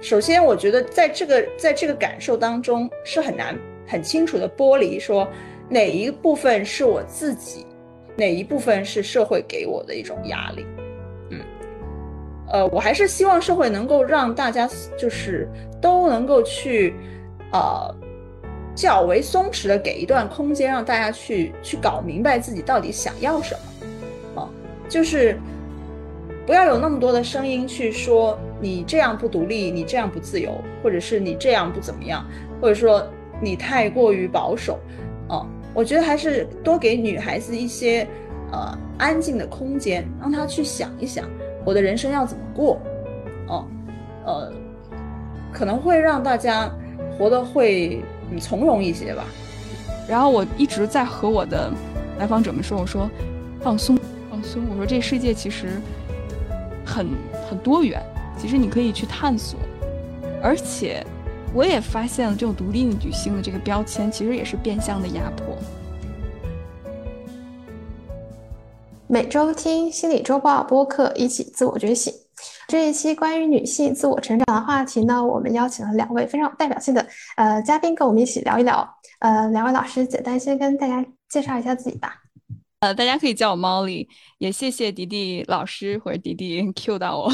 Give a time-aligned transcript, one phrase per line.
[0.00, 3.56] 首先，我觉得在这个在这个感受当中是很难
[3.86, 5.28] 很清楚的剥离，说
[5.68, 7.66] 哪一部分是我自己，
[8.16, 10.64] 哪一部分是社会给我的一种压力。
[11.30, 11.40] 嗯，
[12.48, 15.48] 呃，我还是希望社会能够让大家就是
[15.82, 16.94] 都能够去，
[17.52, 17.94] 呃，
[18.74, 24.40] 较为松弛的给一段空间，让大家去去搞明白自己到底想要什么。
[24.42, 24.48] 啊，
[24.88, 25.38] 就是。
[26.46, 32.24] 不要有那么多的声音去说你这样不独立，你这样不自由，或者是你这样不怎么样，
[32.60, 33.06] 或者说
[33.40, 34.78] 你太过于保守，
[35.28, 38.06] 哦，我觉得还是多给女孩子一些
[38.52, 41.28] 呃安静的空间，让她去想一想
[41.64, 42.80] 我的人生要怎么过，
[43.48, 43.66] 哦，
[44.26, 44.52] 呃，
[45.52, 46.70] 可能会让大家
[47.16, 48.02] 活得会
[48.38, 49.24] 从容一些吧。
[50.08, 51.72] 然后我一直在和我的
[52.18, 53.10] 来访者们说，我说
[53.60, 53.98] 放松
[54.30, 55.68] 放松，我说这世界其实。
[56.82, 57.06] 很
[57.48, 58.02] 很多元，
[58.40, 59.60] 其实你可以去探索，
[60.42, 61.04] 而且
[61.52, 65.54] 我也发现了这种独立女性的这个标签，其实也是变相的压迫。
[69.06, 72.14] 每周听心理周报播客，一起自我觉醒。
[72.66, 78.88] 这一期关于女性自我成长的话题呢，我们邀请了两位非常有代表性的呃嘉宾，跟我们一起聊一聊。
[79.18, 82.19] 呃，两位老师简单先跟大家介绍一下自己吧。
[82.80, 87.30] 呃，大家可以叫我 Molly，也谢谢迪迪老师或者迪迪 Q 到我。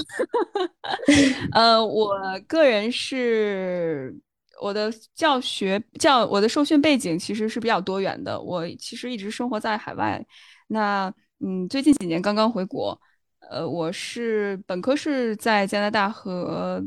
[1.52, 4.12] 呃，我个人是
[4.60, 8.40] 我的教学教我的受训背景其实是比较多元的。
[8.40, 10.24] 我其实一直生活在海外，
[10.66, 13.00] 那嗯，最近几年刚刚回国。
[13.48, 16.84] 呃，我是本科是在加拿大和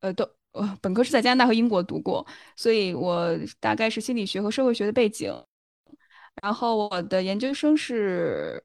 [0.00, 5.32] 呃都呃本科是在加拿大和英国读过，所以我大概是心理学和社会学的背景。
[6.42, 8.62] 然后我的研究生是，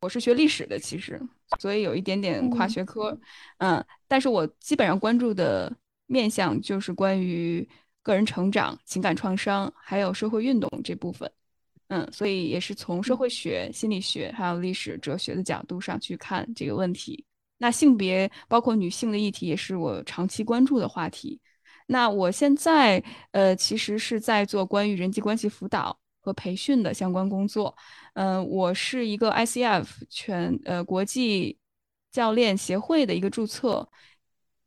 [0.00, 1.20] 我是学历史的，其实，
[1.58, 3.18] 所以有一点点跨学科，
[3.58, 5.74] 嗯，但是我基本上关注的
[6.06, 7.66] 面向就是关于
[8.02, 11.30] 个人成长、情感创伤，还有社会运动这部分，
[11.88, 17.24] 嗯，所以也是从社会学、心理学还有历史、哲学的角度上去看这个问题。
[17.58, 21.40] 那性别包括女性的议题，也是我长期关注的话题。
[21.86, 25.98] 那我现在呃，其实是在做关于人际关系辅导。
[26.24, 27.76] 和培训的相关工作，
[28.14, 31.58] 嗯，我是一个 ICF 全呃国际
[32.10, 33.86] 教练协会的一个注册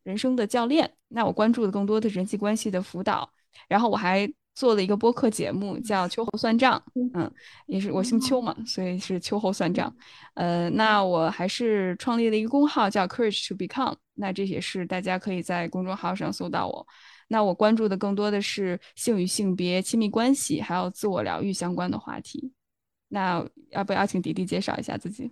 [0.03, 0.93] 人生的教练。
[1.07, 3.27] 那我关注的更多的人际关系的辅导，
[3.67, 6.79] 然后我还做了一个播客节目叫《秋后算账》，
[7.15, 7.33] 嗯，
[7.65, 9.91] 也是我姓邱嘛，所以是秋后算账。
[10.35, 16.85] 呃，那我还是创立了一个公号叫 Courage to Become，那这也是大家可以在公众号上搜到我。
[17.27, 22.53] 那我关注的更多的是性与性别、亲密关系，还有自我疗愈相关的话题。
[23.09, 25.31] 那要不要请迪迪介绍一下自己？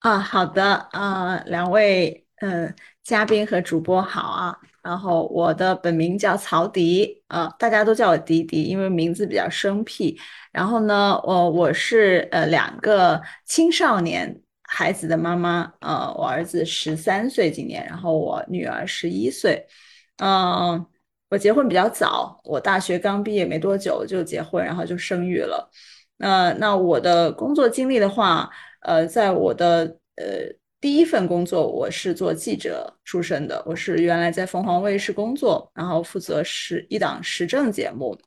[0.00, 2.72] 啊，好的，啊，两位呃
[3.02, 4.56] 嘉宾和主播好啊。
[4.82, 10.16] 然后我的本名叫曹迪，啊，大家都叫我迪迪，因为名字比较生僻。
[10.52, 19.66] 然后呢，我我是呃两个青少年孩子的妈妈，呃，我儿子十三岁今年，然后我女儿十一岁。
[20.18, 20.86] 嗯，
[21.28, 25.70] 我结婚比较早，我大学刚毕业没多久就结婚，然后就生育了。
[26.18, 28.50] 那那我的工作经历的话，
[28.80, 30.24] 呃，在我的呃
[30.80, 38.18] 第一份工作，我是做记者出身的，我是原来在凤凰卫视工作，然后负责时一档时政节目。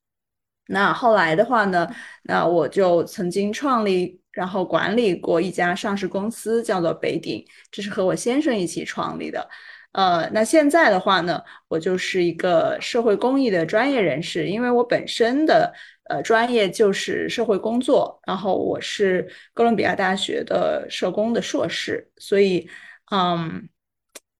[0.67, 1.89] 那后来的话呢，
[2.23, 9.49] 那我就曾经创立，然后管理过一家上市公司，叫做北鼎，这是和我先生一起创立的。
[9.91, 15.73] 呃，那现在的话呢，我就是一个社会公益的专业人士，因为我本身的
[16.09, 22.69] 呃专业就是社会工作，然后我是哥伦比亚大学的社工的硕士，所以
[23.11, 23.67] 嗯，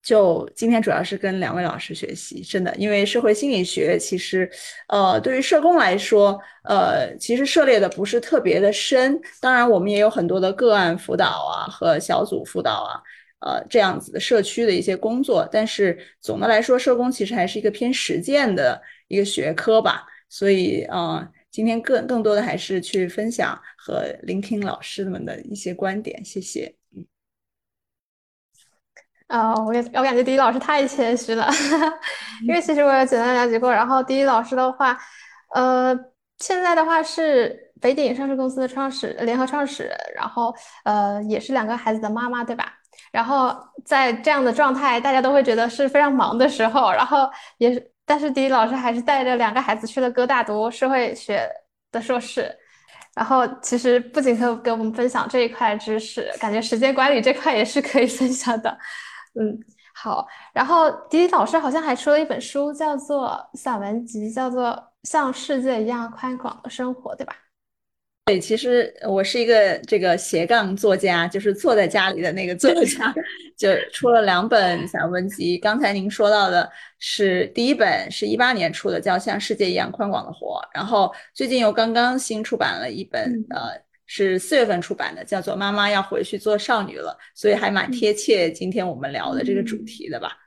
[0.03, 4.47] 就今天主要是跟两位老师学习，真的，因为社会心理学其实
[4.87, 13.01] 呃对于社工来说，呃其实涉猎的不是特别的深，当然我们也有很多的个案辅导啊和小组辅导啊。
[13.41, 20.05] 呃，这样子的社区的一些工作，但是总的来说，社工其实还是一个偏实践的一个学科吧。
[20.27, 26.23] 所以，呃，今天更更多的还是去分享和聆听老师们的一些观点。
[26.23, 26.75] 谢谢。
[26.95, 27.05] 嗯。
[29.27, 31.47] 啊，我也我感觉第一老师太谦虚了，
[32.45, 33.71] 因为其实我也简单了解过。
[33.71, 34.97] 然后第一老师的话，
[35.55, 35.97] 呃，
[36.39, 40.53] 现在的话是北鼎上市公司的创始联合创始人，然后
[40.83, 42.78] 呃，也是两个孩子的妈妈，对吧？
[43.11, 46.91] 然后在这样的状态，大家都会觉得是非常忙的时候。
[46.91, 51.49] 然后也是，但是迪迪老师还是带着两个孩子去了哥大读社会学
[51.91, 52.55] 的硕士。
[53.15, 58.69] 然后其实不仅可以给我们分享这一块知识，感觉时间管理这块也是可以分享的。
[59.39, 59.59] 嗯，
[59.93, 64.67] 好，然后迪迪老师好像还出了一本书，叫做散文集，叫做
[65.03, 67.33] 《像世界一样宽广的生活》，对吧？
[68.29, 73.11] 对，其实我是一个这个斜杠作家，就是坐在家里的那个作家，
[73.57, 75.57] 就出了两本散文集。
[75.57, 80.61] 刚才您说到的是第一本，是一八年出的，叫《像世界一样宽广的活》。
[80.75, 83.71] 然后最近又刚刚新出版了一本，呃，
[84.05, 90.37] 是四月份出版的，叫做《妈妈要回去做少女了》，所以还蛮贴切今天我们聊的这个主题的吧？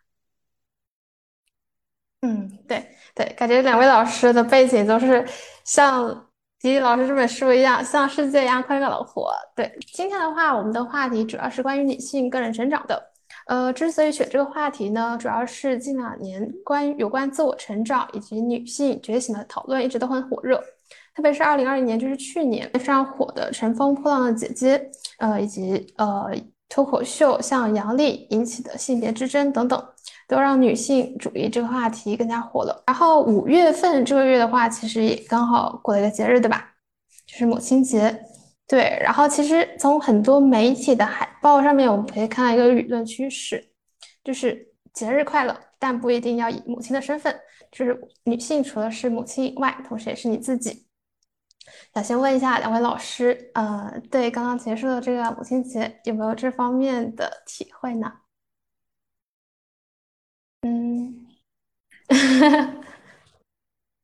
[2.21, 5.27] 嗯，对对，感觉两位老师的背景都是
[5.65, 6.29] 像。
[6.63, 9.33] 迪迪老师这本书一样，像世界一样宽广的活。
[9.57, 13.03] 对，今天的话，我们的话题主要是关于女性个人成长的。
[13.49, 20.57] 呃，之所以选这个话题呢，主要是近两年关于有关自我成长以及女性觉醒的讨论一直都很火热，
[21.17, 24.79] 特别是二零二一年，就是去年非常火的《乘风破浪的姐姐》，
[25.19, 26.31] 呃，以及呃
[26.69, 29.85] 脱口秀像杨笠引起的性别之争等等。
[30.29, 32.83] 都让女性主义这个话题更加火了。
[32.87, 36.75] 然后五月份这个月的话，其实也刚好过了一个节日，对吧？
[37.27, 38.25] 就是母亲节。
[38.69, 43.63] 对，然后其实从很多媒体的海报上面，我们可以看到一个舆论趋势，
[44.25, 47.39] 就是节日快乐，但不一定要以母亲的身份。
[47.71, 50.87] 就是女性除了是母亲以外，同时也是你自己。
[51.93, 58.11] 想先问一下两位老师，呃，对刚刚结束的这个母亲节，有没有这方面的体会呢？
[60.63, 61.27] 嗯，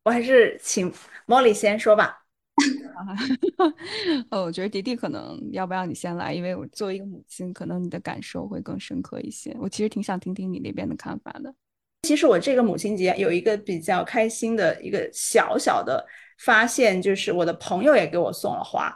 [0.05, 0.93] 我还是请
[1.26, 2.25] Molly 先说吧。
[4.31, 9.56] 哦，我觉得迪迪可能要不要你先来，因为我作为一个母亲，可能你的感受会更深刻一些。
[9.60, 11.55] 我其实挺想听听你那边的看法的。
[12.02, 16.04] 其实我这个母亲节有一个比较开心的一个小小的
[16.38, 18.93] 发现，就是我的朋友也给我送了花。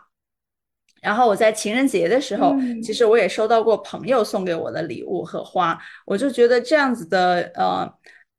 [1.02, 5.76] 然后我在情人节的时候，其实我也收到过朋友送给我的礼物和花，
[6.06, 7.92] 我就觉得这样子的呃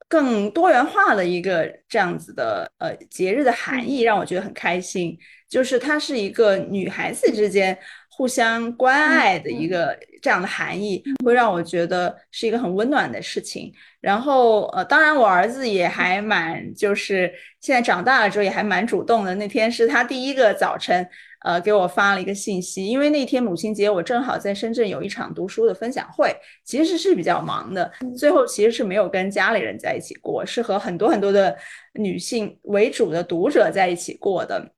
[0.08, 5.18] 更多元化的一个这样子的呃节日的含义，让我觉得很开心。
[5.50, 7.78] 就是它是一个女孩子之间
[8.10, 13.72] 互相关爱的一个这样的含义，会让我觉得是一个很温暖的事情。
[14.00, 19.36] 然后呃，当然我儿子也还蛮，就是现在长大了之后也还蛮主动的。
[19.36, 21.06] 那天是他第一个早晨。
[21.44, 31.54] 呃，给我发了一个信息，因为那天母亲节，我正好在深圳有一场读书的分享会，其实是比较忙的，最后其实是没有跟家里人在一起过，是和很多很多的
[31.96, 34.72] 女性为主的读者在一起过的。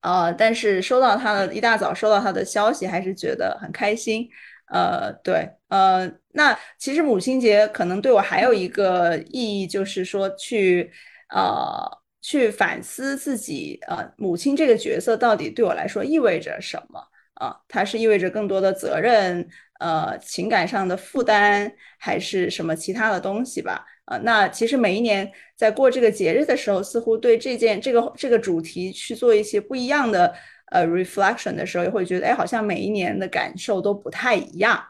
[0.00, 4.28] 呃，但是收到他的一大早收到他的消息，还是觉得很开心。
[4.72, 10.90] 呃，对，呃，那其实母亲节可能对我还有一个意义，就是说去，
[11.28, 12.01] 呃。
[12.22, 16.98] 去反思自己，呃，母亲这个角色到底对我来说意味着什么
[17.34, 17.60] 啊？
[17.68, 19.46] 它是意味着更多的责任，
[19.80, 23.84] 呃，情感上的负担，还是什么其他的东西吧？
[24.04, 30.32] 啊，那其实每一年在过这个节日的时候，似乎对这件这个这个主题去做一些不一样的
[30.66, 34.80] 呃 reflection 的时候，也会觉得，哎，好像每一年的感受都不太一样。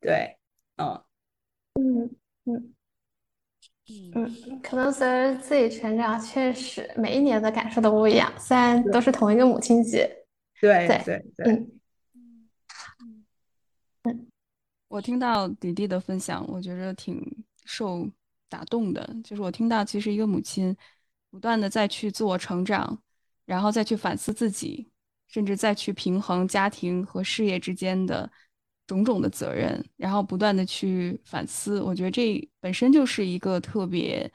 [0.00, 0.36] 对，
[0.76, 1.02] 嗯，
[1.74, 2.75] 嗯嗯。
[4.14, 8.32] 嗯，可能随着自己成长，确实每一年的感受都不一样。
[8.36, 10.10] 虽然都是同一个母亲节，
[10.60, 11.70] 对对对，嗯
[14.02, 14.26] 嗯
[14.88, 17.20] 我听到迪迪的分享，我觉得挺
[17.64, 18.08] 受
[18.48, 19.08] 打动的。
[19.22, 20.76] 就是我听到，其实一个母亲
[21.30, 23.00] 不断的再去自我成长，
[23.44, 24.88] 然后再去反思自己，
[25.28, 28.30] 甚至再去平衡家庭和事业之间的。
[28.86, 34.30] 种种的责任，然后不断的去反思，我觉得这本身就是一个特别，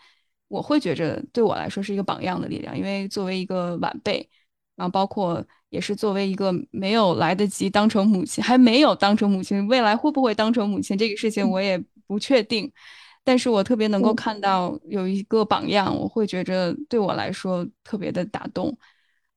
[0.49, 2.77] 我会觉着对我来说是一个榜样的力量。
[2.77, 4.29] 因为作为一个晚辈，
[4.75, 12.69] 然后包括也是作为一个没有来得及当成母亲，还没有当成母亲，未来会不会当成母亲这个事情我也不确定。
[13.23, 18.77] 但是我特别能够看到有一个榜样，我会觉着对我来说特别的打动。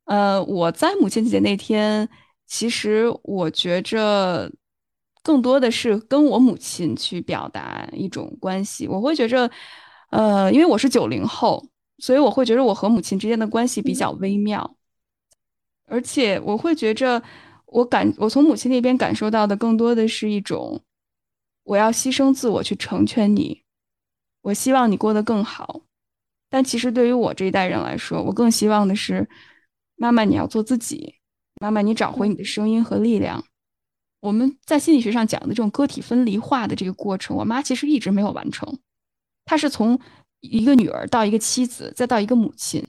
[0.07, 2.09] 呃，我在母亲节那天，
[2.49, 4.51] 其实我觉着。
[5.25, 9.51] 更多的是跟我母亲去表达一种关系，我会觉着，
[10.11, 11.67] 呃，因为我是九零后，
[11.99, 14.77] 所以我会觉着我和母亲之间的关系比较微妙，
[15.87, 17.23] 而且我会觉着，
[17.65, 20.83] 我感我从母亲那边感受到的更多的是一种，
[21.63, 23.63] 我要牺牲自我去成全你，
[24.43, 25.81] 我希望你过得更好，
[26.51, 29.27] 但其实对于我这一代人来说，我更希望的是，
[29.97, 31.15] 妈妈你要做自己，
[31.63, 33.43] 妈妈你找回你的声音和力量。
[34.25, 38.79] 我们在心理学上讲的这种个体分离化的这个过程，我妈其实一直没有完成。
[39.45, 40.01] 她是从
[40.41, 42.83] 一个女儿到一个妻子，再到一个母亲，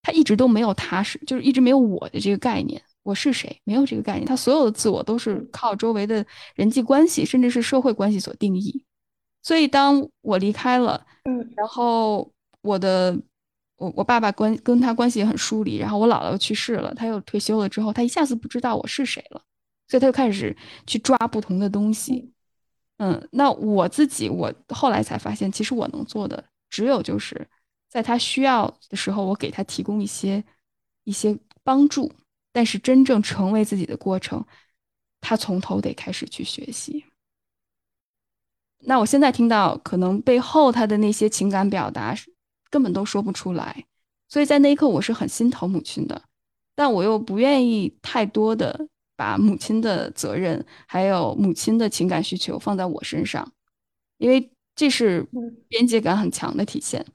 [0.00, 4.24] 她一直都没有踏实，就是一直没有我的这个概念，我是谁，没有这个概念。
[4.24, 6.24] 她所有的自我都是靠周围的
[6.54, 8.82] 人际关系，甚至是社会关系所定义。
[9.42, 13.14] 所以当我离开了，嗯，然后我的
[13.76, 19.42] 我我爸爸关跟他关系也很疏离，然后我姥姥又去世了，他又退休了之后，他一下子不知道我是谁了，
[19.88, 22.32] 所以他就开始去抓不同的东西。
[22.98, 27.48] 嗯，那我自己我后来才发现，其实我能做的只有就是
[27.88, 30.42] 在他需要的时候，我给他提供一些
[31.04, 32.12] 一些帮助，
[32.52, 34.44] 但是真正成为自己的过程，
[35.20, 37.04] 他从头得开始去学习。
[38.84, 42.16] 那我现在听到，可能背后他的那些情感表达
[42.70, 43.84] 根本都说不出来，
[44.28, 46.22] 所以在那一刻我是很心疼母亲的，
[46.74, 48.88] 但我又不愿意太多的
[49.22, 53.52] 把母亲的责任还有母亲的情感需求放在我身上，
[54.18, 55.24] 因为这是
[55.68, 57.06] 边界感很强的体现，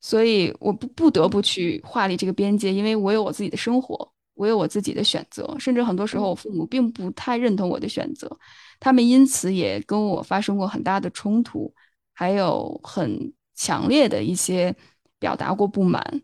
[0.00, 8.38] 所以我不不得不去划离这个边界，因为我有我自己的生活，我有我自己的选择，甚至很多时候我父母并不太认同我的选择。
[8.78, 11.74] 他们因此也跟我发生过很大的冲突，
[12.14, 14.72] 还有很强烈的一些
[15.18, 16.22] 表达过不满。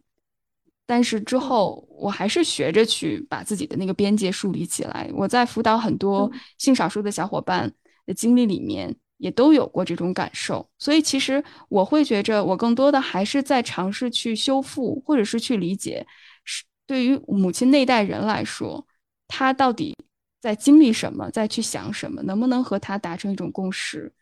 [0.86, 5.10] 但是之后我还是学着去把自己的那个边界树立起来。
[5.14, 7.72] 我在辅导很多性少数的小伙伴
[8.06, 10.68] 的经历里面，也都有过这种感受。
[10.78, 16.06] 所以其实我会觉着，我更多的还是在尝试去修复，或者是去理解，
[16.44, 18.86] 是对于母亲那代人来说，
[19.28, 19.96] 他到底。
[20.44, 24.12] 在经历什么，在去想什么，能不能和他达成一种共识？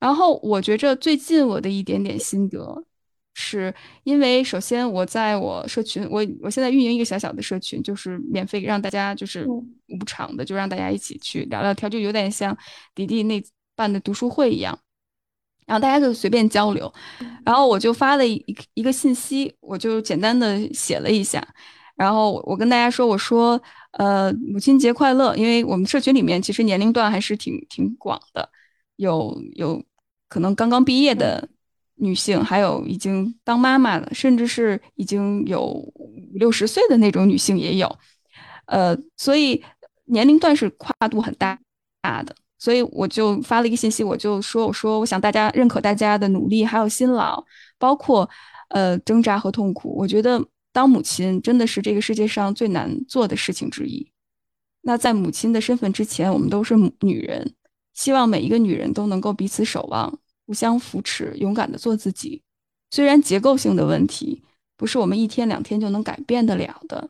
[0.00, 2.84] 然后我觉着最近我的一点点心得，
[3.34, 12.56] 是因为首先我在我社群，我我现在运营一个小小的社群，就是免费让大家就是无偿的，就让大家一起去聊聊天，就有点像
[12.94, 13.42] 迪迪那
[13.74, 14.78] 办的读书会一样，
[15.66, 16.92] 然后大家就随便交流。
[17.44, 18.44] 然后我就发了一
[18.74, 21.46] 一个信息，我就简单的写了一下，
[21.96, 23.60] 然后我跟大家说，我说。
[23.94, 25.34] 呃，母亲节快乐！
[25.34, 28.48] 因为我们社群里面其实年龄段还是挺挺广的，
[28.94, 29.84] 有有
[30.28, 31.48] 可能刚刚毕业的
[32.00, 37.98] 女性，还有已经当妈妈了，甚至是已经有五六十岁的那种女性也有。
[38.66, 39.62] 呃，所以
[40.06, 41.58] 年龄段是跨度很大
[42.02, 47.44] 大的，所以我就发了一个信息，我就说，我说我想大家认可大家的努力，还有辛劳，
[47.78, 48.28] 包括
[48.70, 49.94] 呃挣扎和痛苦。
[49.96, 50.44] 我觉得。
[50.72, 54.12] 当母亲真的是这个世界上最难做的事情之一。
[54.82, 57.54] 那在母亲的身份之前，我们都是女人。
[57.92, 62.42] 希望每一个女人都能够彼此守望，互相扶持，勇敢的做自己。
[62.90, 64.42] 虽然结构性的问题
[64.76, 67.08] 不是我们一天两天就能改变得了的，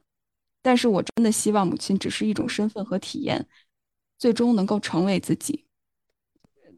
[0.61, 3.47] 但是我真的希望母亲只是一种身份和体验，
[4.18, 5.64] 最终能够成为自己。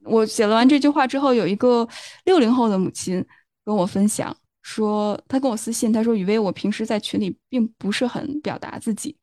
[0.05, 1.89] 我写了完这句话之后，有一个
[2.27, 3.27] 六零后的母亲
[3.65, 4.37] 跟我分享。
[4.63, 9.17] 说她跟我私信，她说雨薇，我平时在群里并不是很表达自己，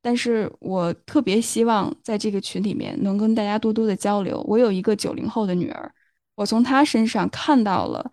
[0.00, 4.40] 但是我特别希望在这个群里面能跟大家多多的交流。
[4.46, 5.92] 我有一个九零后的女儿，
[6.40, 8.10] 我从她身上看到了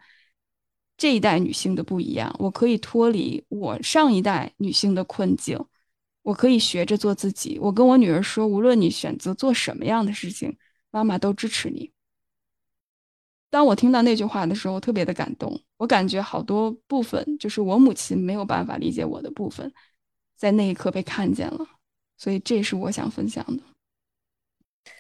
[0.98, 2.36] 这一代女性的不一样。
[2.40, 5.58] 我可以脱离我上一代女性的困境，
[6.24, 7.58] 我可以学着做自己。
[7.62, 10.58] 我跟我女儿说，无论你选择做什么样的事情，
[10.92, 11.94] 妈妈都支持你。
[13.50, 15.58] 当我听到那句话的时候，特别的感动。
[15.78, 19.72] 我感觉好多部分，就是我母亲没有办法理解我的部分，
[20.36, 21.66] 在那一刻被看见了。
[22.18, 23.64] 所以这是我想分享的。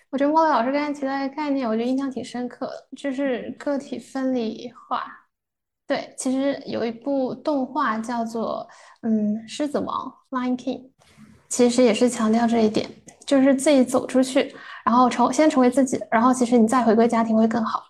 [0.09, 5.03] 我觉得莫老师刚才提到一个概念，我觉得印象挺深刻的，就是个体分离化。
[5.85, 8.67] 对，其实有一部动画叫做
[9.07, 10.89] 《嗯狮子王》（Lion King），
[11.49, 12.89] 其实也是强调这一点，
[13.25, 17.83] 就是自己走出去，然后成先成为自己，然后其实你再回归家庭会更好。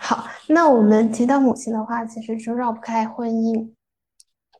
[0.00, 3.70] 好，那我们提到母亲的话，其实就绕不开婚姻。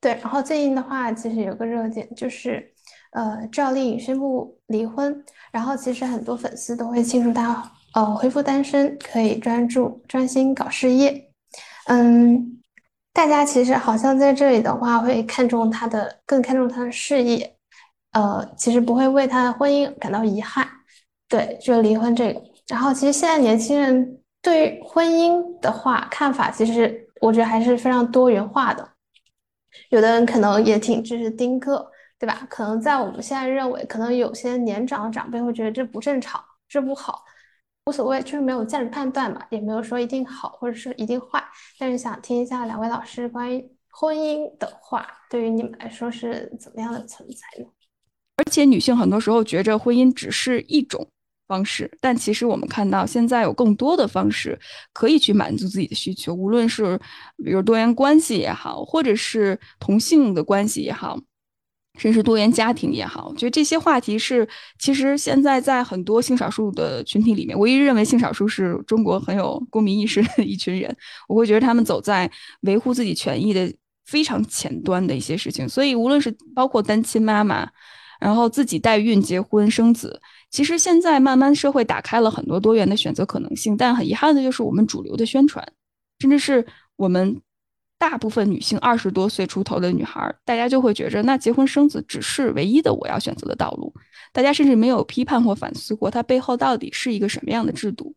[0.01, 2.73] 对，然后最近的话，其实有个热点就是，
[3.11, 11.31] 呃，赵丽颖宣布离婚，然后其实很多粉丝都会庆祝她，呃，恢复单身，可以专注专心搞事业。
[11.87, 12.61] 嗯，
[13.13, 17.57] 大家其实好像在这里的话，会看重她的，更看重她的事业，
[18.13, 20.67] 呃，其实不会为她的婚姻感到遗憾。
[21.29, 24.15] 对，就离婚这个，然后其实现在年轻人。
[24.41, 28.89] 对婚姻的话，看法其实我觉得还是非常多元化的。
[29.91, 31.85] 有的人可能也挺支持丁克，
[32.19, 32.47] 对吧？
[32.51, 37.23] 可能在我们现在认为，可能有些年长的长辈会觉得这不正常，这不好，
[37.87, 41.43] 无所谓，就是没有价值判断嘛，也没有说一定好或者是一定坏。
[41.79, 47.71] 但是想听一下两位老师关于婚姻的话，对于你们来说是怎么样的存在呢？
[48.37, 51.09] 而且女性很多时候觉着婚姻只是一种。
[51.49, 54.61] 方式，但其实我们看到现在有更多的方式
[54.93, 57.01] 可以去满足自己的需求，无论是
[57.43, 61.19] 比如多元关系也好，或者是同性的关系也好，
[61.99, 70.97] 甚至多元家庭也好，我觉得这些话题是其实现在在很多性少数的群体里面，我一直认为性少数是中国很有公民意识的一群人。
[71.29, 73.71] 我会觉得他们走在维护自己权益的
[74.07, 75.69] 非常前端的一些事情。
[75.69, 77.69] 所以，无论是包括单亲妈妈，
[78.21, 83.77] 然后自己代孕、结婚、生子，其实现在慢慢社会打开了很多多元的选择可能性。
[83.77, 85.67] 但很遗憾的就是，我们主流的宣传，
[86.21, 86.65] 甚至是
[86.97, 87.41] 我们。
[87.99, 93.93] 大部分女性二十多岁出头的女孩，大家就会觉着那结婚生子只是唯一的我要选择的道路。
[94.33, 98.15] 大家甚至没有批判或反思过它背后到底是一个什么样的制度。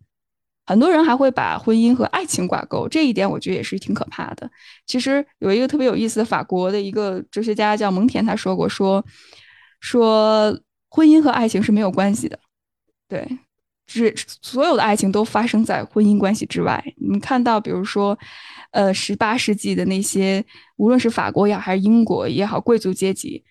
[0.68, 4.50] 很多人还会把婚姻和爱情挂钩，这一点我觉得也是挺可怕的。
[4.86, 9.04] 其实有一个特别有意思的法国的一个哲学家叫蒙田，他说过说
[9.80, 10.56] 说
[10.90, 12.40] 婚姻和爱情是没有关系的，
[13.10, 13.28] 对，
[13.88, 16.82] 是所有的爱情都发生在婚姻关系之外。
[16.98, 18.16] 你看到，比如说。
[18.72, 20.44] 呃，十八世纪的那些，
[20.78, 23.44] 无论是法国也好，还是英国也好，贵族阶级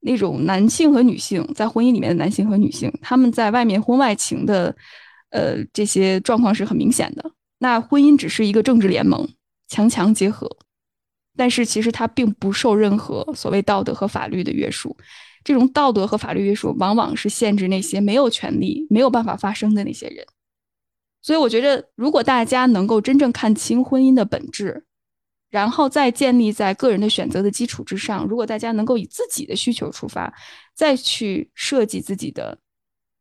[0.00, 4.74] 那种男性和女性在婚姻里面的男性和女性，他们在外面婚外情的，
[5.30, 7.32] 呃，这些状况是很明显的。
[7.58, 9.28] 那婚姻只是一个政治联盟，
[9.66, 10.48] 强强结合，
[11.36, 14.96] 但是其实它并不受任何所谓道德和法律的约束。
[15.42, 20.24] 这种道德和法律约束，往往是限制那些没有权利、没有办法发声的那些人。
[21.20, 24.84] 所以我觉得，如果大家能够真正看清婚姻的本质，
[25.50, 30.32] 然后再建立在个人的选择的基础之上，如果大家能够以自己的需求出发，
[30.74, 32.58] 再去设计自己的，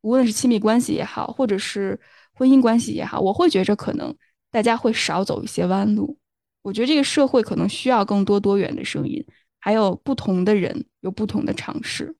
[0.02, 2.00] 无论是亲密关系也好，或者是
[2.34, 4.16] 婚姻关系也好，我会觉着可能
[4.52, 6.18] 大家会少走一些弯路。
[6.62, 9.26] 我觉得这个社会可能需要更多多元的声音，
[9.60, 12.16] 还有不同的人有不同的尝试。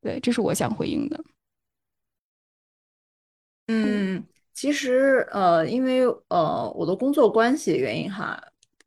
[0.00, 1.24] 对，这是我想回应的。
[3.68, 4.24] 嗯。
[4.62, 8.40] 其实，呃，因为呃我的工作关系的原因哈，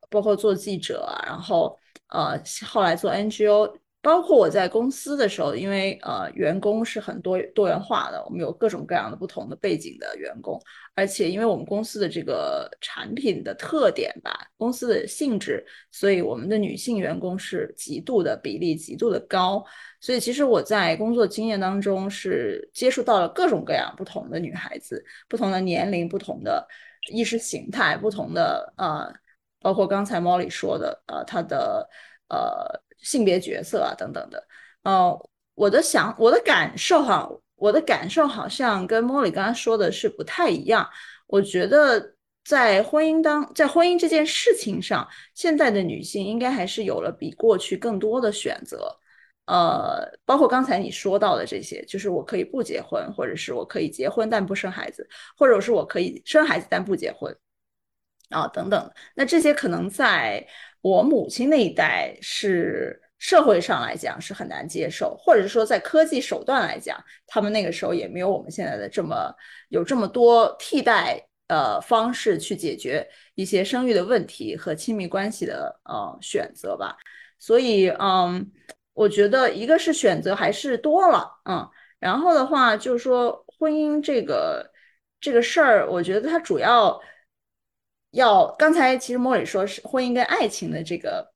[0.10, 1.77] 包括做记者，然后
[2.08, 3.75] 呃后来做 NGO。
[4.05, 10.62] 包括我在公司的时候，因为呃员工是很多多元化的，我们有各种各样的不同的背景的员工，
[10.93, 19.65] 而且因为我们公司的这个产品的特点吧，公司的性质，所以我们的女性员工是极度的比例极度的高，
[20.00, 26.63] 所以其实我在工作经验当中是接触到了各种各样不同的女孩子，不同的年龄，不同的
[27.11, 29.11] 意识形态，不同的呃，
[29.59, 31.89] 包括刚才 Molly 说的呃，她的
[32.29, 32.84] 呃。
[32.98, 34.48] 性别角色啊，等等的，
[34.84, 40.88] 呃，我的想，我的感受哈，我的感受好像跟莫里刚刚说的是不太一样。
[41.27, 48.88] 我觉得在婚姻当，在婚姻这件事情上，现在的女性应该还是有了比过去更多的选择。
[49.48, 57.36] 呃，包括刚才你说到的这些，就是我可以不结婚，或者是我可以结婚但不生孩子，或者是我可以生孩子但不结婚，
[58.35, 58.91] 啊，等等。
[59.15, 60.45] 那这些可能在。
[60.81, 66.95] 我母亲那一代是社会上来讲是很难接受，或者是说在科技手段来讲，
[67.25, 69.33] 他们那个时候也没有我们现在的这么
[69.69, 76.95] 有这么多替代呃方式去解决一些生育的问题和亲密关系的呃选择吧。
[77.39, 78.48] 所以嗯，
[78.93, 81.67] 我觉得一个是选择还是多了，嗯，
[82.00, 84.71] 然后的话就是说婚姻这个
[85.19, 87.01] 这个事儿，我觉得它主要。
[88.16, 91.30] 要刚才其实莫里说是婚姻跟爱情的这个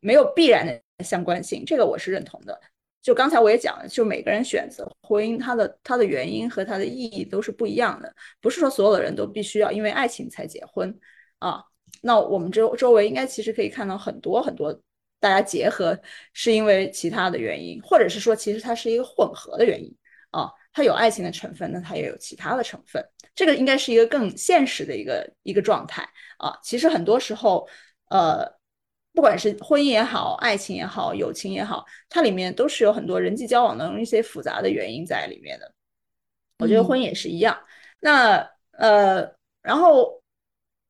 [0.00, 2.60] 没有必然的相关性，这个我是认同的。
[3.00, 10.92] 就刚才我也讲了，就每个人选择婚姻，它的它的原因和它的意义都是不一样的，不是说所有的人都必须要因为爱情才结婚
[11.38, 11.62] 啊。
[12.02, 14.72] 那我们周周围应该其实可以看到很多很多
[15.20, 15.96] 大家结合
[16.32, 19.94] 是因为其他的原因，或者是说其实它是一个混合的原因
[20.32, 20.50] 啊。
[20.78, 23.04] 它有爱情的成分，那它也有其他的成分。
[23.34, 26.56] 这个应该是一个更现实的一个一个状态啊。
[26.62, 27.68] 其实很多时候，
[28.10, 28.48] 呃，
[29.12, 35.68] 不管是婚姻也好，爱情也好，友情也好，它里面都是有很多人际交往的一些复杂的原因在里面的。
[36.60, 37.58] 我觉得婚姻也是一样。
[37.98, 38.36] 那
[38.70, 39.28] 呃，
[39.62, 40.22] 然后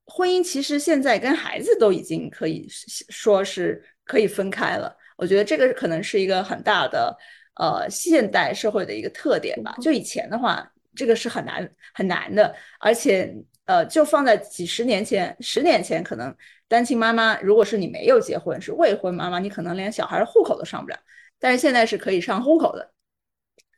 [0.05, 2.69] 婚姻其实现在跟孩子都已经可以
[3.09, 4.95] 说是可以分开了。
[5.17, 7.17] 我觉得这个可能是一个很大的。
[7.59, 9.75] 呃，现代社会的一个特点吧。
[9.83, 13.35] 就以前的话，这个是很难很难的，而且
[13.67, 16.35] 呃，就放在几十年前、十年前，可能
[16.69, 20.97] 单亲妈妈，如果是你没有结婚，是未婚妈妈，你可能连小孩的户口都上不了。
[21.41, 22.93] 但是现在是可以上户口的，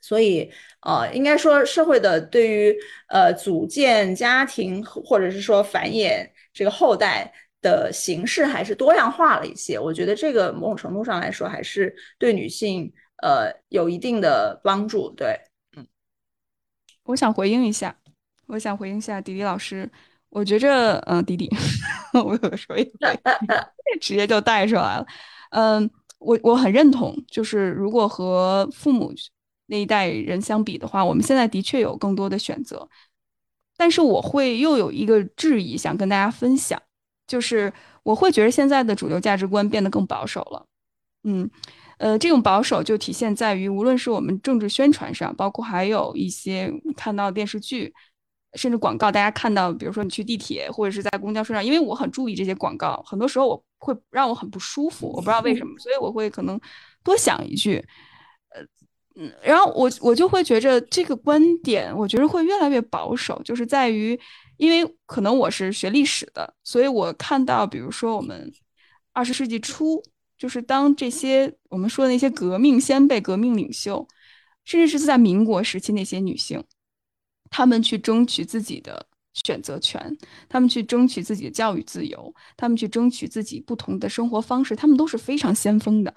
[0.01, 2.77] 所以呃，应该说社会的对于
[3.09, 9.79] 呃组建家庭或者是说繁衍这个后代的形式还是多样化了一些。
[9.79, 12.93] 我觉得这个某种程度上来说，还是对女性。
[13.23, 15.41] 呃，有一定的帮助，对，
[15.77, 15.87] 嗯，
[17.05, 17.97] 我想回应一下，
[18.47, 19.91] 我想回应一下迪迪老师，
[20.29, 21.49] 我觉着，嗯，迪迪，
[22.25, 22.91] 我有的时候也会
[24.01, 25.07] 直接就带出来了，
[25.51, 29.13] 嗯，我我很认同，就是如果和父母
[29.67, 32.89] 那一代人相比的话，我们现在的确有更多的选择。
[33.77, 36.81] 但是我会又有一个质疑想跟大家分享，
[37.27, 40.67] 就是我会觉得现在的主流价值观变得更保守了。
[41.25, 41.49] 嗯，
[42.01, 47.93] 呃，这种保守就体现在于，无论是我们政治宣传上，包括还有一些看到电视剧。
[48.55, 56.61] 甚至广告，大家看到，比如说你去地铁或者是在公交车上，因为我很注意这些广告，很多时候我会让我很不舒服，我不知道为什么， 所以我会可能
[57.05, 57.77] 多想一句，
[58.49, 58.61] 呃，
[59.15, 64.19] 嗯，然后我我就会觉着这个观点，我觉得会越来越保守，就是在于，
[64.57, 68.53] 因为可能我是学历史的，所以我看到，比如说我们
[69.13, 70.03] 二十世纪初，
[70.41, 74.09] 就是当这些我们说的那些革命先辈、革命领袖，
[74.65, 76.65] 甚至是在民国时期那些女性。
[77.51, 80.17] 她们去争取自己的选择权，
[80.49, 86.15] 她们去争取自己的教育自由，她们去争取自己不同的生活方式，她们都是非常先锋的。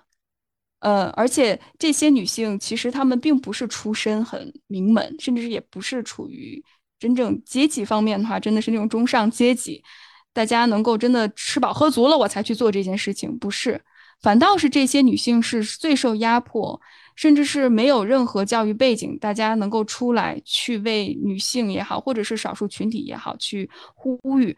[0.79, 6.63] 呃，而且这些女性其实她们并不是出身很名门，甚至也不是处于
[6.97, 9.83] 真正阶级方面的话，真的是那种中上阶级，
[10.31, 13.83] 大家能够真的吃饱喝足了我才去做这件事情，不是，
[14.23, 16.81] 反倒是这些女性是最受压迫。
[17.15, 24.57] 甚至是没有任何教育背景，大家能够出来去为女性也好，或者是少数群体也好去呼吁。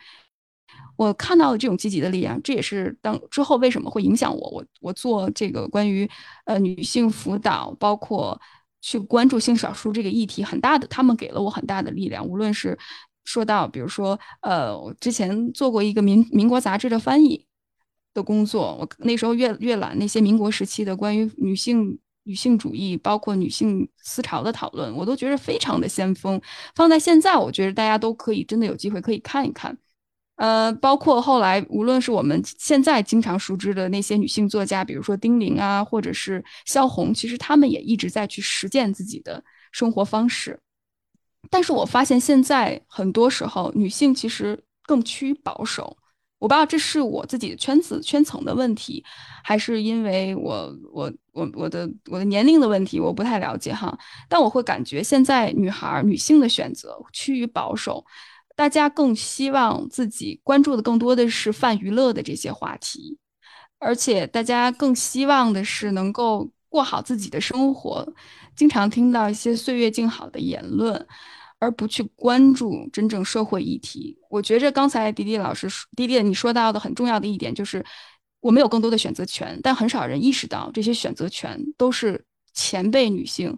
[0.95, 4.49] 我看到了这种积极的力量，这也是当之后为什么会影响我。
[4.51, 6.09] 我我做这个关于
[6.45, 8.39] 呃女性辅导，包括
[8.81, 12.25] 去关注性少数这个议题很大的，他们给了我很大的力量。
[12.25, 12.79] 无论是
[13.25, 17.45] 说到，比如说呃，我之前做过一个民民国杂志的翻译
[18.15, 21.99] 的工作，我那时候阅阅览那些民国时期的关于女性。
[22.27, 26.41] 女性主义包括女性思潮的讨论，我都觉得非常的先锋。
[26.73, 29.77] 放在现在，我觉得大家都可以真的有机会可以看一看。
[30.37, 40.59] 呃，包括后来，无论是我们现在经常熟知的那些女性作家，比如说丁玲啊，或者是萧红，其实她们也一直在去实践自己的生活方式。
[41.51, 45.95] 但是我发现现在很多时候，女性其实更趋于保守。
[46.37, 49.03] 我不知道这是我自己的圈子圈层的问题，
[49.43, 53.97] 还是因为我我我我的我的年龄的问题，我不太了解哈。
[54.27, 58.05] 但我会感觉现在女孩女性的选择趋于保守，
[58.55, 63.17] 大家更希望自己关注的更多的是泛娱乐的这些话题，
[63.79, 68.05] 而且大家更希望的是能够过好自己的生活，
[68.55, 71.07] 经常听到一些岁月静好的言论。
[71.65, 77.83] 而不去关注真正社会议题，我觉着刚才迪迪老师迪迪你说到的很重要的一点就是，
[78.39, 82.23] 我们有更多的选择权，但很少人意识到这些选择权都是
[82.53, 83.57] 前辈女性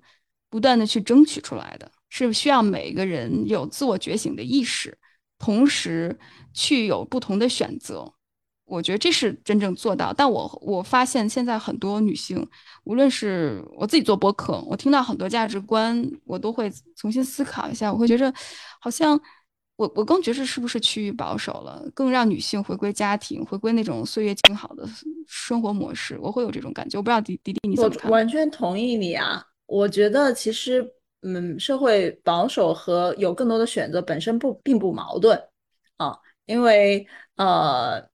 [0.49, 4.97] 不断的去争取出来的，是需要每个人有自我觉醒的意识，
[5.37, 6.17] 同时
[6.53, 8.13] 去有不同的选择。
[8.67, 12.45] 我觉得这是真正做到，但我我发现现在很多女性，
[12.83, 17.91] 无论是我自己做播客，我听到很多价值观，我都会重新思考一下。
[17.91, 18.31] 我会觉着，
[18.81, 19.17] 好像
[19.77, 24.85] 我我更觉得是不是趋于保守了，更让女性回归家庭，回归那种岁月静好的
[25.27, 26.19] 生活模式。
[26.21, 26.99] 我会有这种感觉。
[26.99, 28.11] 我不知道迪迪迪你怎么看？
[28.11, 29.41] 完全同意你啊！
[29.65, 30.85] 我觉得其实，
[31.21, 35.41] 嗯，社会保守和有更多的选择本身不并不矛盾
[35.95, 38.05] 啊，因为呃。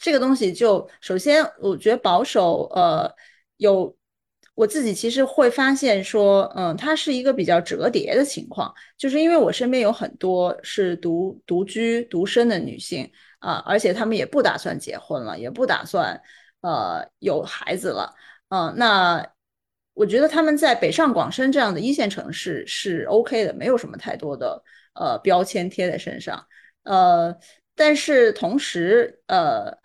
[0.00, 3.12] 这个东西就首先，我觉得保守，呃，
[3.56, 3.94] 有
[4.54, 16.20] 我自己其实会发现说，嗯，它是一个比较折叠的情况，就是因为我身边有很多是独独居独身的女性啊，而且她们也不打算结婚了，也不打算
[16.60, 18.14] 呃有孩子了，
[18.50, 19.26] 嗯，那
[19.94, 24.62] 我觉得他们在北上广深这样的一线城市是 OK 的，没有什么太多的
[24.94, 26.46] 呃标签贴在身上，
[26.84, 27.36] 呃，
[27.74, 29.76] 但是同时，呃。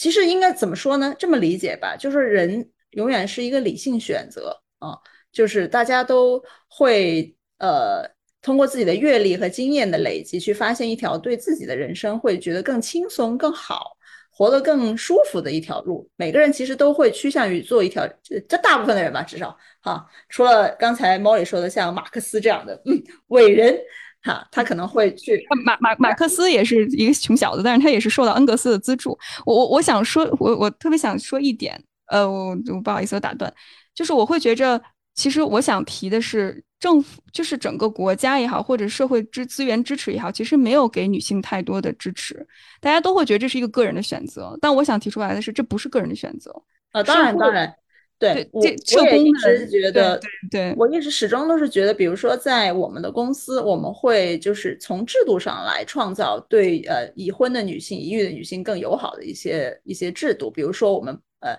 [0.00, 1.14] 其实应该怎么说呢？
[1.18, 4.96] 这么理解吧，就是人永远是一个理性选择啊，
[5.30, 8.08] 就是大家都会呃
[8.40, 13.94] 通过自己的阅历和经验的累积，去发现一条对自己的人生会觉得更轻松、更好、
[14.30, 16.08] 活得更舒服的一条路。
[16.16, 23.78] 每个人其实都会趋向于做一条，这这大部分的人吧，至少哈，除了刚才猫里说的像马克思这样的嗯伟人。
[24.22, 29.18] 哈，他可能会去马马马克思也是一个穷小子，但是他也是受到恩格斯的资助。
[29.46, 33.52] 我我我想说，我我特别想说一点，呃，我我不好意思，我打断，
[33.94, 34.80] 就是我会觉着，
[35.14, 42.46] 其实我想提的是，政府就是整个国家也好，或者社会支资源支持也好，其实没有给女性太多的支持。
[42.80, 46.50] 大家都会觉得这是一个个人的选择，但我想提出来的是，这不是个人的选择
[46.92, 47.74] 啊，当然当然。
[48.20, 48.68] 对，我我
[49.06, 61.56] 也一直觉得，对我一直始终都是觉得，比如说在我们的公司，我们会就是从制度上来创造对呃已婚的女性、已育的女性更友好的一些一些制度，比如说我们呃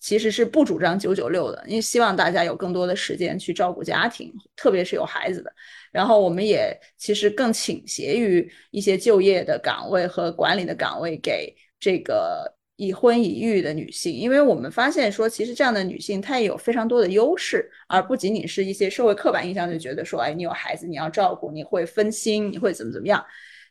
[0.00, 5.52] 其实是不主张九九六的，因为希望大家有更多的时间去照顾家庭，特别是有孩子的。
[5.92, 23.24] 然后我们也其实更倾斜于一些就业的岗位和管理的岗位给这个已婚已育的女性，因为我们发现说，其实这样的女性她也有非常多的优势，而不仅仅是一些社会刻板印象就觉得说，哎，你有孩子你要照顾，你会分心，你会怎么怎么样。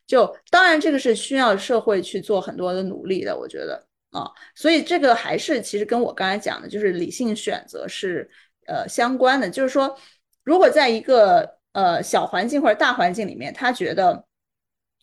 [0.05, 3.87] 就当然这个是需要社会去做很多的努力的，我觉得。
[4.13, 8.29] 啊，所以这个还是其实跟我刚才讲的，就是理性选择是
[8.67, 9.49] 呃相关的。
[9.49, 9.97] 就是说，
[10.43, 14.23] 如果在一个呃小环境或者大环境里面，他觉得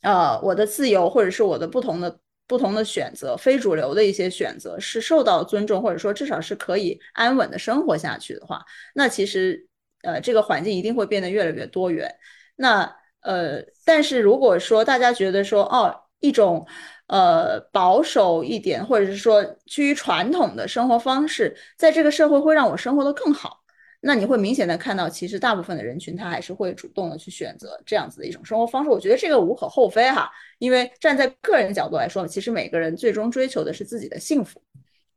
[0.02, 8.60] 呃我的自由或者是我的不同的不同的选择，非主流的一些选择是受到尊重，或者说至少是可以安稳的生活下去的话，
[8.92, 9.68] 那其实
[10.02, 12.12] 呃这个环境一定会变得越来越多元。
[12.56, 16.66] 那呃，但是如果说大家觉得说哦一种。
[17.12, 23.64] 呃，保守一点，或者是说趋于传统的生活方式，在这个社会会让我生活的更好。
[24.00, 28.90] 那你会明显的看到，其实大部分的人群他还是会主动的去选择这样子的一种生活方式。
[28.90, 34.62] 我觉得这个无可厚非哈，因为站在个人角度来说，其实每个人最终追求的是自己的幸福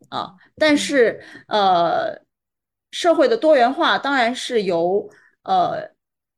[0.09, 0.33] 啊。
[0.57, 2.19] 但是呃，
[2.89, 5.07] 社会的多元化当然是由
[5.43, 5.87] 呃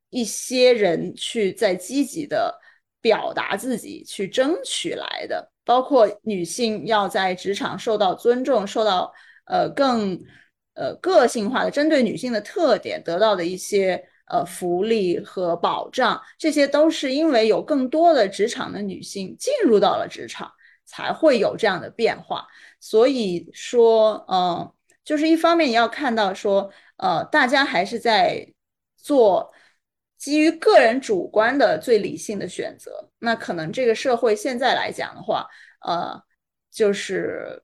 [0.10, 2.60] 一些人去在积极的。
[3.06, 9.14] 表达自己去争取来的，包括女性要在职场受到尊重，受到
[9.46, 10.20] 呃更
[10.74, 20.52] 呃个性化的针对女性的特点得到的一些呃福利和保障，这些都是因为有更多的职场的女性进入到了职场，
[20.86, 22.48] 才会有这样的变化。
[22.80, 24.72] 所以说，嗯，
[25.04, 28.54] 就是一方面你要看到说，呃，大家还是在
[28.96, 29.52] 做。
[30.18, 35.46] 基于个人主观的最理性的选择，那可能这个社会现在来讲的话，
[35.82, 36.20] 呃，
[36.72, 37.62] 就是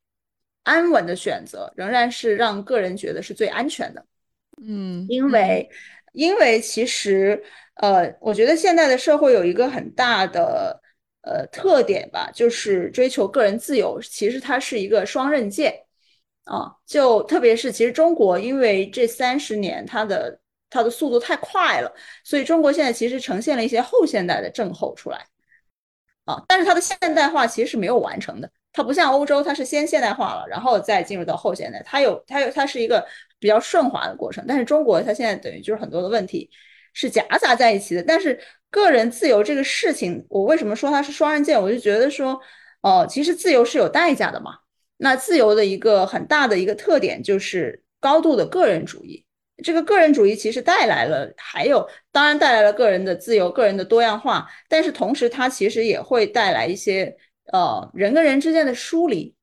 [0.61, 4.05] 安稳的选择仍然是让个人觉得是最安全的。
[4.61, 5.67] 嗯，因为
[6.11, 7.41] 因为其实
[7.75, 10.81] 呃，我觉得现在的社会有一个很大的
[11.21, 15.73] 呃特点吧，就是追求个人自由，其实它是一个双刃剑
[16.45, 16.75] 啊。
[16.85, 20.39] 就特别是其实中国，因为这三十年它的。
[20.73, 21.93] 它的速度太快了，
[22.23, 25.27] 所以中国现在其实呈现了一些后现代的症候出来，
[26.23, 33.05] 啊，但是它的现代化其实是没有完成的，它不像欧洲，它是先现代化了，然后再进入到后现代，它有它有它是一个
[33.39, 36.49] 比较顺滑的过程，但是中国它现在等于就是很多的问题
[36.93, 41.61] 是夹杂在一起的，但是个人自由这个事情，我为什么说它是双刃剑？
[41.61, 42.39] 我就觉得说，
[42.81, 44.59] 哦，其实自由是有代价的嘛，
[44.97, 49.25] 那自由的一个很大的一个特点就是高度的个人主义。
[49.63, 57.15] 这个个人主义其实带来了，还有当然带来了个人的自由、个人的多样化，但是同时它其实也会带来一些
[57.51, 59.35] 呃人跟人之间的疏离，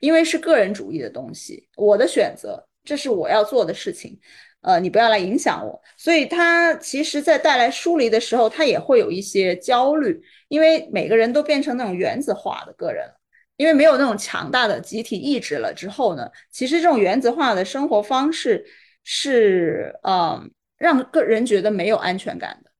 [0.00, 4.18] 因为是个人主义的东西，我的选择，这是我要做的事情，
[4.60, 13.08] 呃，你不要来影响我，所以它其实在带来疏离的时候，它也会有一些焦虑，因为每个人都变成那种原子化的个人，
[13.56, 18.64] 因为没有那种强大的集体意志了之后呢，其实这种原子化的生活方式。
[19.08, 22.70] 是，嗯，让个人觉得没有安全感的，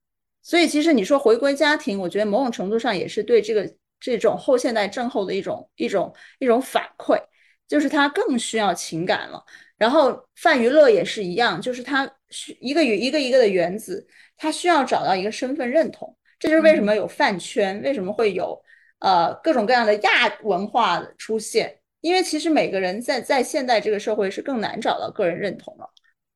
[0.43, 3.73] 所以其实你说回归家庭，我觉得某种程度上也是对这个
[4.13, 7.21] 这种后现代症候的一种一种一种反馈，
[7.67, 9.43] 就是他更需要情感了。
[9.77, 16.17] 然后泛娱乐也是一样，就是他需一个与一个一个的原子，他需要找到一个身份认同。
[16.39, 18.57] 这就是为什么有饭圈，为什么会有
[19.01, 25.91] 呃各种各样的亚文化的出现，因为其实每个人在在现代这个社会是更难找到个人认同了。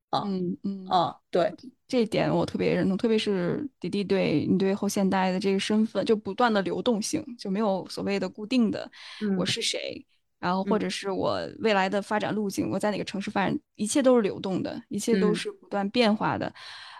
[0.09, 1.53] 啊嗯嗯啊，对
[1.91, 8.89] 这一点我特别认同，特别是迪迪对你对后现代的这个身份就不断的流动性，就没有所谓的固定的
[9.37, 10.01] 我是谁，
[10.39, 16.53] 然后或者是我未来的发展路径，我在哪个城市发展，一切都是流动的，一切都是不断变化的。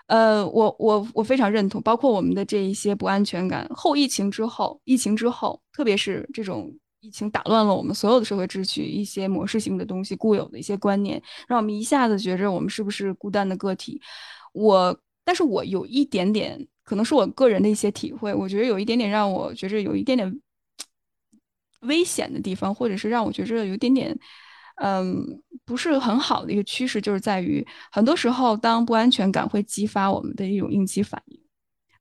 [0.08, 6.69] 呃，我我我非常认同，包括我们的这一些不安全感，后疫情之后，疫情之后，特别是这种。
[7.04, 13.99] 疫情打乱了我们所有的社会秩序，一些模式性的东西、固有的一些观念，让我们一下子觉着我们是不是孤单的个体？
[14.52, 20.42] 我，但是我有一点点，可能是我个人的一些体会，我觉得有一点点让我觉着有一点点
[21.82, 24.18] 危险的地方，或者是让我觉着有一点点，
[24.76, 31.40] 嗯，不是很好的一个趋势，就是在于很多时候，当不安全感会激发我们的一种应激反应，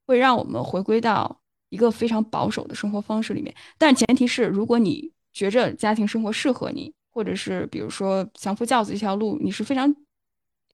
[0.07, 1.39] 会让我们回归到。
[1.71, 9.95] 一个非常保守的生活方式里面，但前提是，如果你觉着家庭生活适合你，或者是比如说相夫教子这条路你是非常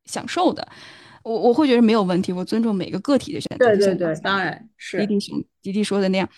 [0.07, 0.67] 享受的，
[1.27, 3.67] 我我会觉得没有问题，我尊重每个个体的选择。
[3.67, 6.29] 对对对，当然是迪迪熊迪迪说的那样，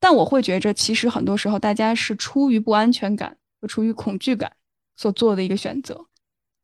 [0.00, 4.50] 但我会觉着，其实很多时候大家是出于不安全感和出于恐惧感
[4.96, 6.06] 所做的一个选择，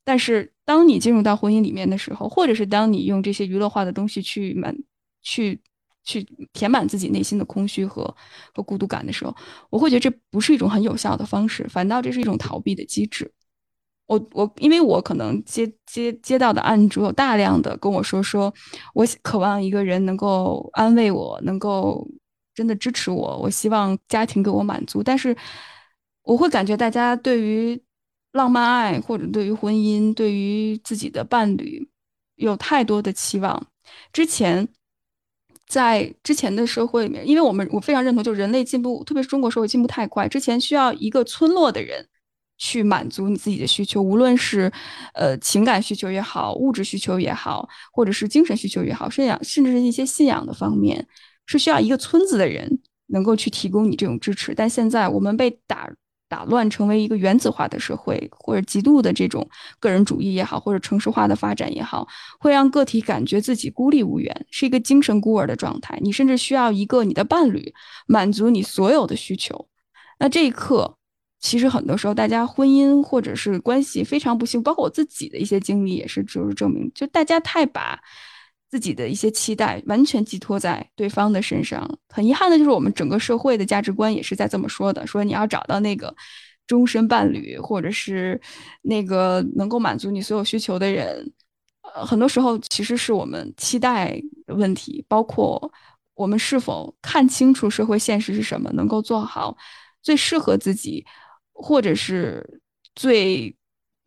[0.02, 4.74] 但是当你进入到婚姻里面的时候，或者是当你用这些娱乐化的东西去满
[5.20, 5.60] 去
[6.04, 8.16] 去填满自己内心的空虚和
[8.54, 9.36] 和孤独感的时候，
[9.68, 13.30] 我会觉得这不是一种很有效的方式，反倒这是一种逃避的机制。
[14.06, 18.52] 我我因为我可能接接接到的案主有大量的跟我说说，
[18.92, 22.06] 我渴望一个人能够安慰我，能够
[22.54, 25.34] 真的支持我，我希望家庭给我满足，但是
[26.22, 27.82] 我会感觉大家对于
[28.32, 31.88] 浪漫爱或者对于婚姻、对于自己的伴侣
[32.36, 33.66] 有太多的期望。
[34.12, 34.68] 之前
[35.66, 42.06] 在之前的社会里面，因为我们我非常认同，就人类进步，特别是中国社会进步太快，之前需要一个村落的人。
[42.56, 44.70] 去满足你自己的需求，无论是
[45.12, 51.06] 呃情感需求也好，物质需求也好，或者是精神需求也好，信仰甚至是一些信仰的方面，
[51.46, 54.54] 是需要一个村子的人能够去提供你这种支持。
[54.54, 55.90] 但现在我们被打
[56.28, 59.46] 打乱，成为一个原子化的社会，或者极度的这种
[59.80, 62.06] 个人主义也好，或者城市化的发展也好，
[62.38, 65.98] 会让个体感觉自己孤立无援，是一个精神孤儿的状态。
[66.00, 67.74] 你甚至需要一个你的伴侣
[68.06, 69.68] 满足你所有的需求。
[70.20, 70.96] 那这一刻。
[71.44, 78.00] 其实很多时候，大家婚姻或者是关系非常不幸，包括我自己的一些经历也是，就是证明，就大家太把
[78.70, 81.86] 自己的一些期待完全寄托在对方的身上。
[82.08, 86.16] 很遗憾的就是，我们整个社会的价值观也是在这么说的：说你要找到那个
[86.66, 88.40] 终身伴侣，或者是
[88.80, 91.30] 那个能够满足你所有需求的人。
[91.94, 95.70] 呃，很多时候其实是我们期待问题，包括
[96.14, 99.54] 我们是否看清楚社会现实是什么，能够做好
[100.00, 101.04] 最适合自己。
[101.54, 102.60] 或者是
[102.94, 103.54] 最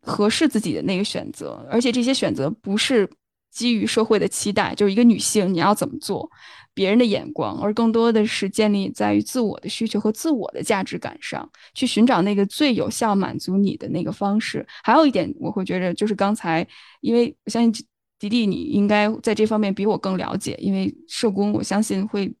[0.02, 3.08] 合适自己的那个选择，而且这些选择不是
[3.50, 6.30] 基于社会的期待，就是一个女性你要怎么做，
[6.72, 14.64] 别人的眼光，而更多的是建立在于自我的需求和自我的价值感上，去寻找那个最有效满足你的那个方式。
[14.84, 16.66] 还有一点，我会觉得就是刚才，
[17.00, 17.72] 因为我相信
[18.18, 22.32] 迪迪你应该在这方面比我更了解，因为社工，我相信会。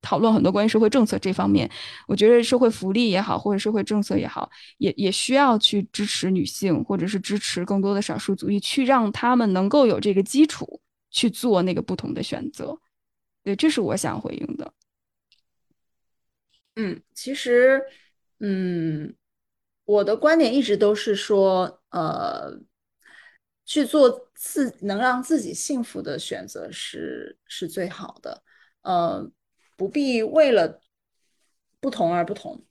[0.00, 1.68] 讨论很多关于社会政策这方面，
[2.06, 10.80] 我觉得社会福利也好，或者社会政策也好，也也需要去支持女性，或者是支持更多的少数族裔，去让他们能够有这个基础
[11.10, 12.78] 去做那个不同的选择。
[13.42, 14.72] 对，这是我想回应的。
[16.76, 17.82] 嗯，其实，
[18.38, 19.12] 嗯，
[19.84, 22.56] 我的观点一直都是说，呃，
[23.66, 28.42] 去做自能让自己幸福的选择是是最好的。
[28.82, 29.28] 呃。
[29.78, 30.82] 不必为了
[31.80, 32.62] 不同而不同。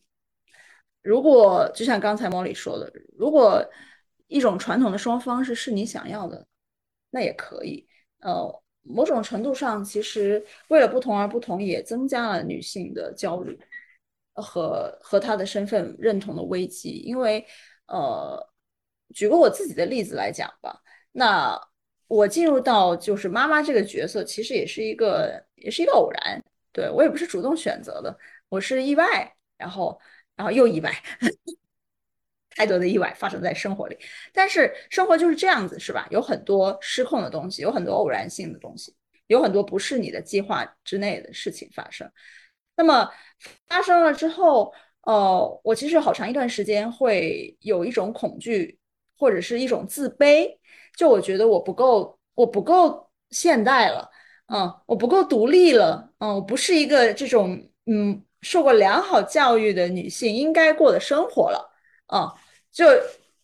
[1.01, 3.65] 如果就像刚才莫里说的，如果
[4.27, 6.45] 一种传统的生活方式是你想要的，
[7.11, 7.87] 那也可以。
[8.19, 13.57] 呃，某种程度上，其实为了不同而不同，也增加了女性的焦虑
[14.33, 16.89] 和和她的身份认同的危机。
[16.89, 17.45] 因为，
[17.87, 18.45] 呃，
[19.13, 20.81] 举个我自己的例子来讲吧，
[21.13, 21.57] 那
[22.07, 26.43] 我进入到就是妈妈这个角色，其实也是一个也是一个偶然。
[26.77, 28.15] 对我也不是主动选择的，
[28.49, 29.99] 我是意外，然后，
[30.35, 30.93] 然后又意外，
[32.55, 33.97] 太多的意外发生在生活里。
[34.31, 36.07] 但是生活就是这样子，是吧？
[36.11, 38.93] 有很多失控的东西，有很多偶然性的东西，
[39.25, 42.07] 有很多不是你的计划之内的事情发生。
[42.75, 43.09] 那么
[43.65, 48.77] 发生了之后，呃，我其实好长一段时间会有一种恐惧，
[49.17, 50.55] 或者是一种自卑，
[50.95, 54.11] 就我觉得我不够，我不够现代了。
[54.47, 56.09] 嗯，我不够独立了。
[56.19, 61.69] 嗯，我不是一个这种嗯受过良好教育的女性应该过的生活了。
[62.13, 62.31] 嗯，
[62.71, 62.85] 就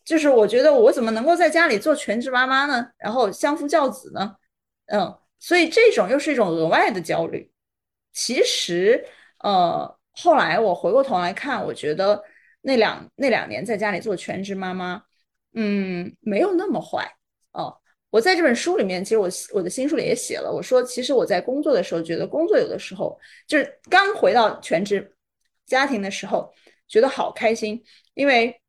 [0.06, 2.88] 就是我觉得我怎么能够在家里做全职妈妈呢？
[2.98, 4.36] 然后相夫教子呢？
[4.88, 7.52] 嗯，所以这种又是一种额外的焦虑。
[8.14, 9.06] 其实，
[9.40, 12.24] 呃，后来我回过头来看，我觉得
[12.62, 15.04] 那两那两年在家里做全职妈妈，
[15.54, 17.18] 嗯，没有那么坏。
[17.52, 17.78] 哦。
[18.14, 25.16] 我在这本书里面，其实我我的新书里也写了，我说其实我在工作的时候，觉得工作有的时候就是刚回到全职
[25.66, 26.54] 家庭的时候，
[26.88, 28.62] 觉得好开心，因为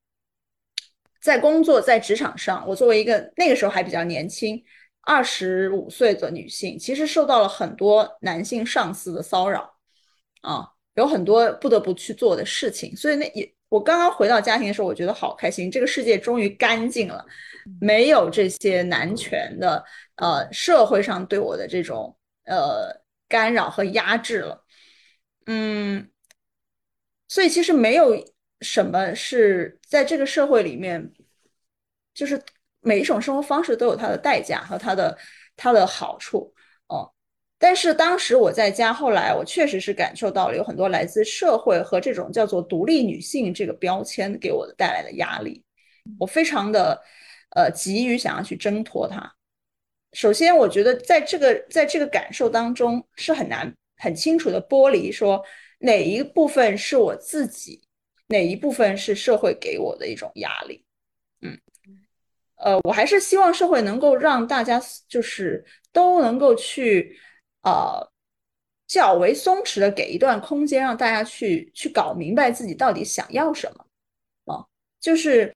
[1.21, 4.65] 在工作在职场上，我作为一个那个时候还比较年轻，
[5.03, 9.77] 二十五岁的女性，其实受到了很多男性上司的骚扰，
[10.41, 17.25] 啊，有很多不得不去做的事情，所以那也我刚刚回到家庭的时候，我觉得好开心，这个世界终于干净了。
[17.81, 19.83] 没有这些男权的
[20.17, 22.95] 呃社会上对我的这种呃
[23.27, 24.65] 干扰和压制了，
[25.47, 26.11] 嗯，
[27.27, 28.15] 所以其实没有
[28.61, 31.11] 什么是在这个社会里面，
[32.13, 32.41] 就是
[32.81, 35.19] 每一种生活方式都有它的代价和它的
[35.57, 36.55] 它的好处。
[37.59, 45.63] 但是当时我在家，后来我确实是感受到了有很多来自社会和这种叫做独立女性这个标签给我的带来的压力，
[46.19, 47.03] 我非常的。
[47.57, 49.33] 呃急于想要去挣脱它。
[50.13, 55.41] 首先，我觉得在这个在这个感受当中是很难很清楚的剥离，说
[55.79, 57.81] 哪一部分是我自己，
[58.27, 60.85] 哪一部分是社会给我的一种压力。
[61.43, 61.57] 嗯，
[62.57, 67.17] 呃，我还是希望社会能够让大家就是都能够去
[67.65, 68.11] 呃
[68.87, 74.55] 较为松弛的给一段空间，让大家去去搞明白自己到底想要什么。
[74.55, 74.65] 啊，
[75.01, 75.55] 就是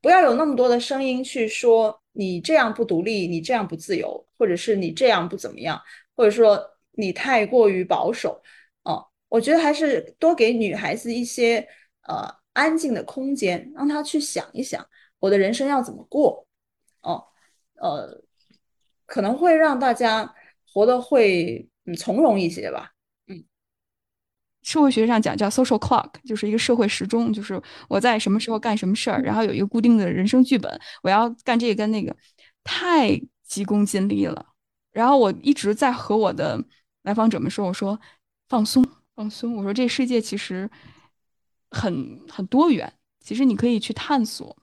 [0.00, 2.00] 不要有那么多的声音去说。
[2.12, 5.80] 你这样不独立，你这样不自由，或者是你这样不怎么样，
[6.16, 6.60] 或者说
[6.94, 8.42] 你太过于保守，
[8.82, 11.64] 哦，我觉得还是多给女孩子一些
[12.08, 14.84] 呃安静的空间，让她去想一想
[15.20, 16.44] 我的人生要怎么过，
[17.02, 17.24] 哦，
[17.74, 18.20] 呃，
[19.06, 20.34] 可能会让大家
[20.72, 22.92] 活得会嗯从容一些吧。
[23.26, 23.44] 嗯
[24.62, 32.14] 社会学上讲叫 social clock，就是一个社会时钟，就是我在什么时候干什么事儿，然后有一个固定的人生剧本，我要干这个干那个，
[32.64, 34.46] 太急功近利了。
[34.92, 36.62] 然后我一直在和我的
[37.02, 37.98] 来访者们说，我说
[38.48, 40.68] 放松放松，我说这世界其实
[41.70, 44.56] 很很多元，其实你可以去探索。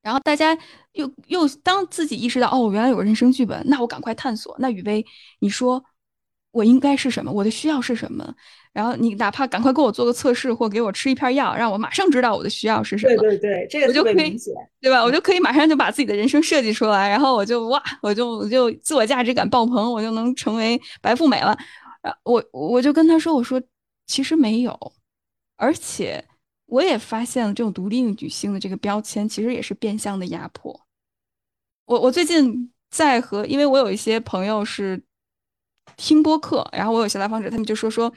[0.00, 0.58] 然后大家
[0.92, 4.54] 又又当自己意识到哦，原来有人生剧本，那我赶快探索。
[4.58, 5.04] 那雨薇，
[5.40, 5.82] 你说
[6.50, 7.32] 我应该是什么？
[7.32, 8.34] 我的需要是什么？
[8.72, 13.16] 然后你哪怕赶快给我做个测试，或给我吃一片药，让我马上知道我的需要是什么。
[13.16, 14.34] 对对对，这个我就可以，
[14.80, 15.02] 对吧？
[15.02, 21.56] 我就可以马上就把自己的人生设计出来，然后我就哇，我就我就自我价值感爆棚，我就能成为白富美了。
[22.24, 23.60] 我我就跟他说，我说
[24.06, 24.92] 其实没有，
[25.56, 26.24] 而且
[26.64, 30.81] 我也发现了这种独立女性的这个标签，其实也是变相的压迫。
[31.86, 35.02] 我我最近在和，因为我有一些朋友是
[35.96, 38.12] 听播客，然后我有些来访者，他们就说说。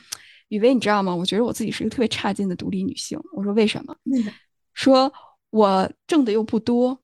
[0.50, 1.14] 雨薇，你知道吗？
[1.14, 3.20] 我觉得我自己是一个特别差劲的独立女性。
[3.34, 3.96] 我说为什么？
[4.76, 5.12] 说
[5.50, 7.00] 我挣的又不多，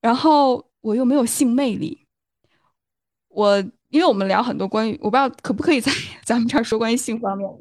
[0.00, 2.08] 然后我又没有性魅力。
[3.28, 5.92] 我因为我们聊很多关于，我不知道可不可以在
[6.24, 7.58] 咱们这儿说关于性方面的。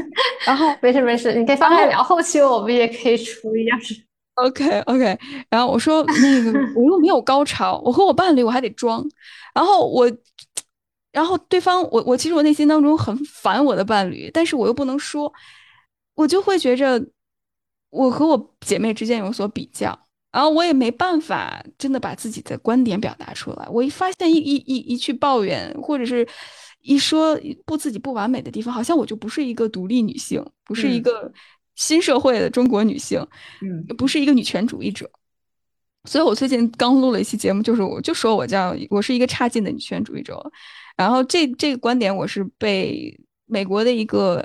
[0.46, 2.02] 然后没事没事，你可以方便聊。
[2.02, 4.02] 后期我们也可以出一样是。
[4.44, 5.18] OK OK。
[5.48, 9.04] 然后我说那个我又没有高潮，我和我伴侣我还得装。
[9.54, 10.10] 然后我。
[11.10, 15.32] 然后对方，我我其实我内心当中很烦我的伴侣，但是我又不能说，
[16.14, 17.02] 我就会觉着
[17.88, 19.98] 我和我姐妹之间有所比较，
[20.30, 23.66] 然后我也没办法真的把自己的观点表达出来。
[23.70, 26.28] 我一发现一一一一去抱怨，或者是
[26.82, 31.32] 一说不自己不完美的地方，好像我就不是一个独立女性，不是一个
[31.78, 33.24] 新社会的中国女性，
[33.62, 35.08] 嗯，不是一个女权主义者。
[36.04, 40.44] 所以我最近刚录了一期节目，就是我就说我叫我是一个差劲的女权主义者。
[40.96, 43.16] 然后这这个观点我是被
[43.46, 44.44] 美国的一个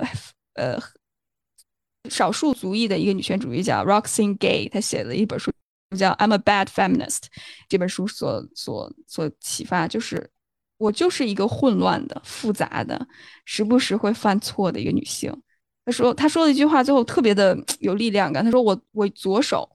[0.54, 0.78] 呃
[2.10, 5.52] 少数族裔的一个女权主义者 Roxane Gay 她写的一本书
[5.98, 7.18] 叫《I'm a Bad Feminist》
[7.68, 10.30] 这本书所所所启发，就是
[10.78, 13.08] 我就是一个混乱的、复杂的、
[13.46, 15.36] 时不时会犯错的一个女性。
[15.86, 18.44] 他说他说了一句话，最后特别的 有力量感。
[18.44, 19.70] 他说我我左手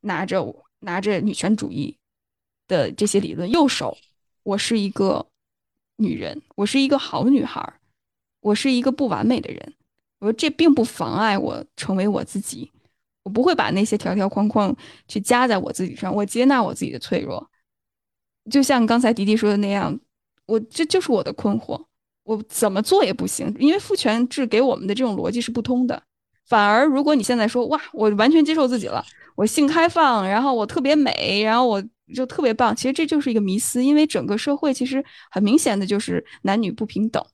[0.00, 1.96] 拿着拿着女权主义
[2.66, 3.96] 的这些理论，右手
[4.42, 5.26] 我是一个。
[6.02, 7.74] 女人，我是一个好女孩，
[8.40, 9.74] 我是一个不完美的人。
[10.18, 12.72] 我说这并不妨碍我成为我自己，
[13.22, 14.74] 我不会把那些条条框框
[15.06, 16.14] 去加在我自己上。
[16.14, 17.50] 我接纳我自己的脆弱，
[18.50, 20.00] 就像刚才迪迪说的那样，
[20.46, 21.84] 我这就是我的困惑。
[22.30, 26.02] 我怎么做也不行，因为父权制给我们的这种逻辑是不通的。
[26.46, 29.04] 反而，如果你现在说哇，我完全接受自己了，
[29.36, 31.82] 我性开放，然后我特别美，然后我。
[32.12, 37.24] 就特别棒，其实这就是一个迷思，因为整个社会其实很明显的就是男女不平等，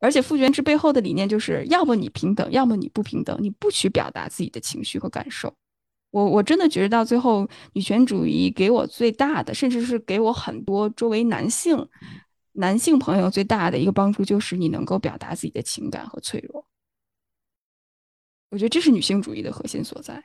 [0.00, 5.50] 而且父权制背后的理念就是要么你平等，要么你不平等，你不许表达自己的情绪和感受。
[6.10, 11.88] 我我真的觉得到最后，女权主义给我最大的，甚至是给我很多周围男性
[12.56, 16.66] 男性朋友最大的一个帮助，就是你能够表达自己的情感和脆弱。
[18.50, 20.22] 我觉得这是女性主义的核心所在，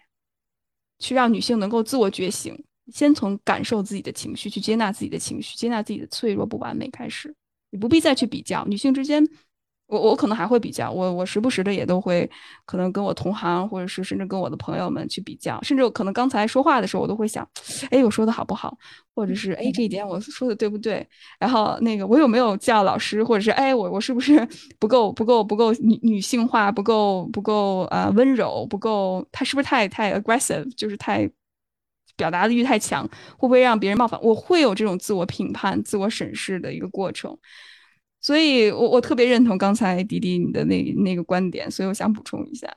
[1.00, 2.64] 去让女性能够自我觉醒。
[2.92, 7.34] 先从感受自己的情绪，去接纳自己的情绪，接纳自己的脆弱、不完美开始。
[7.70, 9.26] 你不必再去比较女性之间。
[9.92, 12.30] 我我可能还会比较，我我时不时的也都会
[12.66, 17.46] 可能跟我同行，或者是甚至跟我的朋友们去比较，甚至可能刚才说话的时候，我都会想，
[17.90, 18.78] 哎，我说的好不好？
[19.14, 21.06] 或者是哎，这一点我说的对不对？
[21.38, 23.22] 然后那个我有没有叫老师？
[23.22, 24.48] 或者是哎，我我是不是
[24.80, 26.72] 不够不够不够女女性化？
[26.72, 28.66] 不够不够啊温柔？
[28.66, 30.74] 不够他是不是太太 aggressive？
[30.76, 31.30] 就是太。
[32.18, 34.20] 表达的欲太强，会不会让别人冒犯？
[34.22, 37.36] 我会有这种自我评判、自我审视的一个过程，
[38.22, 42.72] 所以我我特别认同刚才迪迪你的那那个观点，所以我想补充一下。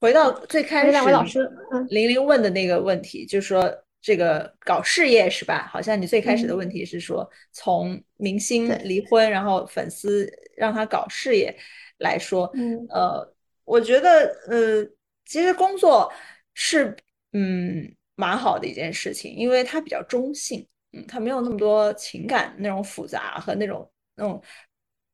[0.00, 1.48] 回到最开始，两位老师，
[1.88, 5.68] 玲玲问的那个问题，就是说这个搞事业是吧？
[5.72, 11.56] 好像你最开始的问题是说，从明星离婚，然后粉丝让他搞事业
[11.98, 12.52] 来说，
[12.90, 14.84] 呃，我觉得呃，
[15.24, 16.12] 其实工作
[16.52, 16.96] 是
[17.32, 24.42] 嗯蛮好的一件事情，因为它比较中性，嗯，它没有那么多情感那种复杂和那种那种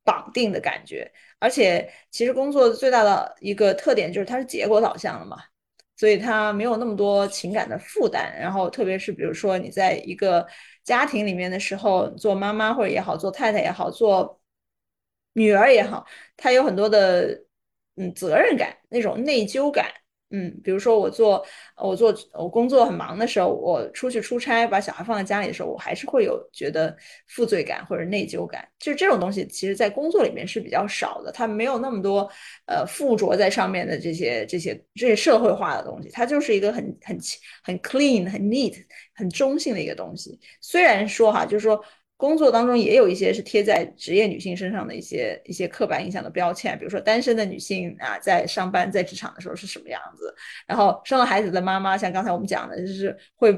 [0.04, 1.10] 绑定的感觉。
[1.38, 5.38] 而且，其实工作最大的一个特点就是它是结果导向的嘛，
[5.96, 8.34] 所以它没有那么多情感的负担。
[8.40, 10.46] 然后，特别是比如说你在一个
[10.84, 14.40] 家庭里面的时候，做妈妈或者也好，做太太也好，做
[15.34, 16.04] 女儿也好，
[16.36, 17.44] 她有很多的
[17.96, 19.86] 嗯责任感，那种内疚感。
[20.30, 21.44] 嗯，比如说我做
[21.76, 26.94] 我做我工作很忙的时候，我出去出差把小孩放在家里的时候，我还是会有觉得
[27.28, 28.68] 负罪感或者内疚感。
[28.78, 32.30] 就是这种东西，其实在工作里面是比较少的，它没有那么多
[32.66, 37.18] 呃附着在上面的这些这些这些社会化的东西，它就是一个很很
[37.62, 38.74] 很 clean、很 neat、
[39.14, 40.38] 很中性的一个东西。
[40.60, 41.82] 虽然说哈，就是说。
[42.18, 50.34] 工作当中也有一些是贴在职业女性身上的一些一些刻板印象的标签，比如说单身的女性啊，在上班在职场的时候是什么样子，
[50.66, 53.56] 然后生了孩子的妈妈，像刚才我们讲的，就是会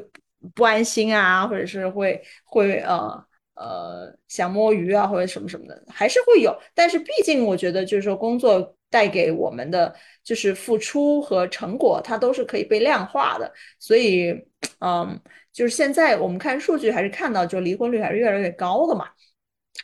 [0.55, 6.55] 不安心啊，或者是会会呃呃想摸鱼啊，或者什么什么的，还是会有。
[6.75, 14.35] 但是毕竟我觉得，就是说工作带给我们的就是付出和成果，它都是可以被量化的，所以
[14.81, 15.21] 嗯。
[15.53, 19.09] 就是现在我们看数据还是看到，就离婚率还是越来越高的嘛。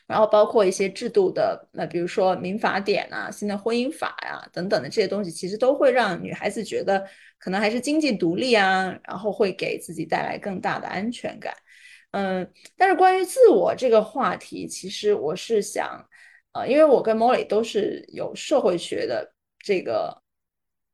[0.07, 7.05] 然后包括一些制度的，那比如说民法典啊、新的婚姻法呀等等的这些东西，其实都会让女孩子觉得
[7.37, 11.53] 可能还是经济独立啊，然后会给自己带来更大的安全感。
[12.13, 16.01] 嗯，但是关于自我这个话题，其实我是想，
[16.57, 20.23] 呃，因为我跟 Molly 都是有社会学的这个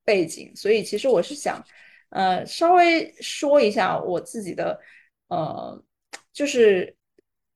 [0.04, 1.64] 背景，所以其实我是想。
[2.14, 4.78] 呃，稍微说一下我自己的，
[5.28, 5.82] 呃，
[6.30, 6.94] 就是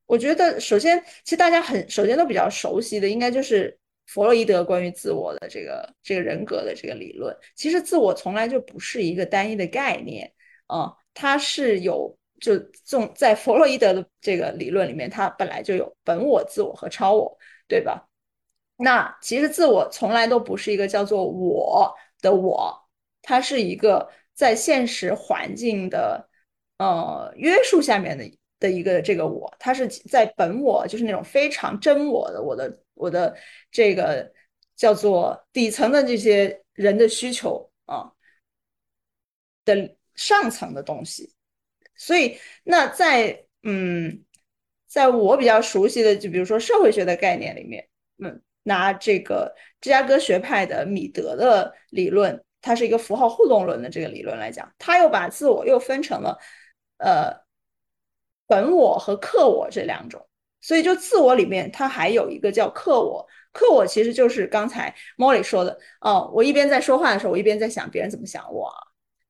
[0.06, 7.36] 我觉得首先，其实大家很首先都比较熟悉的，应该就是弗洛伊德关于自我的这个这个人格的这个理论。
[7.54, 10.32] 其实自我从来就不是一个单一的概念，
[10.68, 17.38] 啊，它是有就从在弗洛伊德的这个理论里面，它本来就有本我、自我和超我，
[17.68, 18.08] 对吧？
[18.76, 22.88] 那其实自我从来都不是一个叫做我的我，
[23.22, 24.10] 它是一个。
[24.36, 26.28] 在现实环境的
[26.76, 33.34] 呃约束下面的的一个这个我，它是在本我，就是那种非常真我的我的我的
[33.70, 34.30] 这个
[34.76, 38.12] 叫做底层的这些人的需求啊
[39.64, 41.32] 的上层的东西。
[41.94, 44.22] 所以那在嗯，
[44.96, 47.86] 在我比较熟悉的，就比如说社会学的概念里面，
[48.24, 52.42] 嗯，拿这个芝加哥学派的米德的理论。
[52.62, 56.38] 它是一个符号互动论的这个理论来讲，它又把自我又分成了，
[56.96, 57.30] 呃，
[58.46, 60.26] 本我和客我这两种。
[60.62, 63.28] 所以就自我里面，它还有一个叫客我。
[63.52, 68.72] 客我其实就是刚才 Molly 说的，哦，我一边在说话的时候，我一边在想别人怎么想我。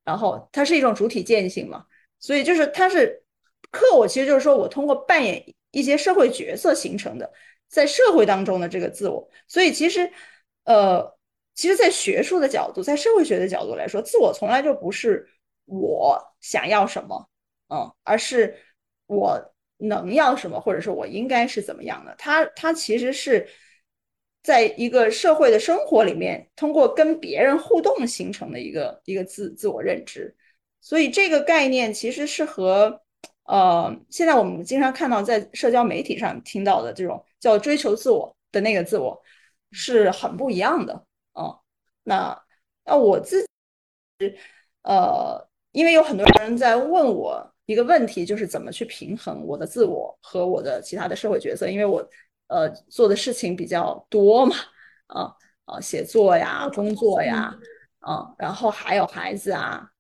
[0.05, 1.85] 然后它是一种主体践性嘛，
[2.21, 3.23] 所以就是它是
[3.71, 5.45] 客我，其实就是说我通过扮演
[5.79, 7.33] 一些社会角色形成的，
[7.69, 9.29] 在社会当中的这个自我。
[9.47, 10.11] 所以其实，
[10.65, 11.15] 呃。
[11.59, 15.27] 其实，在学术的角度，在社会学的角度来说，自我从来就不是
[15.65, 17.31] 我想要什么，
[17.69, 18.55] 嗯，而是
[19.07, 22.15] 我能要什么，或者说我应该是怎么样的。
[22.19, 23.49] 它，它其实是
[24.43, 30.37] 在一个社会的生活里面，通过跟别人互动形成的一个一个自自我认知。
[30.83, 33.01] 所以，这个概念其实是和
[33.47, 39.21] 呃，现在我们经常看到在社交媒体上听到的这种叫追求自我的那个自我
[39.71, 41.05] 是很不一样的。
[41.33, 41.61] 哦，
[42.05, 42.43] 那
[42.85, 43.47] 那我自己，
[44.83, 52.09] 呃，因为有很多人在问我一个问题，就是怎么去平衡我的自我和我的其他的社会角色，因为我
[52.49, 54.57] 呃做的事情比较多嘛，
[55.09, 55.35] 啊
[55.65, 57.55] 啊，写作呀，工作呀，
[58.01, 59.96] 啊，然后还有孩子啊，嗯，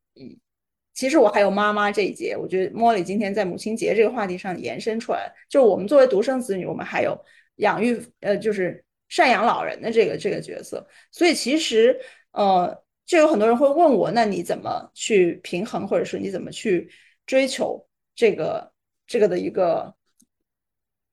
[0.96, 7.16] 其实我还有妈妈这一节，我觉得莫里今天在母亲节这个话题上延伸出来，就是我们作为独生子女，我们还有
[7.58, 8.82] 养育，呃，就是。
[9.08, 11.96] 赡养老人的这个这个角色，所以其实
[12.32, 16.90] 呃，就有很多人会问我，那你怎么去平衡，或者是你怎么去
[17.24, 17.86] 追求
[18.16, 18.72] 这个
[19.06, 19.94] 这个的一个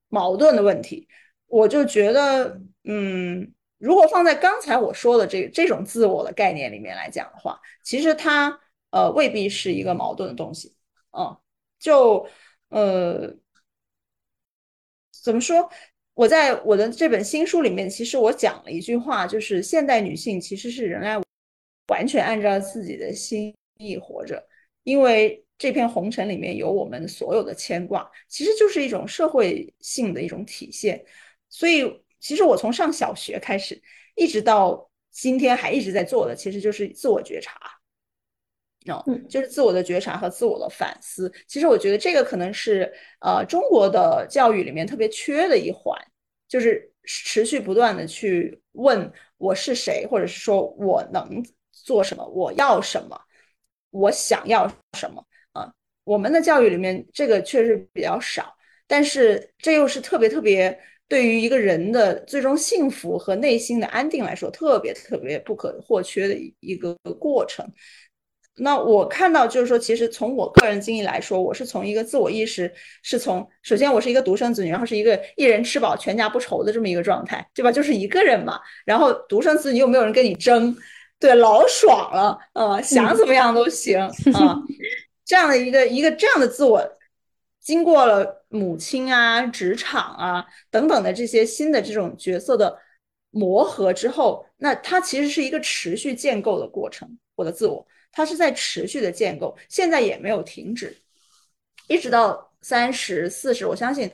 [0.10, 1.08] 矛盾的问题？
[1.46, 8.60] 我就觉得，嗯，如果放在刚才我说的这这种自我的概念里面来讲的话，其实它
[8.94, 10.76] 呃未必是一个矛盾的东西，
[11.18, 11.36] 嗯，
[11.80, 12.28] 就
[12.70, 13.36] 呃
[15.24, 15.68] 怎么说？
[16.14, 21.20] 我在我的这本新书里面，其实我讲了一句话，就是现代女性其实是仍然
[21.88, 24.48] 完全按照自己的心意活着，
[24.84, 31.04] 因为这片红尘里面有我们所有的牵挂，其实就是一种社会性的一种体现。
[31.50, 33.82] 所以，其实我从上小学开始，
[34.16, 37.60] 一直到今天还一直在做的，其实就是自我觉察。
[38.86, 41.32] no，就是自我的觉察和自我的反思。
[41.48, 45.98] 其实我觉得这个可能是呃中国的教育里面特别缺的一环，
[46.48, 53.20] 就是持续不断的去问我是谁，或者是说我能做什么，我要什么，
[53.92, 55.72] 我想要什么啊？
[56.04, 58.56] 我们的教育里面这个确实比较少，
[58.88, 60.78] 但是这又是特别特别
[61.08, 67.66] 对于一个人的最终幸福和内心的安定来说，特别特别不可或缺的一个过程。
[68.58, 77.72] 那我看到就是说，其实从我个人经历来说，我是从一个自我意识，是从首先我是一个独生子女，然后是一个一人吃饱全家不愁的这么一个状态，对吧？
[77.72, 80.76] 就是一个人嘛，然后独生子女又没有人跟你争，
[81.20, 84.62] 对，老爽了，呃，想怎么样都行啊，
[85.26, 86.80] 这样的一个一个这样的自我，
[87.60, 92.78] 经过了母亲啊、职场啊等等的这些新的这种角色的
[93.32, 97.84] 磨合之后，那它其实是一个持续建构的过程，我的自我。
[98.16, 100.96] 它是在持续的建构，现在也没有停止，
[101.88, 104.08] 一直到三十四十，我相信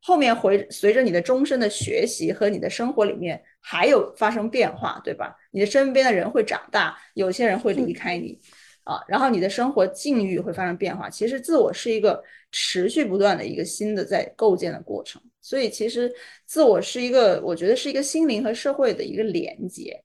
[0.00, 5.36] 后面回随着你的终身的学习和你的生活里面还有发生变化，对吧？
[5.50, 8.40] 你的身边的人会长大，有些人会离开你
[8.84, 11.10] 啊，然后你的生活境遇会发生变化。
[11.10, 16.10] 其实自我是一个持续不断的一个新的在构建的过程，所以其实
[16.46, 20.02] 自我是一个，我觉得是一个心灵和社会的一个连接，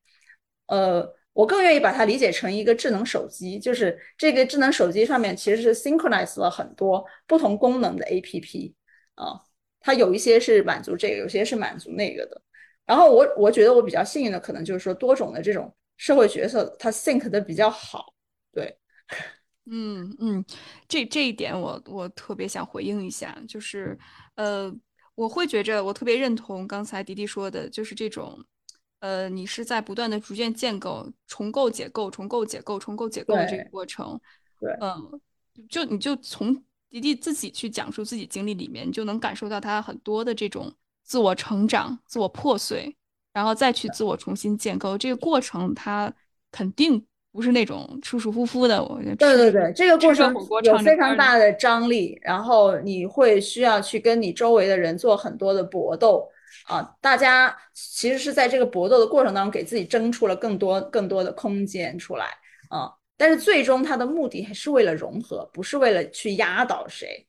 [0.68, 1.16] 呃。
[1.38, 8.74] 我更愿意把它理解成一个智能手机，就是这个智能手机上面其实是 synchronize 了很多不同功能的 APP
[9.14, 9.40] 啊，
[9.80, 12.42] 它有一些是满足这个，有些是满足那个的。
[12.88, 18.16] 然后我我觉得我比较幸运的可能就是说多种的这种社会角色它 sync 的比较好。
[18.52, 18.76] 对，
[19.70, 20.44] 嗯嗯，
[20.88, 23.96] 这这一点我我特别想回应一下，就是
[24.34, 24.74] 呃，
[25.14, 28.44] 我会觉着我特别认同刚才迪迪说的，就是这种。
[29.00, 34.20] 呃，你是在不断的逐渐建构、重构、解构、重构、解构、重构、解构的这个过程。
[34.60, 35.22] 对，嗯，
[35.70, 36.56] 就你就从
[36.90, 40.74] 迪迪自己去讲述自己经历里面，你就能感受到他很多的这种
[41.04, 42.96] 自我成长、自我破碎，
[43.34, 46.12] 然后再去自我重新建构这个过程，他
[46.52, 48.84] 肯定不是那种舒舒服服的。
[48.84, 50.34] 我觉得对对对，这个过程
[50.64, 56.28] 有非常大的张力，然后你会需要去跟你周围的人做很多的搏斗。
[56.68, 62.26] 啊，大家其实是在这个搏斗的过程当中，给自己争出了更多更多的空间出来
[62.70, 62.92] 啊。
[63.16, 67.26] 但是最终他的目的还是为了融合，不是为了去压倒谁。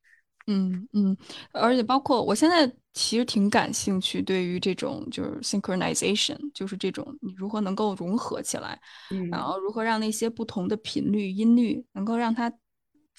[0.47, 1.17] 嗯嗯，
[1.53, 8.81] 而且包括我现在其实挺感兴趣，对于这种就是 synchronization，就是这种你如何能够融合起来，
[9.31, 12.53] 然后如何让那些不同的频率音律能够让它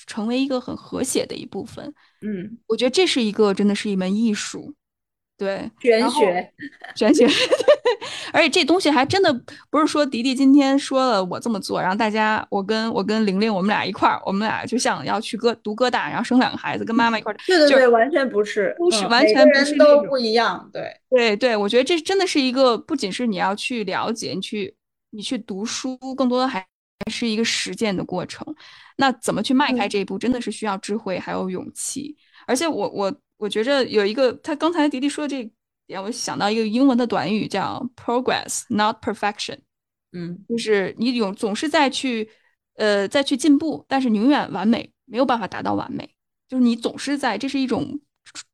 [0.07, 1.93] 成为一个很和谐的一部分。
[2.21, 4.73] 嗯，我觉得这是一个真的是一门艺术。
[5.39, 6.51] 对，玄学，
[6.95, 7.25] 玄学，
[8.33, 9.33] 而且这东西还真的
[9.69, 24.75] 不是说迪迪今天说了我这么做，然后大家我跟我跟玲玲我们俩一块儿，我们俩就想要去哥读哥大，然后生两个孩子，跟妈妈一块儿， 对对对，完全不是，不是完全不是都不一样，对对对，我觉得这真的是一个，不仅是你要去了解，你去
[25.11, 28.45] 你去读书，更多的还还是一个实践的过程。
[28.97, 33.15] 那怎么去迈开这一步，真的是需要智慧还有勇气，而且我我。
[33.39, 35.49] 我觉着有一个，他刚才迪迪说的这
[35.87, 39.57] 点，我想到一个英文的短语叫 progress not perfection，
[40.11, 42.29] 嗯，就是你永总是在去，
[42.75, 46.13] 呃，再去进步，但是你永远完美没有办法达到完美，
[46.49, 48.01] 就是你总是在，这是一种，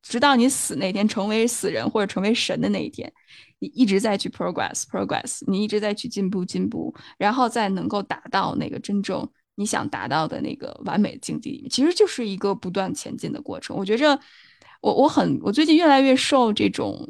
[0.03, 3.11] 直到你死那天成为死人或者成为神的那一天，
[3.57, 13.75] 你一直在去 progress progress，你一直在去进步进步，然后再能够达到那个真正你想达到的那个完美的境地里面，其实就是一个不断前进的过程。
[13.75, 14.19] 我觉着。
[14.81, 17.07] 我我很我最近越来越受这种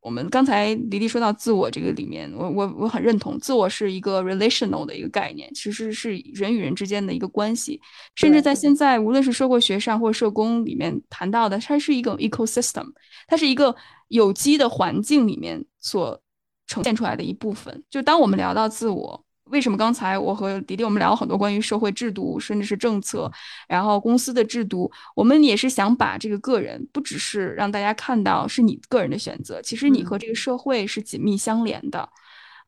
[0.00, 7.80] 我们刚才迪迪说到自我这个里面，我我我很认同，自我是一个 relational 的一个概念，其实是人与人之间的一个关系，
[8.14, 12.86] 甚至在现在无论是社会学上或社工里面谈到的，它是一个 ecosystem，
[13.26, 13.74] 它是一个
[14.08, 16.20] 有机的环境里面所
[16.66, 17.82] 呈现出来的一部分。
[17.88, 19.24] 就当我们聊到自我。
[19.50, 23.30] 为什么刚才我和迪迪我们聊了很多关于社会制度，甚至是政策，
[23.68, 32.08] 然后公司的制度，我们也是想把这个个人，不只是让大家看到是你个人的选择，其实你和这个社会是紧密相连的。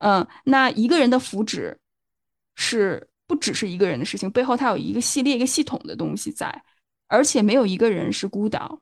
[0.00, 1.74] 嗯，那一个人的福祉
[2.56, 6.62] 是不只是一个人的事情，背后它有一个系列、一个系统的东西在，
[7.08, 8.78] 而且没有一个人是孤岛，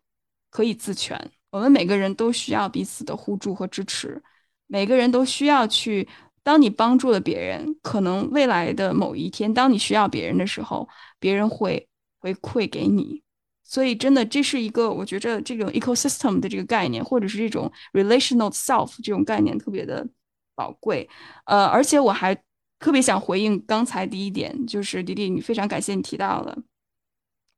[0.51, 1.31] 可以自全。
[1.51, 4.21] 我们每个人都需要彼此的互助和支持，
[4.67, 6.09] 每个人都需要去。
[6.45, 10.89] 当你帮助了别人，可能未来的某一天，当你需要别人的时候，
[11.19, 11.89] 别人会
[12.21, 13.23] 回馈给你。
[13.67, 20.07] 所以，真的，这是一个我觉着这种 ecosystem 的这个概念，或者是这种 relational self 这种概念特别的
[20.55, 21.09] 宝贵。
[21.47, 22.35] 呃，而且我还
[22.79, 26.57] 特别想回应刚才第一点，就是迪迪，你非常感谢你提到了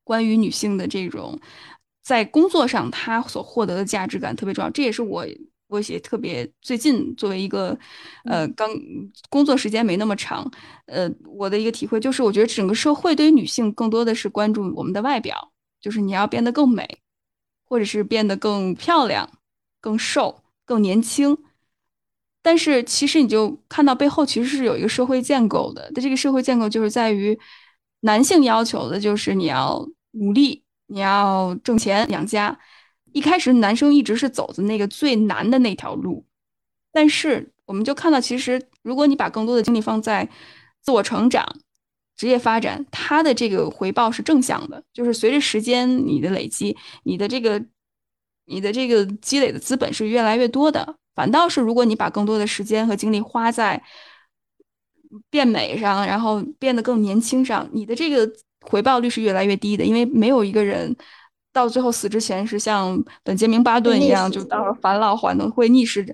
[0.04, 1.36] 关于女性的这种
[2.04, 4.70] 在工作上她所获得的价值感特别重要。
[4.70, 5.26] 这也是我
[5.68, 7.78] 我也特别最近作为一个
[8.24, 8.68] 呃刚
[9.28, 10.50] 工作时间没那么长，
[10.86, 15.52] 呃，我的一个体会就是，我觉得整个社会对于女性更多的是关注我们的外表。
[15.78, 16.98] 就是你要变得更美，
[17.64, 19.30] 或者是变得更漂亮、
[19.80, 21.36] 更瘦、更年轻，
[22.42, 25.88] 但是其实你就看到背后其实是有一个社会建构的。
[25.94, 27.38] 但这个社会建构就是在于
[28.00, 32.58] 男性要求的就是你要努力，你要挣钱养家。
[33.16, 36.22] 一开始男生一直是走的那个最难的那条路，
[36.92, 40.28] 但是我们就看到，其实如果你把更多的精力放在
[40.82, 41.44] 自我成长。
[42.14, 47.62] 职业发展，它的这个回报是正向的，就是随着时间你的累积，你的这个
[48.46, 50.96] 你的这个积累的资本是越来越多的。
[51.14, 53.82] 反倒是如果你把更多的时间和精力花在
[55.28, 58.26] 变美上，然后变得更年轻上，你的这个
[58.62, 60.96] 回报率是越来越低的，因为没有一个人
[61.56, 66.04] 到最后死之前是像本杰明巴顿一样，就到了返老还童会逆时。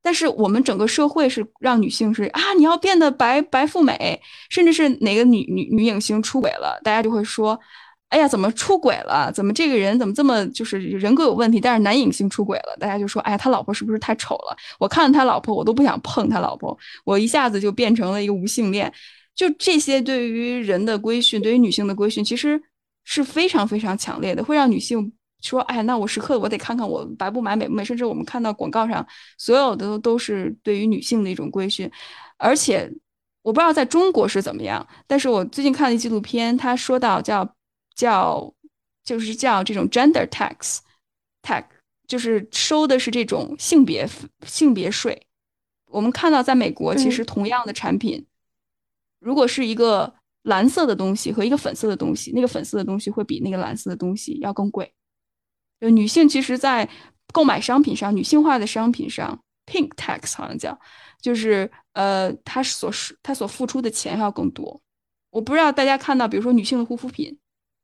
[0.00, 4.20] 但是我们整个社会是让女性是啊，你要变得白白富美，
[4.50, 7.58] 甚至是哪个女女女影星出轨了，大家就会说，
[8.10, 9.32] 哎呀，怎么出轨了？
[9.32, 11.58] 怎么这个人怎么这么就是人格有问题？
[11.58, 14.56] 但是男影星出轨了，大家就说，哎呀，他老婆是不是太丑了？
[14.78, 18.92] 我看他老婆，我都不想碰他老婆，我一下子就变成了一个无性恋。
[19.34, 22.60] 就这些对于人的规训，对于女性的规训，其实
[23.04, 25.12] 是非常非常强烈的，会让女性。
[25.40, 31.90] 说，哎，那我时刻我得看看我白不白美不美，甚至我们看到广告上所有的都是对于女性的一种规训，
[32.38, 32.90] 而且
[33.42, 37.54] 我不知道在中国是怎么样，但是我最近看了一纪录片，他说到叫
[37.94, 38.54] 叫
[39.04, 41.64] 就是叫这种 gender tax，tax
[42.06, 44.08] 就是收的是这种性别
[44.46, 45.26] 性别税。
[45.90, 48.24] 我们看到在美国，其实同样的产品，
[49.18, 50.14] 如果是一个
[50.44, 54.90] 蓝色的东西和一个粉色的东西，那个粉色的东西会比那个蓝色的东西要更贵。
[55.80, 56.88] 就女性其实，在
[57.32, 60.78] 购买商品上，女性化的商品上，pink tax 好像叫，
[61.20, 62.90] 就是呃，她所
[63.22, 64.80] 她所付出的钱要更多。
[65.30, 67.38] 我不知道大家看到，比如说女性的护肤品、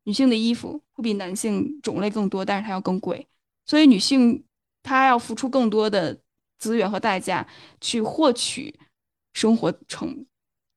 [0.04, 3.26] 女性的衣服会比男性种类更多，但是它要更贵。
[3.66, 4.44] 所以女性
[4.82, 6.20] 她要付出更多的
[6.58, 7.46] 资源和代价
[7.80, 8.78] 去获取
[9.32, 10.26] 生活成，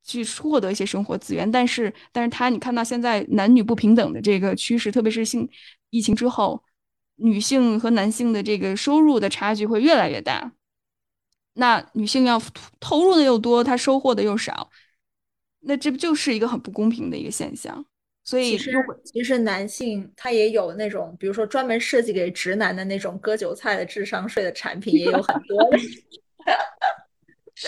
[0.04, 1.50] 去获得一些生活资源。
[1.52, 5.50] 但是，但是他你看到现在男女不平等的这个趋势，特别是性
[5.90, 6.64] 疫情之后。
[7.18, 10.52] 女性和男性的这个收入的差距会越来越大，
[11.54, 12.42] 那女性要
[12.80, 14.72] 投入的又多，她收获的又少，
[15.60, 17.86] 那这不就是一个很不公平的一个现象？
[18.24, 18.74] 所以，其实
[19.06, 25.70] 其实男性他也有那种，比如说专门设计给直男的那种割韭菜的智商税的产品，也有很多。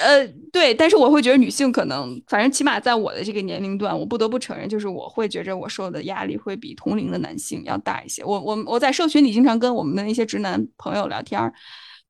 [0.02, 8.24] 呃，对，但是我会觉得女性可能，反正起码在我的这个年龄段，我不得不承认，就是我会觉着我受的压力会比同龄的男性要大一些。
[8.24, 11.54] 我我我在社群里经常跟我们的那些直男朋友聊天儿，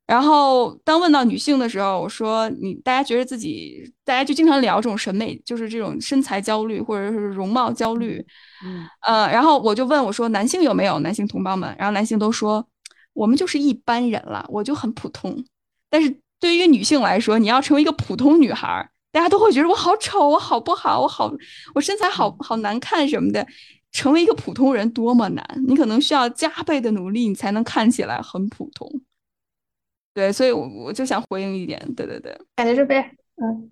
[0.07, 8.25] 然后当问到女性的时候，我说你大家觉得自己，大家就经常聊这种审美，就是这种身材焦虑或者是容貌焦虑，
[8.65, 11.75] 嗯呃，然后我就问我说男性有没有男性同胞们？
[11.77, 12.65] 然后男性都说
[13.11, 15.43] 我们就是一般人了，我就很普通，
[15.89, 16.21] 但是。
[16.45, 21.33] 对于一个女性来说，你要成为一个普通女孩，大家都会觉得我好丑，我好不好，我好，
[21.73, 23.47] 我身材好好难看什么的。
[23.91, 28.87] 成为一个普通人多么难，你可能需要加倍的努力，你才能看起来很普通。
[30.13, 33.01] 对，所以，我我就想回应一点，对对对，感觉这边，
[33.41, 33.71] 嗯，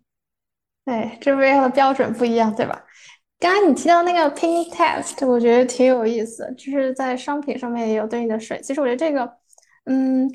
[0.83, 2.83] 对，这边的标准不一样，对吧？
[3.37, 8.59] 刚刚你提到那个 pink test，我觉得挺有意思，就是在商品上面也有对应的水。
[8.63, 9.31] 其实我觉得这个，
[9.85, 10.27] 嗯。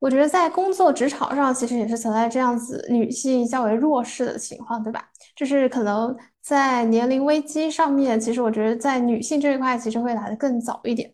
[0.00, 5.04] 我觉得在工作职场上，其实也是存在这样子女性较为弱势的情况，对吧？
[5.36, 11.12] 就是可能在年龄危机上面，其实我觉得在女性这一块，其实会来的更早一点。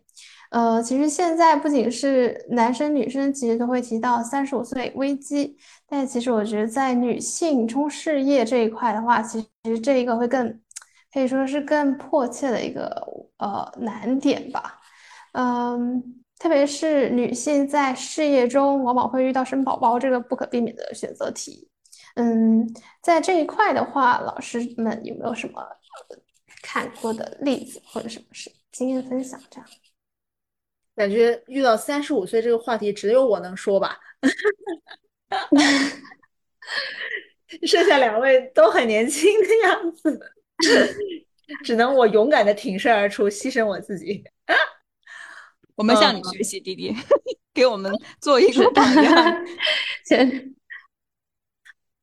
[0.50, 5.56] 呃，其实现在不仅是男生女生，其实都会提到三十五岁危机，
[5.88, 10.60] 但其实我觉得在女性冲事业这一块的话，其实这一个会更
[11.12, 12.88] 可以说是更迫切的一个
[13.38, 14.78] 呃难点吧。
[15.32, 16.22] 嗯。
[16.38, 21.68] 特别是女性在事业中，往往会遇到生宝宝这个不可避免的选择题。
[22.14, 22.66] 嗯，
[23.02, 25.62] 在这一块的话，老师们有没有什么
[26.62, 29.40] 看过的例子或者什么是经验分享？
[29.50, 29.68] 这样
[30.94, 33.98] 感觉遇到三十五岁这个话题，只有我能说吧。
[37.66, 40.20] 剩下两位都很年轻的样子，
[41.64, 44.24] 只能我勇敢的挺身而出，牺牲我自己。
[45.76, 46.92] 我们向你学习，弟弟，
[47.54, 49.44] 给我们做一个榜样。
[50.04, 50.54] 先，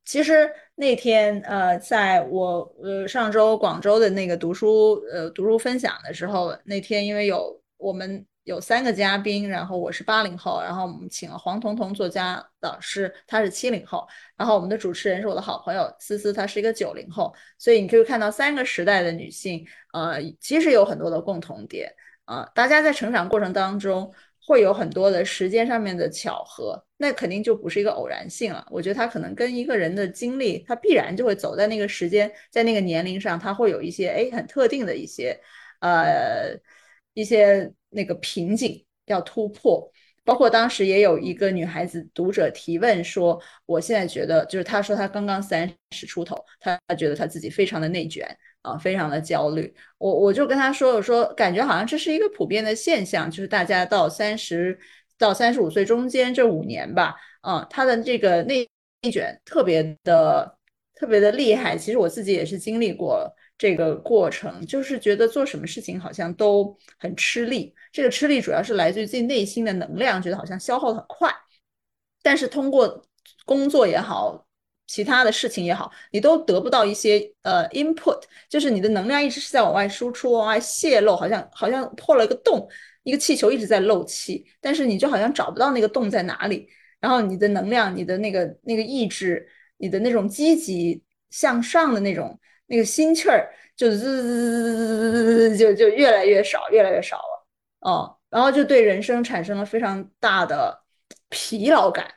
[0.06, 8.26] 其实那天呃，在我呃上周广州的那个读书呃读书分享的时候，那天因为有我们。
[8.46, 14.06] 有三个嘉宾，然后我是八零后，然后我们请了黄彤彤作家老师，他是七零后，
[14.36, 21.90] 然后我们的主持人是我的好朋友思思，她是一个九零后，所以你可以看到三个时代的女性，呃，其实有很多的共同点，
[22.26, 24.14] 啊，大家在成长过程当中
[24.46, 28.66] 会有很多的时间上面的巧合，那肯定就不是一个偶然性了。
[28.72, 35.40] 我觉得他可能跟一个人的经历，他必然就会走在那个时间，在那个年龄上，他会有一些哎很特定的一些，
[35.80, 36.58] 呃。
[37.16, 39.88] 一些那个瓶颈要突破，
[40.24, 48.28] 包括当时也有一个女孩子读者提问说：“我现在觉得，就是她说她刚刚三十出头，她觉得她自己非常的内卷
[48.64, 54.78] 啊，非常的焦虑。”我我就跟他说：“我说感觉好像这是一个普遍的现象，就是大家到三十
[55.20, 58.68] 到三十五岁中间这五年吧，啊，他的这个内
[59.04, 60.58] 内卷特别的
[60.96, 61.78] 特别的厉害。
[61.78, 71.32] 其实我自己也是经历过。”这个过程就是觉得做什么事情好像都很吃力，这个吃力主要是来自于自己内心的能量，觉得好像消耗的很快。
[72.24, 73.06] 但是通过
[73.46, 74.46] 工作也好，
[74.94, 82.70] 其他的事情也好，你都得不到一些呃 input，就是你的能量一直是在往外输出，往外泄露，好像好像破了一个洞，
[83.02, 86.70] 一个气球一直在漏气，但是你就好像找不到那个洞在哪里。
[87.00, 92.40] 然后你的能量、你的那个那个意志、你的那种积极向上的那种。
[92.68, 97.46] 那个心气儿就滋滋滋滋滋就就越来越少，越来越少了，
[97.82, 100.82] 哦，然后就对人生产生了非常大的
[101.30, 102.08] 疲劳感，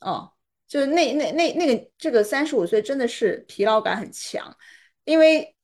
[0.00, 0.31] 哦，
[0.72, 4.56] 就是那那那那个这个三十五岁真的是疲劳感很强，
[5.04, 5.54] 因为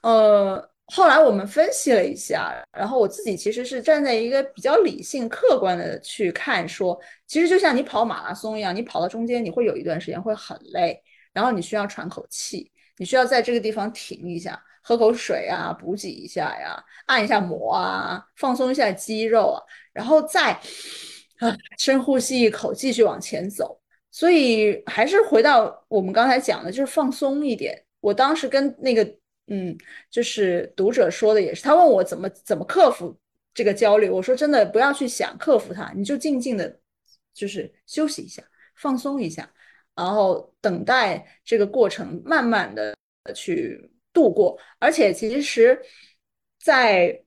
[0.00, 10.98] 呃后来我们分析了一下，然后我自己其实是站在一个比较理性客观的去看，说其实就像你跑马拉松一样，你跑到中间你会有一段时间会很累，
[11.34, 12.72] 然后你需要喘口气。
[12.96, 19.60] 你需要在这个地方停一下，喝口水啊，补给一下呀，按一下摩啊，放松一下肌肉啊，
[19.92, 20.52] 然后再
[21.38, 23.81] 啊 深呼吸一口，继续往前走。
[24.12, 27.84] 所以还是回到我们刚才讲的，就是放松一点。
[28.00, 29.02] 我当时跟那个
[29.48, 29.76] 嗯，
[30.10, 33.16] 就是读者说的也是，他问我怎么怎么克服
[33.52, 36.78] 这个焦虑，我说真的不要去想克服它，你就静静的，
[37.34, 38.42] 就是休息一下，
[38.76, 39.50] 放松一下。
[39.94, 42.96] 然后等待这个过程慢慢的
[43.34, 45.78] 去度过，而且其实，
[46.58, 47.22] 在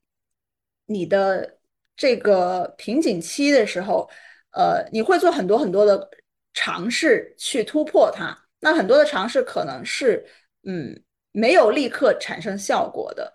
[0.87, 1.59] 你的
[1.95, 4.09] 这个瓶颈期的时候，
[4.51, 6.09] 呃，你会做很多很多的
[6.55, 8.35] 尝试去突破它。
[8.59, 10.25] 那很多的尝试可能是，
[10.63, 10.99] 嗯，
[11.31, 13.31] 没有立刻产生效果的，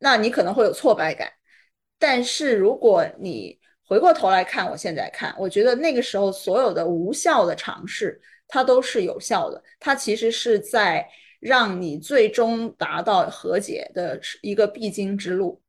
[0.00, 1.32] 那你可能会有挫败感。
[2.00, 8.20] 但是如果你回过头来看，我现在看，我觉得那个时候所有的无效的尝试。
[8.48, 11.04] 它都是有效的，它其实是在
[11.40, 15.60] 让你最终达到和解的一个必经之路，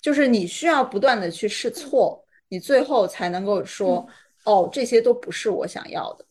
[0.00, 4.08] 就是你需要不断的去试错，你最后才能够说，
[4.44, 6.24] 哦，这些都不是我想要的，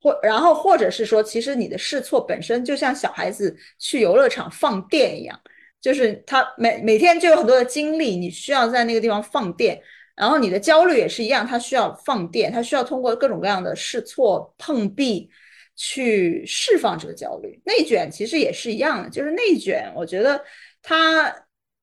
[0.00, 5.40] 或然后或者是说，其实你的试错本身就像小孩子去游乐场放电一样，
[5.80, 9.80] 就是他每每天就有很多的精力，你需要在那个地方放电。
[10.14, 15.30] 然后你的焦虑也是一样，他需要放电，他需要通过各种各样的试错碰壁
[15.74, 17.58] 去释放这个焦虑。
[17.64, 20.44] 内卷其实也是一样的，就是内卷，我觉得
[20.82, 21.34] 它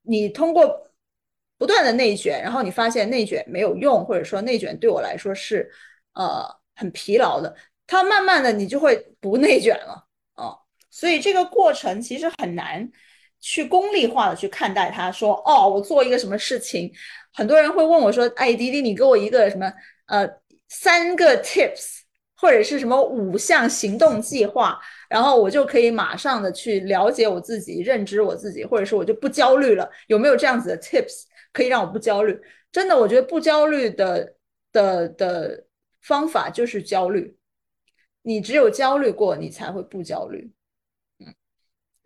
[0.03, 0.88] 你通过
[1.59, 5.69] 不断的内卷，然后你发现内卷没有用，或者说内卷对我来说是
[6.13, 6.43] 呃
[6.75, 7.53] 很疲劳的，
[7.85, 10.05] 它慢慢的你就会不内卷了
[10.35, 10.55] 啊。
[10.89, 12.89] 所以这个过程其实很难
[13.41, 16.91] 去功利化的去看待它，说哦，我做一个什么事情。
[17.33, 19.71] 很多人会问我说：“哎，迪迪，你给我一个什么
[20.07, 20.27] 呃
[20.69, 21.99] 三个 tips，
[22.35, 29.89] 或者是什么五项行动计划，然后我就可以马上的去了解我自己，认知我自己，或者是我就不焦虑了？
[30.07, 32.39] 有没有这样子的 tips 可以让我不焦虑？
[32.71, 34.35] 真的，我觉得不焦虑的
[34.71, 35.65] 的的
[36.01, 37.37] 方法就是焦虑。
[38.21, 40.51] 你只有焦虑过，你才会不焦虑。
[41.19, 41.33] 嗯，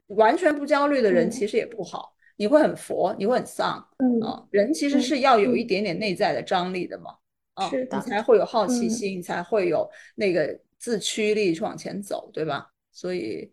[0.07, 7.15] 完全不焦虑的人其实也不好。”你会很佛，你会很丧，嗯人其实是要有一点点内在的张力的嘛，
[7.53, 12.71] 啊，是的，你才会有好奇心，你才会有那个自驱力去往前走，对吧？
[12.91, 13.51] 所以，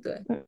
[0.00, 0.46] 对，嗯，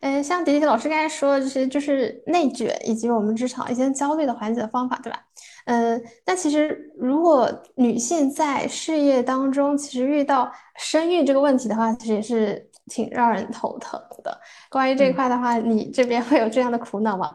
[0.00, 5.24] 嗯，像迪迪老师刚才说的这些，就是内卷以及我们职场一些焦虑的缓解的方法，对吧？
[5.66, 14.40] 嗯，那其实如果女性在事业当中，其实遇到生育这个问题的话，其实也是挺让人头疼的。
[14.68, 17.34] 关于这一块的话，你这边会有这样的苦恼吗？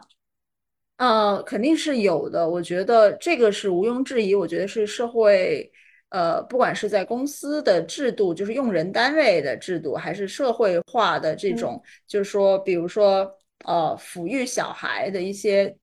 [0.98, 2.48] 嗯，肯定是有的。
[2.48, 4.34] 我觉得这个是毋庸置疑。
[4.34, 5.68] 我觉得是社会，
[6.10, 13.30] 呃，不管是在公司的制度，就是用人单位的制度，还是社会化的这种，就是说，比如说，
[13.64, 15.76] 呃，抚育小孩的一些，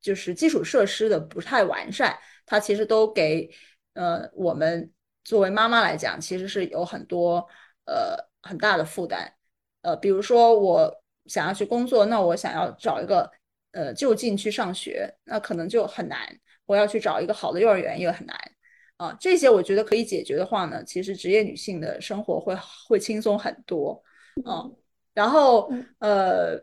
[0.00, 3.50] 就是基础设施的不太完善，它其实都给，
[3.94, 4.90] 呃，我们
[5.24, 7.46] 作为妈妈来讲，其实是有很多，
[7.86, 9.32] 呃，很大的负担。
[9.82, 13.30] 呃，比如说我想要去工作，那我想要找一个。
[13.74, 16.18] 呃，就近去上学，那可能就很难。
[16.66, 18.36] 我要去找一个好的幼儿园也很难
[19.02, 19.16] 啊。
[19.18, 22.56] 这些我觉得可以解决的话呢，其实职业女性的生活会
[22.88, 24.02] 会轻松很多
[24.44, 24.64] 啊。
[25.14, 26.56] 然后呃，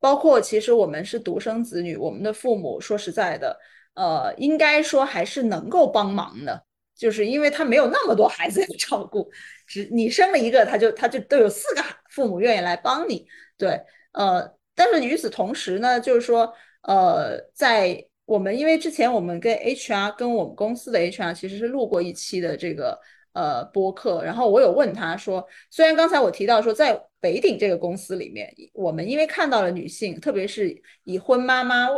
[0.00, 3.58] 包括其实我们是独生子女，我们的父母说实在的，
[3.94, 6.64] 呃，应该说还是能够帮忙的，
[6.96, 9.30] 就是因为他没有那么多孩子要照顾，
[9.66, 13.26] 只你生了一个，他就他就都有四个父母愿意来帮你。
[13.56, 13.80] 对，
[14.12, 14.58] 呃。
[14.72, 16.54] 但是与此同时呢，就是说，
[16.84, 22.96] 呃，在我们因为之前我们跟 HR 跟我们公司的 HR 其实是录过一期的这个
[23.32, 31.88] 呃播客，然后我有问他说，虽然刚才我提到说在北鼎这个公司里面，我们因为看到了女性，特别是已婚妈妈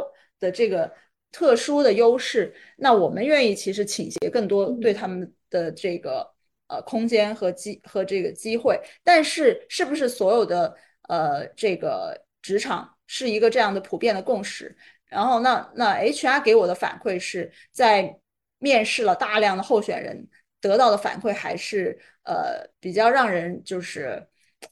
[0.40, 0.90] 的这个
[1.30, 6.26] 特殊的优势，那我们愿意其实倾斜更多对他们的这个
[6.68, 10.74] 呃空间和机和这个机会，但是是不是所有的
[11.10, 12.18] 呃这个。
[12.42, 14.76] 职场是一个这样的普遍的共识，
[15.12, 18.18] 然后那那 HR 给我的反馈是在
[18.58, 20.26] 面试了大量的候选人，
[20.60, 24.26] 得到的反馈还是呃比较让人就是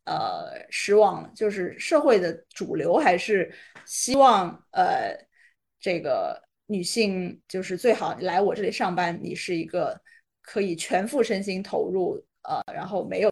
[0.04, 3.52] 呃失望，就是社会的主流还是
[3.84, 5.14] 希望呃
[5.78, 10.00] 这个女性就是最好来我这里上班，你是一个
[10.40, 13.30] 可以全副身心投入呃然后没有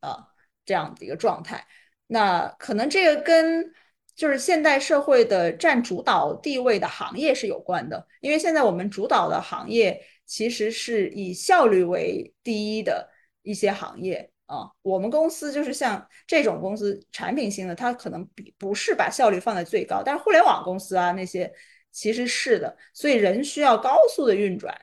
[0.00, 0.16] 呃
[0.64, 1.64] 这样的一个状态。
[2.06, 3.72] 那可能这个跟
[4.16, 13.08] 就是现代社会的占主导地位的行业是有关的，因为现在我们主导的行业其实是以效率为第一的
[13.42, 14.70] 一些行业啊。
[14.82, 21.52] 我们公司就是像这种公司，产品型的，它可能比不是把效率放在最高，但是互联网公司啊那些
[21.90, 24.74] 其实是的，所以人需要高速的运转，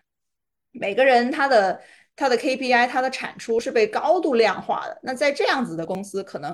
[0.71, 1.82] 每个人他的。
[2.19, 4.99] 它的 KPI，它的产出是被高度量化的。
[5.03, 6.49] 那在这样子的公司，可能，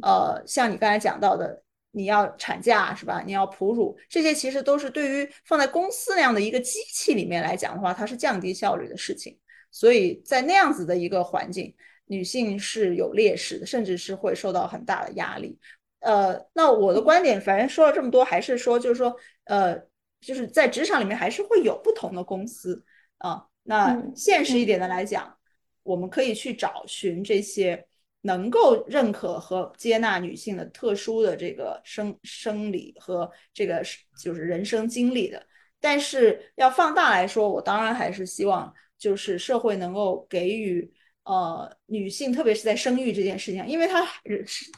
[0.00, 1.60] 呃，像你刚才讲到的，
[1.90, 3.22] 你要产假是吧？
[3.24, 9.38] 你要哺乳，这些其实都是对于放在公司那样的一个机器里面来讲的话，它是降低效率的事情。
[9.70, 11.74] 所以在那样子的一个环境，
[12.06, 15.58] 女性是有劣势的，甚至是会受到很大的压力。
[16.00, 19.14] 呃，那我的观点，反正说了这么多，还是说，就是说，
[19.44, 19.76] 呃，
[20.20, 22.84] 就是在职场里面还是会有不同的公司
[23.18, 23.44] 啊。
[23.64, 25.36] 那现实一点的来讲，
[25.82, 27.87] 我们可以去找寻这些
[28.28, 33.82] 能够认可和接纳女性的特殊的这个生生理和这个
[34.22, 35.42] 就是人生经历的。
[35.80, 40.92] 但是要放大来说，我当然还是希望就是社会能够给予
[41.24, 44.06] 呃女性，特别是在生育这件事情，因为她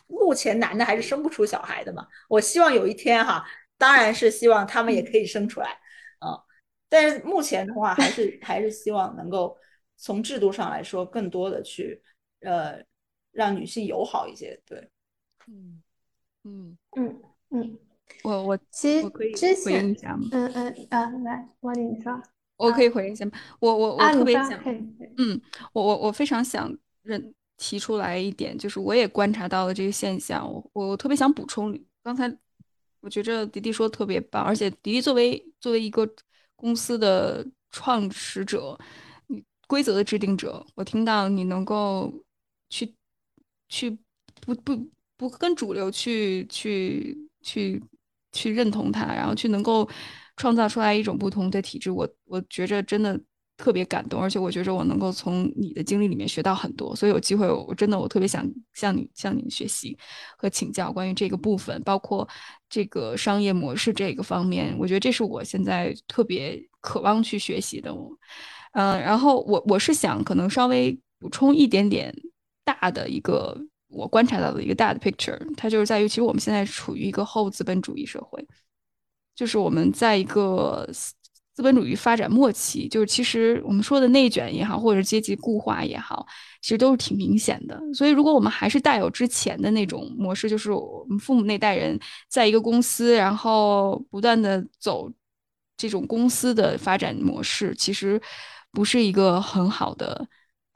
[0.06, 2.06] 目前男的还是生不出小孩的嘛。
[2.28, 3.44] 我希望有一天哈，
[3.76, 5.70] 当然是希望他们也可以生出来
[6.20, 6.38] 啊。
[6.88, 9.56] 但是目前的话，还是还是希望能够
[9.96, 12.00] 从制度上来说，更多的去
[12.42, 12.78] 呃
[13.32, 14.60] 让女性友好一些。
[14.64, 14.90] 对，
[15.46, 15.82] 嗯
[16.44, 17.78] 嗯嗯嗯，
[18.22, 20.28] 我我其实可以回应一下吗？
[20.32, 22.22] 嗯嗯啊，来，我你说，
[22.56, 23.32] 我可以回应一下吗？
[23.60, 24.52] 我我我特别想，
[25.16, 25.40] 嗯，
[25.72, 32.34] 我我我非常想认提出来一点，就是我也观察到了这个现象，我我特别想补充，刚才
[33.00, 36.08] 我觉着迪迪说的特别棒，而且迪迪作为作为一个。
[36.60, 38.78] 公司的创始者，
[39.66, 42.12] 规则的制定者，我听到你能够
[42.68, 42.94] 去
[43.70, 43.90] 去
[44.44, 47.82] 不不不跟主流去去去
[48.32, 49.88] 去认同它，然后去能够
[50.36, 53.18] 创造出来一种不同的体制，我我觉着真的
[53.56, 59.96] 特别感动，而且我觉着我能够从你的经历里面学到很多，所以有机会我真的我特别想向你向你学习
[60.36, 62.28] 和请教关于这个部分，包括。
[62.72, 67.92] 这个商业模式这个方面，我觉得这是我现在特别渴望去学习的。
[68.74, 72.14] 嗯，然后我我是想可能稍微补充一点点
[72.72, 73.56] 大的一个
[73.88, 78.46] 我观察到的一个大的 picture，它就是在于其实我们现在处于一个后资本主义社会，
[79.34, 80.88] 就是我们在一个
[81.54, 86.24] 资本主义发展末期，就是其实我们说的内卷也好，或者阶级固化也好，
[86.62, 87.78] 其实都是挺明显的。
[87.92, 91.98] 所以，如果我们还是带有之前的那种模式，就是我们父母那代人
[92.28, 95.10] 在一个公司，然后不断的走
[95.76, 98.20] 这种公司的发展模式，其实
[98.70, 100.26] 不是一个很好的，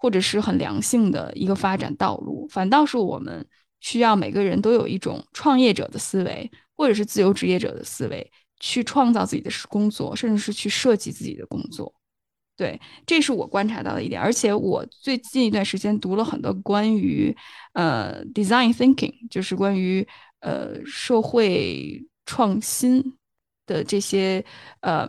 [0.05, 2.46] 或者是很良性的一个发展道路。
[2.50, 3.46] 反倒是我们
[3.80, 8.30] 需要每个人都有一种创业者的思维，或者是自由职业者的思维，
[8.61, 11.90] 去创造自己的工作，甚至是去设计自己的工作。
[12.55, 17.34] 对，这是我观察到的一点，而且我最近一段时间读了很多关于
[17.72, 20.07] 呃 design thinking，就是关于
[20.40, 23.02] 呃社会创新
[23.64, 24.44] 的这些
[24.82, 25.09] 呃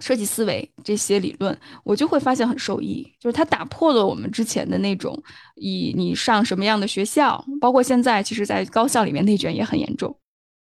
[0.00, 5.16] 设计思维这些理论，我就会发现很受益，就是它打破了我们之前的那种
[5.56, 10.18] 以你上什么样的学校，包括现在其实在高校里面内卷也很严重，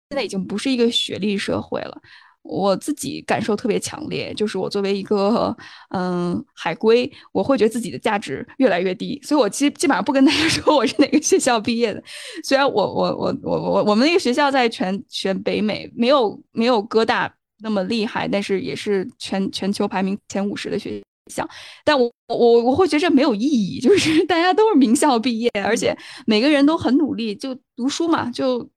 [0.10, 2.02] 现在已经不是一个学历社会了。
[2.42, 5.56] 我自己感受特别强烈，就是我作为一个
[5.90, 12.02] 嗯海归，我会觉得自己的价值越来越低，所以我基基本上不跟大家 说我是哪个学校毕业的。
[12.44, 21.47] 虽然我我我我我我们那个学校在全全北美没有没有哥大那么厉害，但是也是全全球排名前五十的学校。
[21.84, 28.70] 但我我我会觉得这没有意义， 就是大家都是名校毕业，而且每个人都很努力，就读书嘛，就。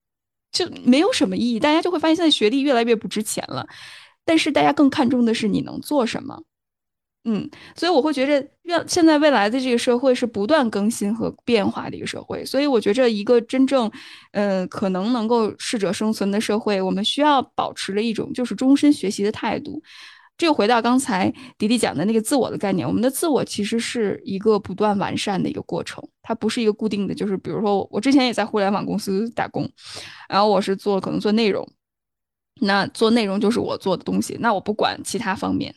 [0.52, 3.66] 就没有什么意义，大家就会发现现在学历越来越不值钱了，
[4.22, 6.42] 但是大家更看重的是你能做什么，
[7.24, 13.90] 嗯，所以我会觉着，要现在未来的这个社会是不断更新和变化的一个社会，所以我觉着一个真正，
[14.30, 19.82] 呃，可能能够适者生存的社会，我们需要保持了一种就是终身学习的态度。
[20.38, 27.14] 这又回到刚才迪迪讲的那个自我的概念，我们的自我其实是一个不断完善的一个过程，它不是一个固定的。
[27.14, 29.70] 就是比如说，我之前也在互联网公司打工，
[30.28, 31.68] 然后我是做可能做内容，
[32.60, 35.72] 那做内容就是我做的东西，那我不管其他方面，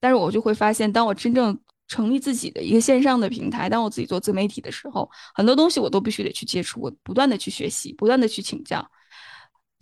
[0.00, 1.58] 但是我就会发现，当我真正
[1.94, 8.84] 成立自己的一个线上的平台，当我自己做自媒体的时候，很多东西我都必须得去接触，我不断的去学习，不断的去请教，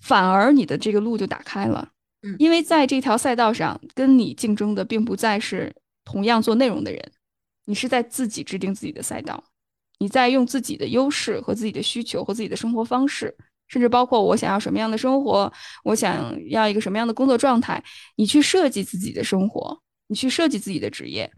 [0.03, 1.89] 反而你的这个路就打开了。
[2.23, 7.13] 嗯因为在这条赛道上，跟你竞争的并不再是同样做内容的人，
[7.65, 9.43] 你是在自己制定自己的赛道，
[9.99, 13.35] 你在用自己的优势和自己的需求和自己的生活方式，
[13.69, 15.51] 甚至包括我想要什么样的生活，
[15.83, 17.83] 我想要一个什么样的工作状态，
[18.17, 21.33] 你去设计自己的生活，你去设计自己的职业。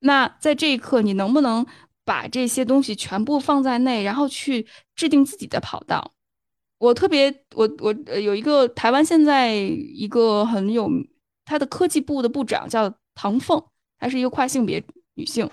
[0.00, 1.64] 那在这一刻，你能不能
[2.04, 6.12] 把这些东西全部放在内，然后去制定自己的跑道？
[6.78, 10.88] 我特别，我我有一个台湾现在一个很有，
[11.44, 13.62] 他的科技部的部长叫唐凤，
[13.98, 14.82] 她是一个跨性别
[15.14, 15.48] 女性，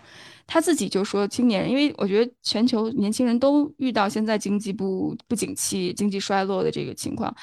[0.45, 7.35] 她自己就说青年人，因为我觉得全球年轻人都遇到现在经济不不景气、经济衰落的这个情况，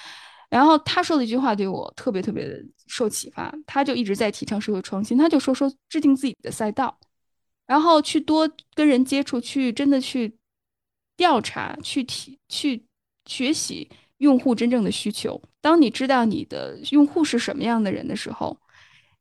[0.54, 6.98] 然后他说的一句话对我特别特别的受启发，他就一直在提倡社会创新，他就说说制定自己的赛道，
[7.66, 10.36] 然后去多跟人接触，去真的去
[11.16, 12.86] 调查，去提去。
[13.26, 13.88] 学习
[14.18, 15.40] 用户真正的需求。
[15.62, 18.54] 当你知道你的用户是什么样的人的时候，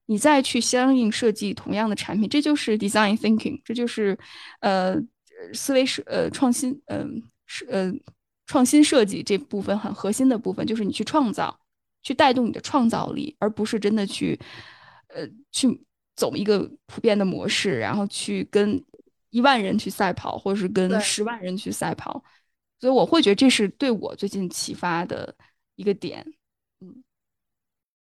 [0.08, 4.20] 你再去相应设计同样的产品，这就是 design thinking，这就是
[4.60, 4.98] 呃
[5.54, 7.90] 思维是呃创新，嗯是呃
[8.54, 11.60] 创新设计这部分很核心的部分，就是你去创造，
[12.04, 14.40] 去带动你的创造力，而不是真的去
[15.08, 15.84] 呃去
[16.16, 18.80] 走一个普遍的模式，然后去跟
[19.32, 22.24] 一万人去赛跑，或者是跟十万人去赛跑。
[22.80, 25.34] 所以我会觉得这是对我最近启发的
[25.74, 26.24] 一个点，
[26.80, 27.04] 嗯，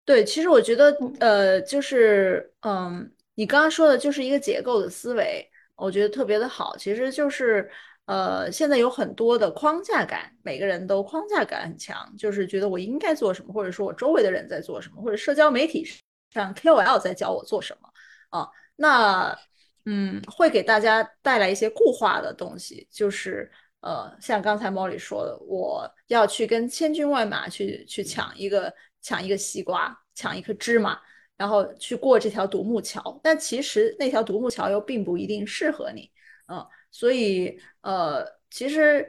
[0.04, 6.76] 对，其实我觉得，呃，就是，嗯，你刚刚说的就是一个结构的思维，我觉得特别的好。
[6.76, 7.70] 其实就是，
[8.06, 15.86] 呃，现在有很多的框架感，每个人都框架感很强，就是觉得我应该做什么，或者说我周围的人在做什么，或者社交媒体
[16.30, 17.88] 上 KOL 在教我做什么
[18.30, 19.38] 啊，那，
[19.86, 23.50] 嗯，会给大家带来一些固化的东西，就是。
[23.84, 30.96] 呃，像刚才 Molly 说的，我要去跟千军万马去去抢一个抢一个西瓜，抢一颗芝麻，
[31.36, 33.18] 然后去过这条独木桥。
[33.24, 36.08] 但其实那条独木桥又并不一定适合你，
[36.46, 39.04] 嗯，所以呃，其实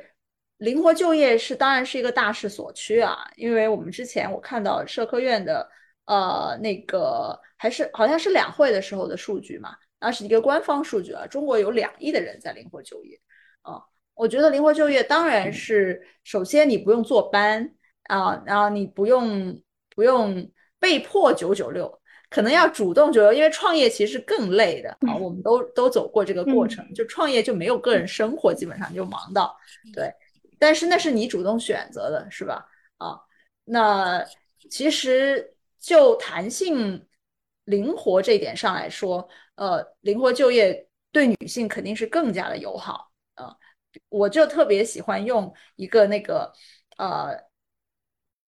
[0.57, 3.15] 灵活就业是当然是一个大势所趋啊。
[3.35, 5.69] 因为我们之前我看到社科院的
[6.05, 13.19] 呃那个还是好像是两会的时候的数据嘛，那是一个官方数据啊，中国有两亿的人在灵活就业，
[13.61, 13.83] 啊。
[14.15, 17.73] 我觉得灵活就业当然是首先你不用坐班
[18.03, 19.59] 啊，然后你不用
[19.95, 21.99] 不用被迫九九六，
[22.33, 25.15] 可能要主动九九，因为创业其实更累的啊。
[25.15, 29.55] 我们都都走过这个过程，就创业就没有个人生活，基本上就忙到
[29.93, 30.11] 对。
[30.57, 32.67] 但是那是你主动选择的，是吧？
[32.97, 33.19] 啊，
[33.65, 34.25] 那
[34.67, 37.05] 其实就弹性
[37.65, 43.55] 灵活这一点上来说，呃，灵活就业对女性肯定是更加的友好啊。
[44.09, 46.51] 我就特别喜欢用一个那个
[46.97, 47.52] 呃。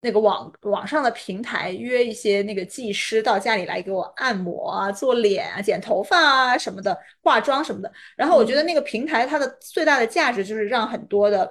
[0.05, 7.91] 那个网网上的平台约一些那个技师到家里来给我按摩啊、做脸啊、剪头发啊什么的、化妆什么的。
[8.15, 11.51] 然后我觉得那个平台它的最大的价值就是让很多的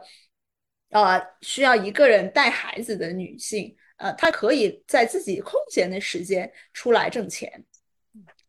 [0.92, 7.52] 呃需要一个人带孩子的女性，呃，她可以在自己空闲的时间出来挣钱，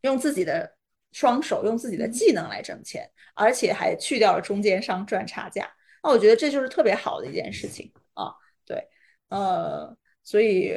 [0.02, 0.70] 用自己的
[1.12, 5.66] 双手、用自己的技能来挣钱，而且还去掉了中间商赚差价。
[6.02, 7.90] 那我觉得这就是特别好的一件事情。
[9.28, 10.74] 呃，所以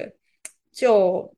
[0.71, 1.33] 就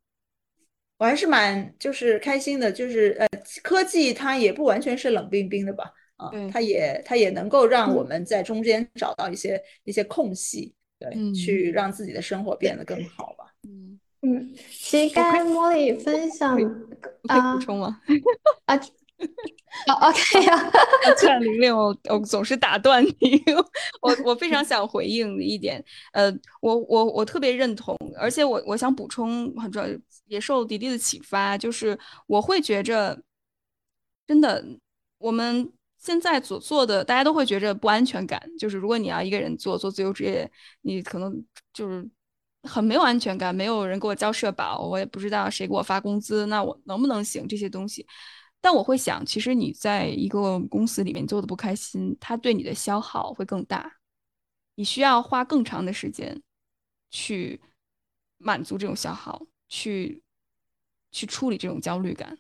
[0.98, 3.28] 我还是蛮就是开心的，就是呃，
[3.64, 13.54] 科技它也不完全是冷冰冰的吧，啊，它也它也能够让我们在中间找到一些一些空隙，对，去让自己的生活变得更好吧。
[13.64, 18.02] 嗯嗯，其实刚才茉莉分享可以，补充吗？
[18.66, 18.80] 啊。
[19.88, 20.72] 哦，OK 呀，
[21.22, 23.42] 看玲玲，我我总是打断你，
[24.02, 25.84] 我我非常想回应一点，
[26.14, 26.32] 呃，
[26.62, 31.98] 我我我特别认同，而且我我想补充，很重要，也受迪迪的启发，就是
[32.28, 33.22] 我会觉着，
[34.28, 34.64] 真的，
[35.18, 40.50] 我们现在所做的，大家都会觉着不安全感，就是如果你要一个人做做自由职业，
[40.82, 42.08] 你可能就是
[42.64, 48.06] 很没有安全感，没有人给我交社保，我也不知道谁给我发工资，那我能不能行这些东西？
[48.62, 53.90] 但我会想，其实你在一个公司里面做的不开心，它对你的消耗会更大，
[54.76, 56.42] 你需要花更长的时间
[57.10, 57.62] 去
[58.38, 60.22] 满足这种消耗，去
[61.12, 62.38] 去处理这种焦虑感。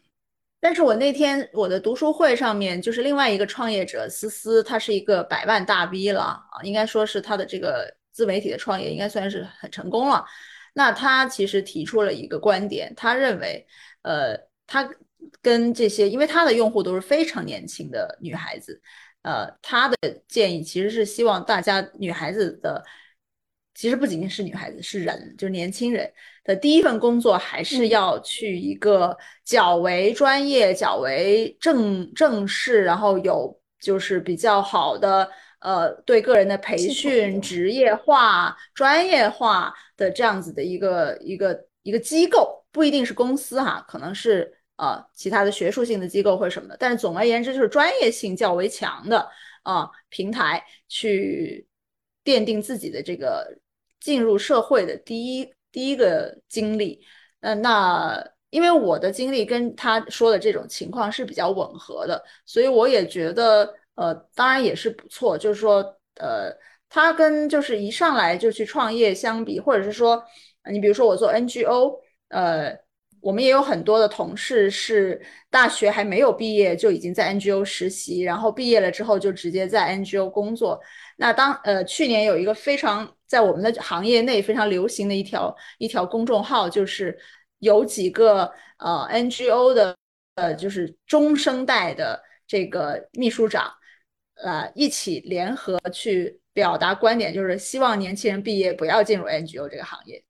[0.59, 10.25] 但是我那天我的读书会上面，就是另外一个创业者思思，他是一个百万大 V 了啊，应该说是他的这个自媒体的创业应该算是很成功了。
[10.73, 13.65] 那他其实提出了一个观点，他认为，
[14.01, 14.37] 呃，
[14.67, 14.85] 他。
[15.41, 18.81] 跟这些，因为他的用户都是非常年轻的女孩子，
[19.21, 19.97] 呃，他的
[20.27, 22.83] 建议其实是希望大家女孩子的，
[23.73, 26.11] 其实不仅仅是女孩子，是人，就是年轻人
[26.43, 35.29] 的第一份工作还是要去一个较为专业、较为正正式，然后有就是比较好的
[35.59, 44.58] 呃对个人的培训、职业化、专业化的这样子的一个一个一个机构，不一定是公司哈，可能是。
[44.79, 49.29] 啊，其他的学术性的机构或者什么的，但是总而言之，就是专业性较为强的
[49.63, 51.67] 啊平台去
[52.23, 53.45] 奠定自己的这个
[53.99, 57.03] 进入社会的第一第一个经历。
[57.41, 65.37] 呃，那因为我的经历跟他说的这种情况是比较吻合的，所以我也觉得，呃，当然也是不错。
[65.37, 65.83] 就是说，
[66.15, 66.55] 呃，
[66.87, 70.23] 他跟就是一上来就去创业相比，或者是说，
[70.71, 71.99] 你比如说我做 NGO，
[72.29, 72.87] 呃。
[73.21, 80.79] 我们也有很多的同事是大学还没有毕业就已经在 NGO 实习，然后毕业了之后就直接在 NGO 工作。
[81.17, 87.17] 那当呃去年有一个非常在我们的行业内非常流行的一条一条公众号，就是
[87.59, 89.95] 有几个呃 NGO 的
[90.35, 93.69] 呃就是中生代的这个秘书长，
[94.35, 100.23] 呃一起联合去表达观点，就是希望年轻人毕业不要进入 NGO 这个行业。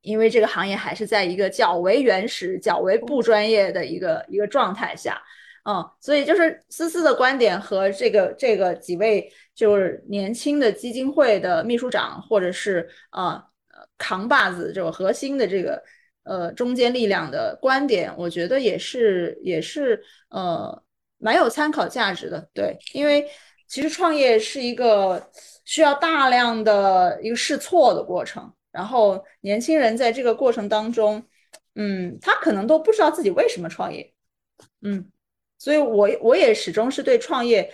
[0.00, 5.20] 因为这个行业还是在一个较为原始、较为不专业的一个一个状态下，
[5.64, 13.44] 嗯，所以就是思思的观点和这个这个几位就是年轻的基金会的秘书长，或者是啊
[13.98, 15.82] 扛把子这种核心的这个
[16.22, 20.82] 呃中坚力量的观点，我觉得也是也是呃
[21.18, 22.48] 蛮有参考价值的。
[22.54, 23.28] 对，因为
[23.66, 25.30] 其实创业是一个
[25.64, 28.50] 需要大量的一个试错的过程。
[28.70, 31.22] 然后年轻人在这个过程当中，
[31.74, 34.12] 嗯，他可能都不知道自己为什么创业，
[34.82, 35.10] 嗯，
[35.58, 37.72] 所以我我也始终是对创业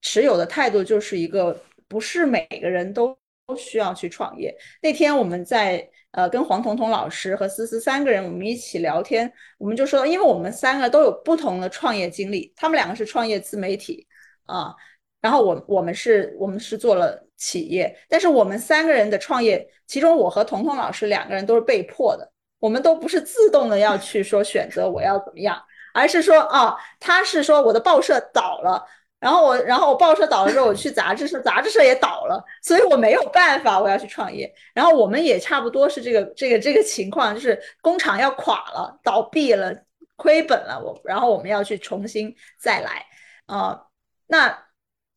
[0.00, 4.56] 持有的态度就是一个不是每个人都都需要去创业。
[4.80, 14.06] 那天我们在呃跟黄彤彤老师和思思三个人我们一起聊天，我们就说，因为我们三个都有不同的创业经历，他们两个是创业自媒体
[14.44, 14.74] 啊，
[15.20, 17.27] 然后我我们是我们是做了。
[17.38, 22.28] 企业，但是我们三个人的创业，其中我和彤彤老师两个人都是被迫的，
[22.58, 25.56] 我们都不是自动的要去说选择我要怎么样，
[25.94, 28.84] 而是说啊，他是说我的报社倒了，
[29.20, 34.52] 然后我，然后我报社倒了之后，我去杂志社，杂志社也倒了，所以我没有办法，我要去创业。
[34.74, 39.72] 然后我们也差不多是这个这个这个情况，就是工厂要垮了，倒闭了，
[40.16, 43.06] 亏本了，我，然后我们要去重新再来，
[43.46, 43.86] 啊，
[44.26, 44.67] 那。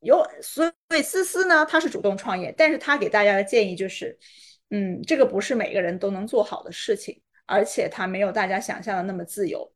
[0.02, 4.18] 有，所以思思呢，他是主动创业，但是他给大家的建议就是，
[4.70, 9.72] 嗯，这个不是每个人都能做好的事情，而且他没有大家想象的那么自由。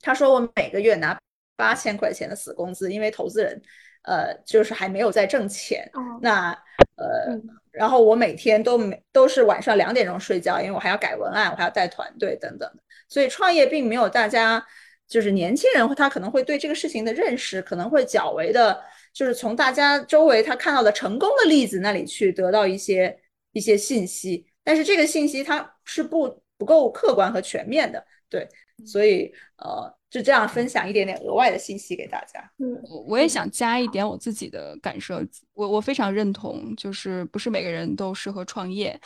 [0.00, 1.18] 他说我每个月拿
[1.56, 3.62] 八千块钱的死工资，因为投资人
[4.02, 5.88] 呃就是还没有在挣钱。
[6.20, 6.50] 那
[6.96, 7.40] 呃，
[7.70, 12.70] 然后我每天都每都是晚上两点钟睡觉，因为我还要改文案，我还要带团队等等。
[13.08, 14.66] 所以创业并没有大家
[15.06, 18.82] 就是年轻人他可能会对这个事情的认识可能会较为的，
[19.14, 23.18] 就是从大家周围他看到的成功的例子那里去得到一些
[23.52, 28.46] 一些信息，但是这个信息它是不不够客观和全面的，对，
[28.84, 32.52] 所以呃就这样分享一点点额外的信息给大家。
[32.58, 35.22] 嗯，我我也想加一点我自己的感受，
[35.52, 39.00] 我我非常认同，就是不是每个人都适合创业。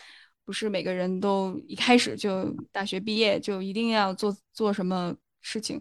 [0.45, 5.79] 不是每个人都一开始就大学毕业就一定要做做什么事情，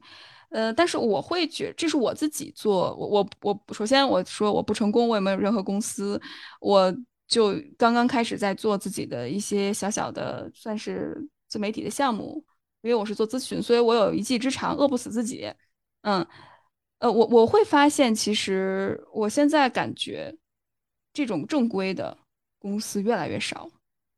[0.50, 6.20] 呃，但是我会觉这是我自己做，我我我首先我说我不成功，我也没有任何公司，
[6.62, 6.94] 我
[7.28, 11.18] 就刚刚开始在做自己的一些小小的算是
[11.48, 12.44] 自媒体的项目，
[12.82, 15.52] 因为我是做咨询，所以我有一技之长，饿不死自己，
[16.04, 16.26] 嗯，
[17.00, 20.34] 呃，我我会发现其实我现在感觉
[21.12, 22.18] 这种正规的
[22.60, 23.70] 公司越来越少。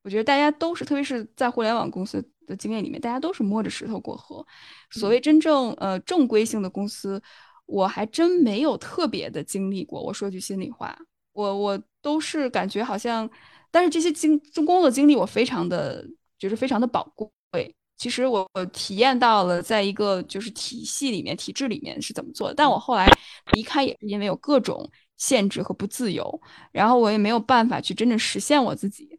[0.03, 4.45] 我觉得大家都是，特别是在互联网公司的经验里面，大家都是摸着石头过河。
[4.89, 7.21] 所谓真正呃正规性的公司，
[7.65, 10.01] 我还真没有特别的经历过。
[10.03, 10.97] 我说句心里话，
[11.31, 13.29] 我我都是感觉好像，
[13.71, 16.05] 但是这些经工作经历我非常的
[16.37, 17.73] 觉得非常的宝贵。
[17.97, 22.55] 其实我我体验到了，在一个就是体系里面、体制里面是怎么做的。
[22.55, 23.05] 但我后来
[23.51, 29.18] 离开也是因为有各种限制和不自由，然后我也没有办法去真正实现我自己。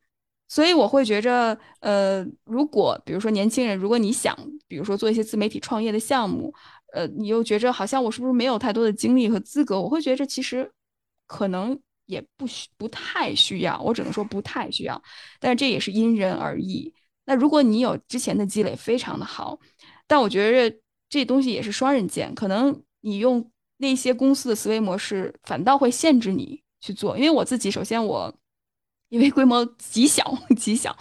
[0.51, 4.37] 所以我会觉着，呃，如果比如说年轻人，如果你想，
[4.67, 6.53] 比如说做一些自媒体创业的项目，
[6.93, 9.81] 呃，你又觉着好像我是不是没有太多的精力和资格？
[9.81, 10.69] 我会觉着其实
[11.29, 15.01] 可能也不需不太需要，我只能说不太需要。
[15.39, 16.93] 但是这也是因人而异。
[17.27, 19.57] 那如果你有之前的积累非常的好，
[20.09, 20.77] 但我觉着
[21.09, 27.17] 这东西也是双刃剑，可能你用那些公司的思维模式，反倒会限制你去做。
[27.17, 28.35] 因为我自己，首先我。
[29.11, 30.25] 因为规模极小
[30.57, 30.97] 极小，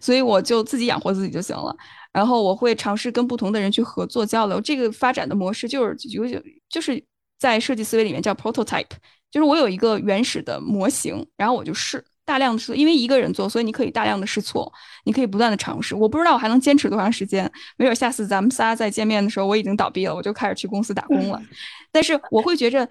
[0.00, 1.76] 所以我就自己养活自己就行了。
[2.12, 4.60] 然后我会尝试跟不同的人去合作交流。
[4.60, 7.02] 这个发展的模式就是有有就是
[7.40, 8.86] 在设计思维里面叫 prototype，
[9.32, 12.76] 就是我有一个原始的模型，然后我就试大量的试。
[12.76, 14.72] 因为一个人做，所以你可以大量的试错，
[15.04, 15.94] 你可以不断的尝试。
[15.94, 21.42] 我不知道我还能坚持多长时间，没准下次咱们仨再见面的时候我已经倒闭了，我就开始去公司打工了。
[21.90, 22.88] 但是我会觉着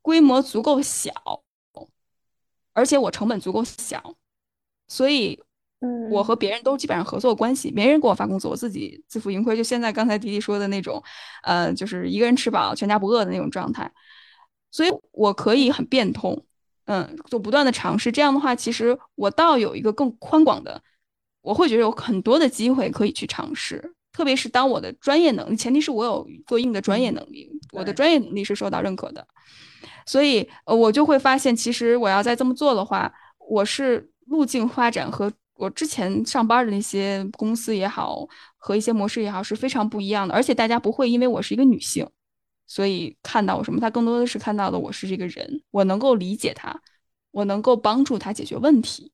[0.00, 1.10] 规模足够小。
[2.72, 4.14] 而且我成本足够小，
[4.88, 5.38] 所以，
[6.10, 9.56] 我和别人都基本上合作关系，没人给我发工资，我自己自负盈亏。
[9.56, 11.02] 就现在刚才迪迪说的那种，
[11.42, 13.92] 呃，就是一个人吃饱全家不饿的那种状态，
[14.70, 16.44] 所以我可以很变通，
[16.84, 18.12] 嗯，就不断的尝试。
[18.12, 20.82] 这样的话，其实我倒有一个更宽广的，
[21.40, 23.94] 我会觉得有很多的机会可以去尝试。
[24.12, 29.26] 特别是当我的专业能力，前提是我有过硬的专业能力，我的专业能力是受到认可的。
[30.04, 38.26] 所以，呃，我就会发现，其实我要再这么做的话，我是路径发展和我之前上班的那些公司也好，
[38.56, 40.34] 和一些模式也好，是非常不一样的。
[40.34, 42.06] 而且大家不会因为我是一个女性，
[42.66, 46.82] 所以看到我什么，他更多的是看到的我是这个人，我能够理解他，
[47.30, 49.12] 我能够帮助他解决问题，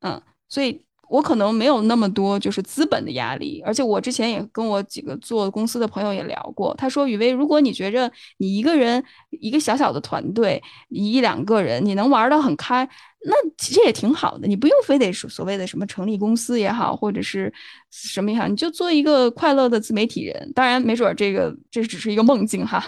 [0.00, 0.83] 嗯，所以。
[1.08, 12.88] 我可能没有那么多就是资本的压力，而且我之前也跟我几个做公司的朋友也聊过，他说：“雨薇，如果你觉着你一个人一个小小的团队一两个人你能玩的很开，
[13.26, 17.52] 那其实也挺好的，你不用非得所谓的什么成立公司也好，或者是
[17.90, 20.52] 什么也好，你就做一个快乐的自媒体人。
[20.54, 22.84] 当然，没准这个这只是一个梦境哈。”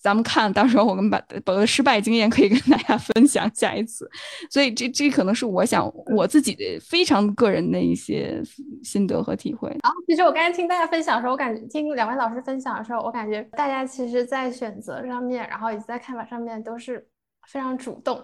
[0.00, 4.10] 咱们看到时候我们把把个失败经验可以跟大家分享下一次，
[4.50, 5.86] 所以这这可能是我想
[6.16, 8.42] 我自己的非常个人的一些
[8.82, 9.68] 心得和体会。
[9.68, 17.06] 然后其实我刚才听大家分享的时候，我感觉听两位老师分享的时候，我感觉大家其实在选择上面，然后以及在看法上面都是
[17.46, 18.18] 非常主动，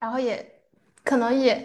[0.00, 0.46] 然后也
[1.02, 1.64] 可能也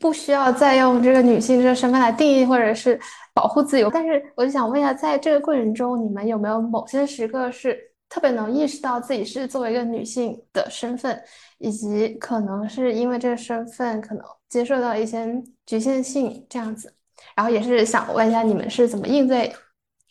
[0.00, 2.98] 不需要再用这个女性这个身份来定义或者是
[3.32, 3.88] 保护自由。
[3.88, 7.93] 但是我就想问一下，在这个过程中，你们有没有某些时刻是？
[8.14, 11.20] 特别能意识到自己是作为一个女性的身份，
[11.58, 15.26] 以及可能是因为这个身份可能接受到一些
[15.66, 16.94] 局限性这样子，
[17.34, 19.52] 然后也是想问一下你们是怎么应对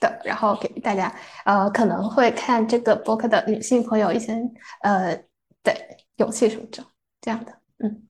[0.01, 1.15] 的，然后给大家
[1.45, 4.33] 呃可能会看这个博客的女性朋友一些
[4.81, 5.15] 呃
[5.63, 5.73] 对
[6.17, 6.83] 勇气什么这
[7.21, 8.05] 这样的，嗯，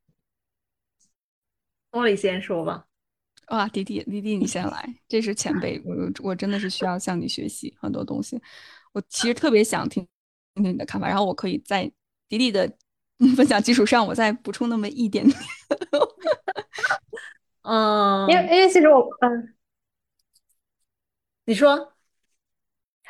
[1.91, 2.87] 茉莉先说吧。
[3.49, 8.41] 哇，迪迪迪迪你先来，这是前辈，我我真的是需要向你学习很多东西。
[8.93, 10.07] 我其实特别想听
[10.55, 11.91] 听你的看法，然后我可以在
[12.29, 12.71] 迪迪的
[13.35, 15.25] 分享基础上，我再补充那么一点。
[17.63, 19.55] 嗯，因为因为其实我嗯，
[21.45, 21.93] 你说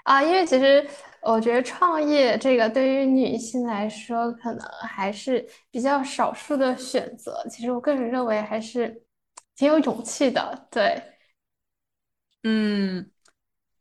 [0.03, 0.85] 啊，因为其实
[1.21, 7.45] 我觉得创业这个对于女性来说，可能还是比较少数的选择。
[7.49, 9.03] 其实我个人认为还是
[9.55, 10.67] 挺有勇气的。
[10.69, 11.01] 对，
[12.43, 13.09] 嗯，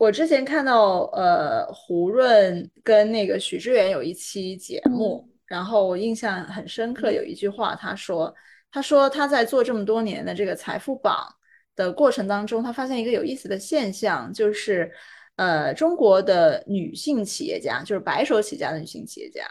[0.02, 8.34] 我之前看到呃胡润跟那个许知远有一期节目，然后我印象很深刻，有一句话他说，
[8.72, 11.32] 他说他在做这么多年的这个财富榜
[11.76, 14.92] 的过程当中，他发现一个有意思的现象，就是。
[15.36, 19.42] 呃，中国的女性企业家，就是白手起家的女性企业家，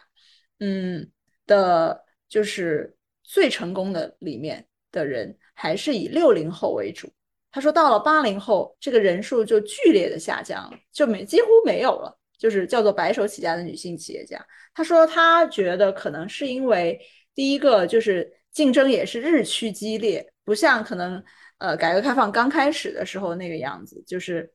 [0.60, 1.10] 嗯
[1.48, 2.00] 的，
[2.30, 7.12] 就是最成功的里面的人，还是以六零后为主。
[7.52, 14.44] 他说，到了八零后，这个人数就剧烈的下降了，就没几乎没有了，就是叫做白手起家的女性企业家。
[14.74, 17.00] 他说，他觉得可能是因为
[17.36, 21.24] 第一个就是竞争也是日趋激烈，不像可能
[21.58, 24.52] 呃改革开放刚开始的时候那个样子，就是。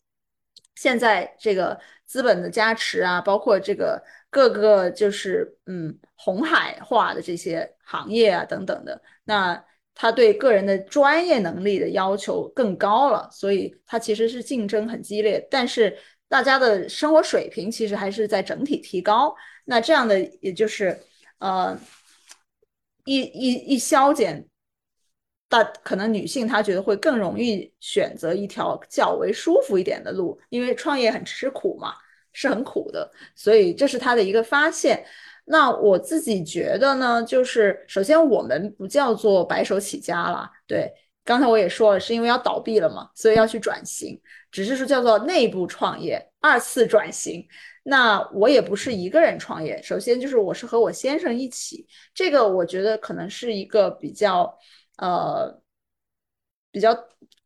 [0.78, 3.98] 现在这个资本的加持啊，包括这个
[4.28, 9.64] 各个就是嗯红海化的这些行业啊等等的，那
[9.98, 15.96] 他对个人的专业能力的要求更高了，所以他其实是竞争很激烈，但是
[16.28, 19.34] 大家的生活水平其实还是在整体提高。
[19.64, 20.96] 那这样的也就是
[21.38, 21.76] 呃
[23.06, 24.46] 一一一消减。
[25.48, 31.94] 大可能女性她觉得会更容易选择一条较为舒服一点的路，因为创业很吃苦嘛，
[32.32, 35.06] 是很苦的，所以这是她的一个发现。
[35.46, 40.92] 那我自己觉得呢，就是首先我们不叫做白手起家了，对，
[41.24, 44.20] 刚才我也说了，是因为要倒闭了嘛，所以要去转型，
[44.50, 47.46] 只是说叫做内部创业，二次转型。
[47.84, 54.58] 那我也不是一个人创业，首先就是我是和我先生一起，这个我觉得可能是一个比较。
[54.98, 55.60] 呃，
[56.70, 56.96] 比较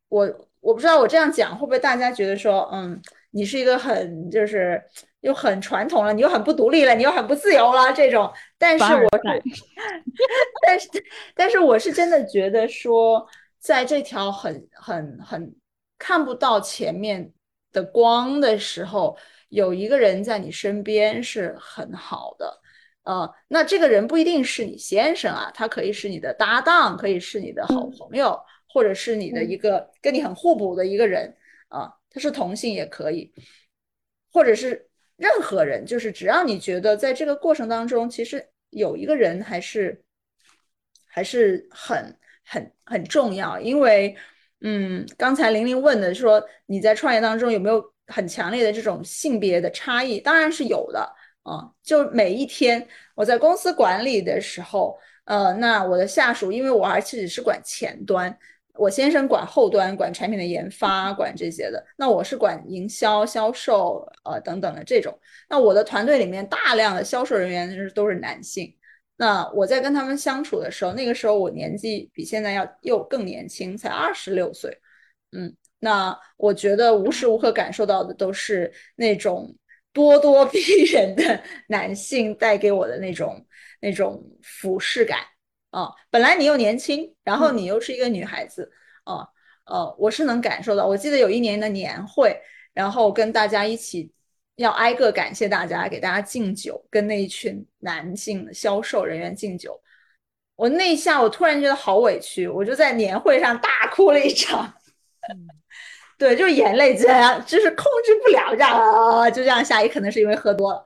[0.08, 4.82] 我我不知道我这样讲会不会大家觉得说，嗯，你是一个很就是
[5.20, 8.30] 又很传统了，你又很不独立了，你又很不自由了这种。
[8.58, 9.08] 但是我
[10.66, 10.88] 但是
[11.34, 13.26] 但是我是真的觉得说，
[13.58, 15.54] 在这条很很很
[15.98, 17.32] 看不到前面
[17.72, 19.16] 的光的时候，
[19.48, 22.60] 有一个人在你身边是很好的。
[23.04, 28.38] 呃，那这个人不一定是你先生啊，他可以是你的搭档，可以是你的好朋友，
[28.68, 31.34] 或者是你的一个跟你很互补的一个人
[31.68, 33.32] 啊，他是同性也可以，
[34.32, 40.02] 或者是任何人，就是只要你觉得在这个过程当中，其实有一个人还是
[41.06, 44.14] 还是很很很重要，因为
[44.60, 51.16] 嗯，刚才玲玲问的说你在创业当中有没有很强烈的这种性别的差异，当然是有的。
[51.42, 58.38] 啊，就每一天我在公司管理的时候，呃，那我的下属，因为我而且只是管前端，
[58.74, 61.84] 我先生管后端，管产品的研发，管这些的。
[61.96, 65.18] 那我是管营销、销售，呃，等等的这种。
[65.48, 68.74] 那我的团队里面大量的销售人员就是都是男性。
[69.16, 74.76] 那我在跟他们相处的时候，那个时候我年纪比现在要又更年轻，才二十六岁。
[75.32, 79.54] 嗯，那我觉得无时无刻感受到的都是那种。
[79.92, 83.44] 咄咄逼人的男性带给我的那种
[83.80, 85.18] 那种俯视感
[85.70, 88.70] 啊，本来你又年轻，然后你又是一个女孩子
[89.04, 89.26] 啊，
[89.66, 90.86] 呃，我是能感受到。
[90.86, 92.40] 我记得有一年的年会，
[92.72, 94.12] 然后跟大家一起
[94.56, 99.80] 要挨个感谢大家，给大家敬酒，跟那一群男性销售人员敬酒。
[100.56, 104.74] 我那一下，我突然觉得好委屈，我就在年会上大哭了一场。
[106.18, 109.80] 对，就是眼泪这样，就是控制不了，这样啊，就这样下。
[109.82, 110.84] 也可能是因为喝多了，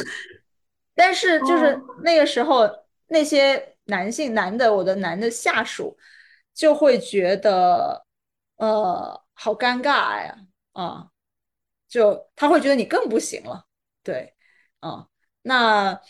[0.94, 2.68] 但是就是那个时候，
[3.06, 5.96] 那些男性男的，我的男的下属
[6.54, 8.04] 就会觉得，
[8.56, 10.36] 呃，好尴尬呀，
[10.72, 11.10] 啊，
[11.88, 13.66] 就他会觉得你更不行了，
[14.02, 14.34] 对，
[14.80, 15.08] 啊，
[15.42, 16.00] 那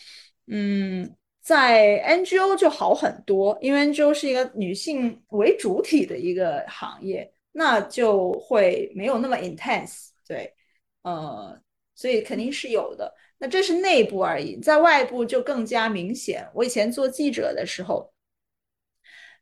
[0.47, 7.33] 嗯，在 NGO 就好很多，因为 NGO 是一个女性为主体的一个行业。
[7.55, 10.51] 那就会没有那么 intense，对，
[11.03, 11.55] 呃，
[11.93, 13.13] 所以肯定是有的。
[13.43, 16.47] 那这是内部而已，在外部就更加明显。
[16.53, 18.09] 我以前做记者的时候，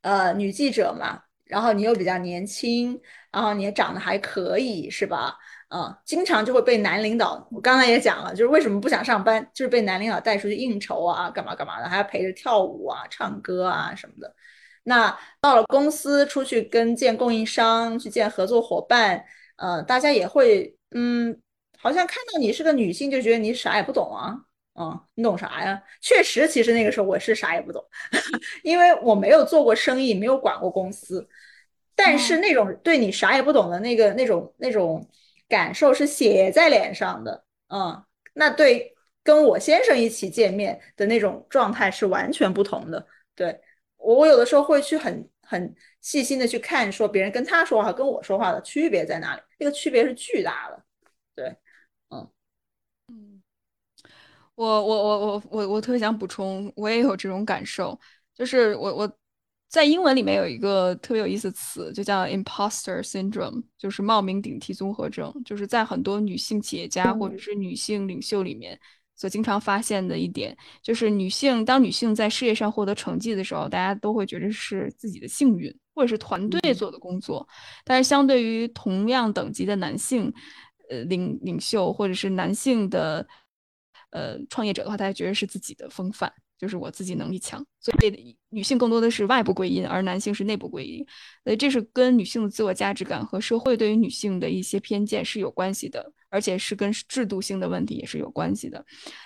[0.02, 3.00] 呃，女记者嘛，然后你又比较年轻，
[3.32, 5.38] 然后你也长得还可以，是吧？
[5.70, 14.34] 嗯，经常就会被男领导，我刚才也讲了，就是为什么不想上班，就是被男领导带出去应酬啊，干嘛干嘛的，还要陪着跳舞啊、唱歌啊什么的。
[14.82, 19.24] 那到了公司，出去跟见供应商，去见合作伙伴，
[19.58, 21.40] 呃，大家也会，嗯，
[21.82, 24.38] 好像看到你是个女性，就觉得你啥也不懂啊，
[24.76, 25.82] 嗯，你懂啥呀？
[26.00, 27.84] 确实，其实那个时候我是啥也不懂，
[28.64, 31.28] 因为我没有做过生意，没有管过公司，
[31.96, 35.08] 但是那种对你啥也不懂的那个那种那种
[35.50, 38.04] 感受是写在脸上的，嗯，
[38.34, 38.94] 那对
[39.24, 43.06] 跟我先生一起见面的那种状态是完全不同的。
[43.36, 43.60] 对
[43.98, 49.42] 我，我有的时候会去很很细心的去看，说别人跟他说话跟我说话的区别在哪里？
[49.60, 50.84] 那个区别是巨大的。
[51.34, 51.56] 对，
[54.56, 58.00] 我我我我我我特别想补充，我也有这种感受，
[58.36, 59.18] 就是我我。
[59.72, 68.78] 在英文里面有一个特别有意思的词，就叫 imposter syndrome，就是冒名顶替综合症，就是在很多女性企业家或者是女性领袖里面
[69.16, 70.54] 所经常发现的一点，
[70.84, 77.48] 就是女性当女性在事业上获得成绩的时候，大家都会觉得是自己的幸运或者是团队做的工作，
[77.86, 80.30] 但是相对于同样等级的男性，
[80.90, 83.26] 呃领领袖或者是男性的
[84.12, 86.32] 呃创业者的话，大家觉得是自己的风范。
[86.60, 91.04] 就是我自己能力强，所以女性更多的是外部归因，而男性是内部归因。
[91.44, 98.86] 所以这是跟女性的自我价值感和社会对于女性的一些偏见是有关系的，而且是跟制度性的问题也是有关系的。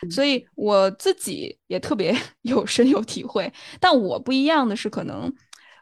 [0.09, 3.51] 所以我自己也特别 有深有体会。
[3.81, 5.29] 但我不一样的是，可能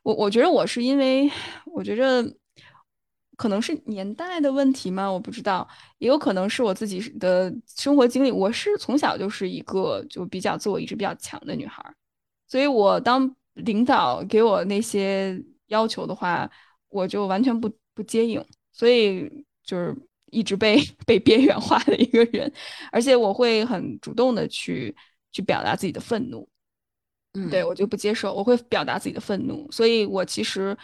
[0.01, 1.29] 我我觉得我是因为
[1.67, 2.35] 我觉着。
[3.35, 5.11] 可能是年代的问题吗？
[5.11, 8.31] 我不知道，也有可能是我自己的生活经历。
[8.31, 11.83] 我是从小就是一个就比较自我意识比较强的女孩，
[12.47, 16.49] 所以我当领导给我那些要求的话，
[16.89, 19.27] 我就完全不不接应，所以
[19.63, 19.95] 就是
[20.29, 22.51] 一直被 被边缘化的一个人。
[22.91, 24.95] 而且我会很主动的去
[25.31, 26.47] 去表达自己的愤怒，
[27.33, 30.77] 嗯，对我就不接受，我会表达自己的愤怒，所以我其实。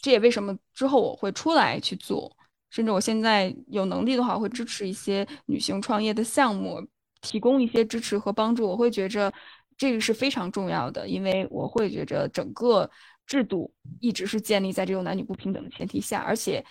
[0.00, 2.34] 这也为什么之后我会出来去做，
[2.70, 6.86] 甚至我现在有能力的话，会支持一些女性创业的项目，
[7.20, 8.68] 提供一些支持和帮助。
[8.68, 9.32] 我会觉着
[9.76, 12.88] 这个是非常重要的，因为我会觉着整个
[13.26, 16.64] 制度一直是建立在这种男女不平等的前提下，而且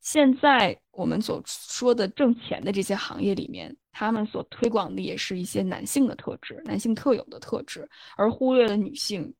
[0.00, 9.34] 现在我们所说的挣钱的这些行业里面，他们所推广的也是一些男性的特质，男性特有的特质，而忽略了女性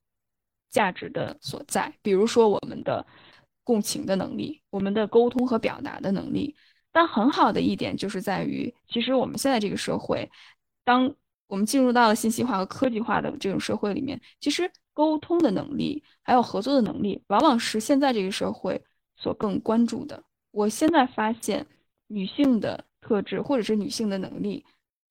[0.71, 3.07] 价值的所在，比如说我们的。
[3.69, 6.57] 共情的能力，我们的沟通和表达的能力，
[6.91, 10.31] 但很好的一点就是在于，其实我们现在这个社会，
[10.87, 11.15] 当
[11.49, 18.83] 我们进入到了信息化和科技化的这种社会里面，其实沟通的能力还有合作的能力，往往是现在这个社会
[19.19, 20.25] 所更关注的。
[20.51, 21.67] 我现在发现，
[22.07, 24.65] 女性的特质或者是女性的能力，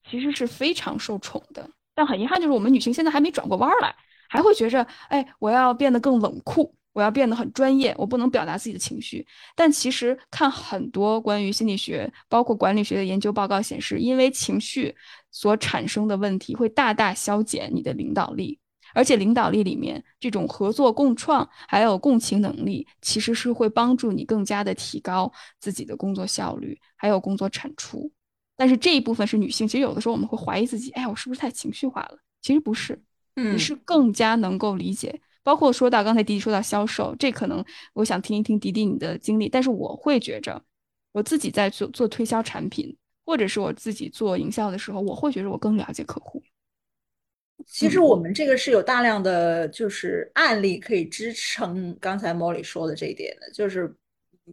[0.10, 1.70] 其实是非常受宠的。
[1.94, 3.96] 但很遗憾，就是我们女性现在还没转过弯来，
[4.28, 6.74] 还会觉着，哎，我要变得更冷酷。
[6.98, 9.24] 我要变得很专业，我不能表达自己的情绪。
[9.56, 14.96] 但其实看很多关于心理学，包括管理学的研究报告显示，因为情绪
[15.30, 18.58] 所产生的问题会大大消减你的领导力，
[18.96, 28.12] 而且领导力里面这种合作共创还有共情能力，其实是会帮助你更加的提高自己的工作效率，还有工作产出。
[28.56, 32.18] 但是这一部分是女性，其实有的时候我们会怀疑自己，哎，我是不是太情绪化了？
[32.42, 33.00] 其实不是，
[33.36, 35.22] 你是更加能够理解。
[35.48, 37.64] 包括说到刚才迪迪说到销售，这可能
[37.94, 40.62] 我想听一听迪迪你的经历，但是我会觉着
[41.14, 42.94] 我自己在做做推销产品，
[43.26, 46.44] 或者是我自己做营销的时候，我会觉着我更了解客户。
[47.66, 53.96] 其实我们这个是有大量的就是案例可以支撑刚才莫里说的这一点的，就是。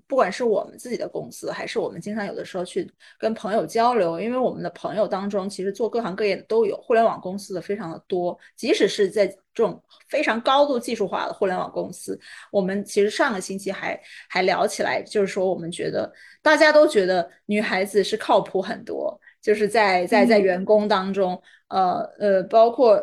[0.07, 8.39] 不管是我们自己的公司，还是我们经常有的时候去跟朋友交流，因为我们的朋友当中，其实做各行各业的都有，互联网公司的非常的多。
[8.57, 12.19] 即使是在这种非常高度技术化的互联网公司，
[12.51, 16.13] 我们其实上个星期还还聊起来，就是说我们觉得
[16.43, 23.03] 大家都觉得女孩子是靠谱很多，就是在在在员工当中，呃呃，包括。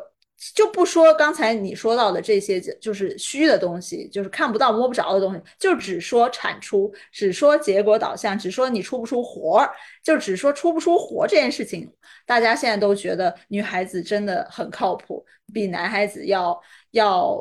[0.56, 9.70] 就不说刚才你说到的这些，就是虚的东西，就是看不到摸不着的东西，就只说产出，只说结果导向，只说你出不出活儿，
[10.04, 11.88] 就只说出不出活这件事情，
[12.26, 15.24] 大家现在都觉得女孩子真的很靠谱，
[15.54, 16.60] 比男孩子要
[16.90, 17.38] 要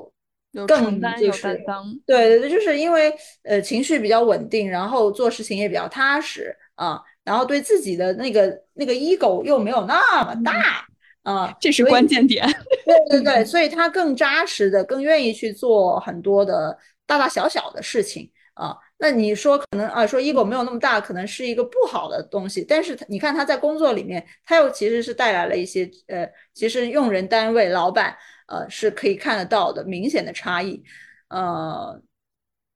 [0.66, 1.56] 更就是
[2.04, 3.10] 对对对，就是因为
[3.44, 10.86] 呃情绪比较稳定，然后做事情也比较踏实啊，然后对自己的那个那个 ego 又没有那么大。
[11.22, 12.46] 啊，这是关键点。
[12.86, 16.76] 对对对，所以他更扎实的，更愿意去做很多的
[17.06, 18.76] 大大小小的事情啊。
[18.98, 22.64] 那你说可能啊，说 ego 没有那么大，可能是一个不好的东西。
[22.64, 28.16] 但是你看他在工作里面，他又其实是带来了一些呃，其实用人单位老板
[28.48, 30.82] 呃是可以看得到的明显的差异。
[31.28, 32.00] 呃，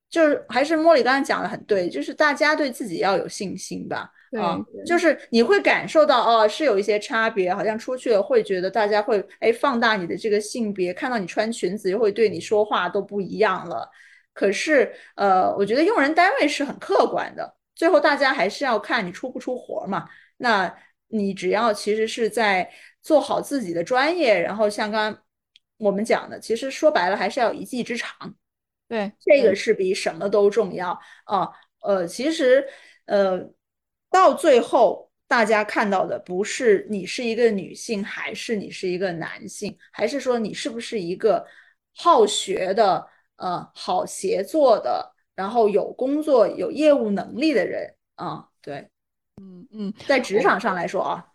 [0.09, 4.11] 就是还是莫莉刚才讲的很对，就是大家对自己要有信心吧。
[4.39, 13.89] 啊，就是你会感受到哦，是有一些差别，好像出去了会觉得大家会哎放大你的这个性别，看到你穿裙子又会对你说话都不一样了。
[14.33, 20.09] 可是呃，我觉得用人单位是很客观的，最后大家还是要看你出不出活嘛。
[20.37, 20.75] 那
[21.09, 22.69] 你只要其实是在
[23.01, 25.23] 做好自己的专业，然后像刚刚
[25.79, 28.11] 我们讲的，其实说白了还是要一技之长，
[28.89, 31.49] 对，这个是比什么都重要啊。
[31.83, 32.67] 呃，其实
[33.07, 33.39] 呃，
[34.15, 41.45] 到最后大家看到的不是你是一个女性，还是你是一个男性，还是说你是不是一个
[41.97, 43.05] 好学的、
[43.35, 48.49] 呃好协作的，然后有工作、有业务能力的人啊？
[48.63, 48.89] 对。
[49.43, 51.27] 嗯嗯，在职场上来说啊，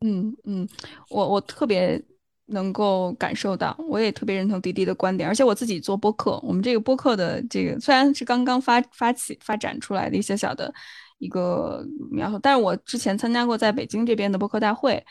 [0.00, 0.68] 嗯嗯，
[1.08, 2.02] 我我特别
[2.46, 10.74] 能够感受到，我也特别认同滴滴的观点，而且我自己做播客，我们这个播客的这个虽然是刚刚发发起发展出来的一些小的
[11.18, 15.04] 一个描述，但是我之前参加过在北京这边的播客大会，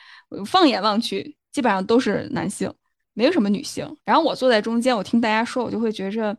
[0.46, 2.72] 放眼望去，基本上都是男性，
[3.14, 3.88] 没有什么女性。
[4.06, 6.36] 然后我坐在中间，我听大家说，我就会觉着。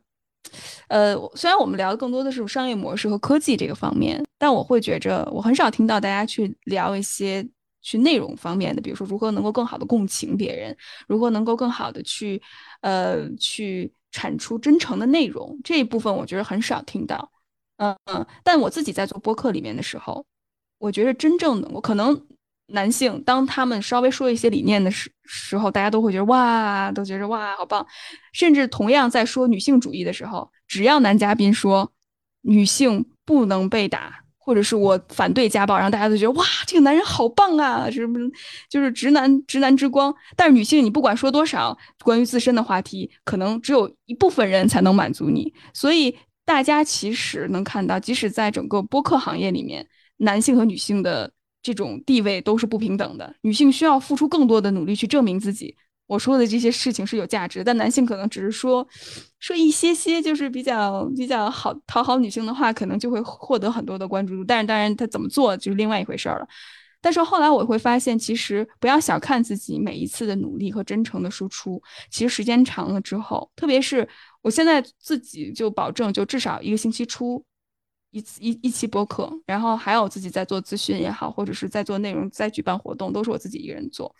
[0.89, 7.45] 呃，虽然我们聊的更多的是商业模式和科技这个方面，但我会觉着我很少听到大家去聊一些
[7.81, 10.77] 去内容方面的，比如说如何能够更好的共情别人，
[11.09, 12.41] 如何能够更好的去
[12.83, 17.33] 呃去产出真诚的内容这一部分，我觉得很少听到。
[17.77, 20.25] 嗯嗯，但我自己在做播客里面的时候，
[20.79, 22.27] 我觉得真正的我可能。
[22.69, 27.87] 男性当他们稍微说一些理念的时时候，大家都会觉得哇，都觉得哇，好棒。
[28.33, 31.93] 甚至同样在说女性主义的时候，只要男嘉宾说
[32.41, 38.19] 女性不能被打，或者是我反对家暴，然后大家都觉得哇，这个男人好棒啊，什么
[38.71, 40.13] 就是直男直男之光。
[40.35, 45.53] 但是女性，你不管说多少关于自身的话题，可能只有一部分人才能满足你。
[45.75, 49.87] 所以大家其实能看到，即使在整个播客行业里面，
[50.19, 51.33] 男性和女性的。
[51.65, 55.75] 这种地位都是不平等的，女性需要付出更多的努力去证明自己。
[56.07, 58.87] 我说的这些事情是有价值，但男性可能只是说
[59.39, 64.45] 说一些些，就是比较比较好讨好女性的话，可能就会获得很多的关注度。
[64.45, 66.47] 但是当然，他怎么做就是另外一回事儿了。
[67.01, 71.83] 但是后来我会发现，其实不要小看自己每一次的努力和真诚的输出。
[72.11, 74.07] 其实时间长了之后，特别是
[74.45, 77.45] 我现在自己就保证，就至少一个星期出。
[78.11, 84.15] 一次一一期播客，然后还有自己在做咨询也好，或者是在做内容、在举办活动，都是我自己一个人做。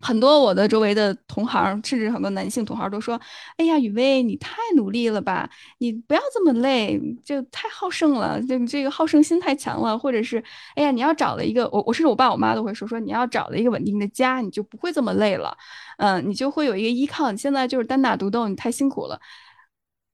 [0.00, 3.18] 很多我的周围的同行，甚至很多男性同行都说
[3.56, 5.48] ：“哎呀，雨薇，你太努力了吧？
[5.78, 10.42] 你不要这么累，就太好胜了，就你这个好胜心太强了。”或者是
[10.76, 15.56] ：“哎呀，你要找了一个我，我甚至我爸我妈都会说说，你要找了一个稳定的家，你就不会这么累了。
[15.98, 17.30] 嗯，你就会有一个依靠。
[17.32, 19.18] 你现在就是单打独斗，你太辛苦了。”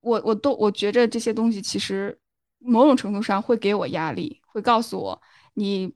[0.03, 2.19] 我我都我觉着这些东西其实。
[2.63, 5.19] 某种程度上会给我压力，会告诉我
[5.55, 5.91] 你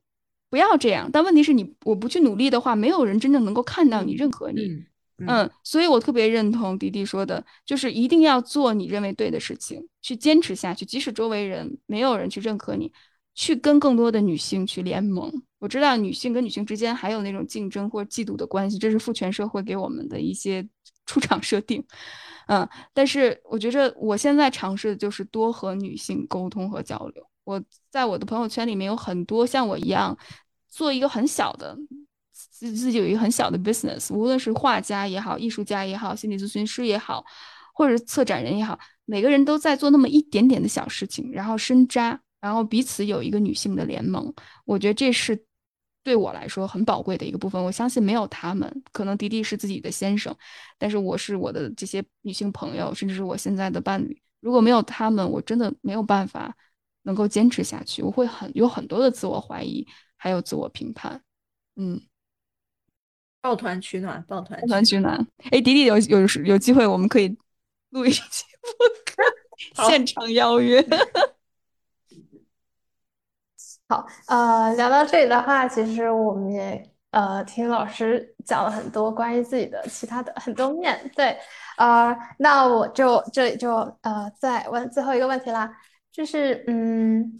[0.55, 1.10] 不要这样。
[1.12, 4.62] 但问题是你我不去努力的话，没有人真正能够看到你、认可你。
[5.26, 10.85] 嗯，所以我特别认同迪迪说的，就是一定要做你认为对的事情，去坚持下去。
[10.85, 12.93] 即使周围人没有人去认可你，
[13.35, 15.28] 去跟更多的女性去联盟。
[15.59, 20.64] 我知道女性跟女性之间还有那种竞争或嫉妒的关系，这是父权社会给我们的一些
[21.05, 21.85] 出场设定。
[22.47, 27.26] 嗯，但是我觉着我现在尝试的就是多和女性沟通和交流。
[27.44, 30.16] 我在我的朋友圈里面有很多像我一样
[30.74, 31.76] 做一个很小的
[32.32, 37.24] 自自己有一个很小的 business，无论是画家也好，艺术家也好，心理咨询师也好，
[37.72, 44.34] 或者策展人也好，每个人都在做那么一点点的小事情，然后深扎，然后彼此有一个女性的联盟。
[44.64, 45.44] 我觉得这是。
[46.05, 50.36] 对我来说很宝贵的一个部分，我相信没有他们，可能迪迪是自己的先生，
[50.76, 54.20] 但是我是我的这些女性朋友，甚至是我现在的伴侣。
[54.40, 56.55] 如果没有他们，我真的没有办法
[57.05, 59.86] 能够坚持下去，我会很有很多的自我怀疑，
[60.16, 61.23] 还有自我评判。
[61.77, 62.01] 嗯，
[63.41, 65.27] 抱团取暖，抱团抱团取暖。
[65.51, 67.36] 哎，迪迪有有有机会，我们可以
[67.91, 68.45] 录一期
[68.78, 70.85] 播客，现场邀约。
[73.86, 81.39] 好，呃，聊到这里的话，其实我们也呃听老师讲了很多关于自己的其他的很多面对，
[81.77, 85.70] 呃，那我就这里就呃再问最后一个问题啦，
[86.11, 87.31] 就是嗯，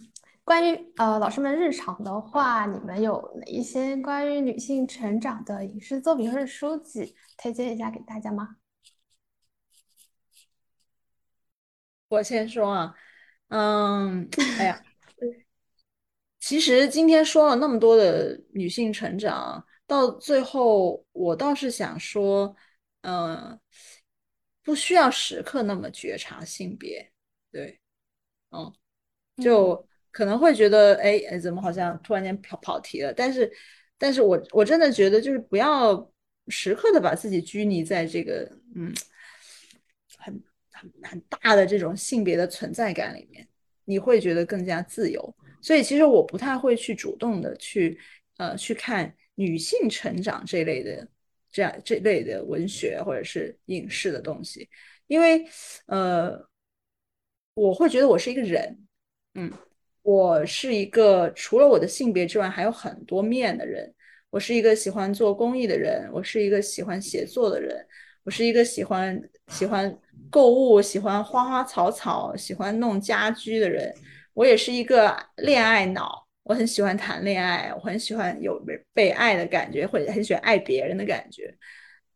[0.45, 8.57] 关于呃老师们日常的话，你们有哪一些关于女性成长的影视作品或者书籍推荐一下给大家吗？
[12.09, 12.95] 我先说啊，
[13.49, 14.81] 嗯， 哎呀。
[16.39, 22.55] 其实今天说了那么多的女性成长，到最后我倒是想说，
[23.01, 23.59] 嗯，
[24.61, 27.11] 不需要时刻那么觉察性别，
[27.51, 27.81] 对，
[28.51, 28.71] 嗯，
[29.43, 33.13] 就可能会觉得，哎哎，怎么好像突然间跑跑题了？
[33.13, 33.51] 但是，
[33.97, 36.09] 但是我我真的觉得，就是不要
[36.47, 38.93] 时刻的把自己拘泥在这个，嗯，
[40.17, 43.45] 很很很大的这种性别的存在感里面，
[43.83, 45.35] 你会觉得更加自由。
[45.61, 47.99] 所以其实我不太会去主动的去
[48.37, 51.05] 呃去看女性成长这类的
[51.51, 54.69] 这样这类的文学或者是影视的东西，
[55.07, 55.45] 因为
[55.87, 56.39] 呃
[57.53, 58.77] 我会觉得我是一个人，
[59.33, 59.51] 嗯，
[60.05, 63.91] 我是一个除了我的性别之外还有很多面的人。
[64.29, 67.83] 我是一个喜欢做公益的人，我是一个喜欢写作的人，
[68.23, 69.97] 我是一个喜欢喜欢
[70.29, 73.91] 购物、喜欢花花草草、喜欢弄家居的人。
[74.35, 78.63] 我也是一个恋爱脑，我很喜欢谈恋爱，我很喜欢有
[78.93, 81.51] 被爱的感觉，或者很喜欢爱别人的感觉。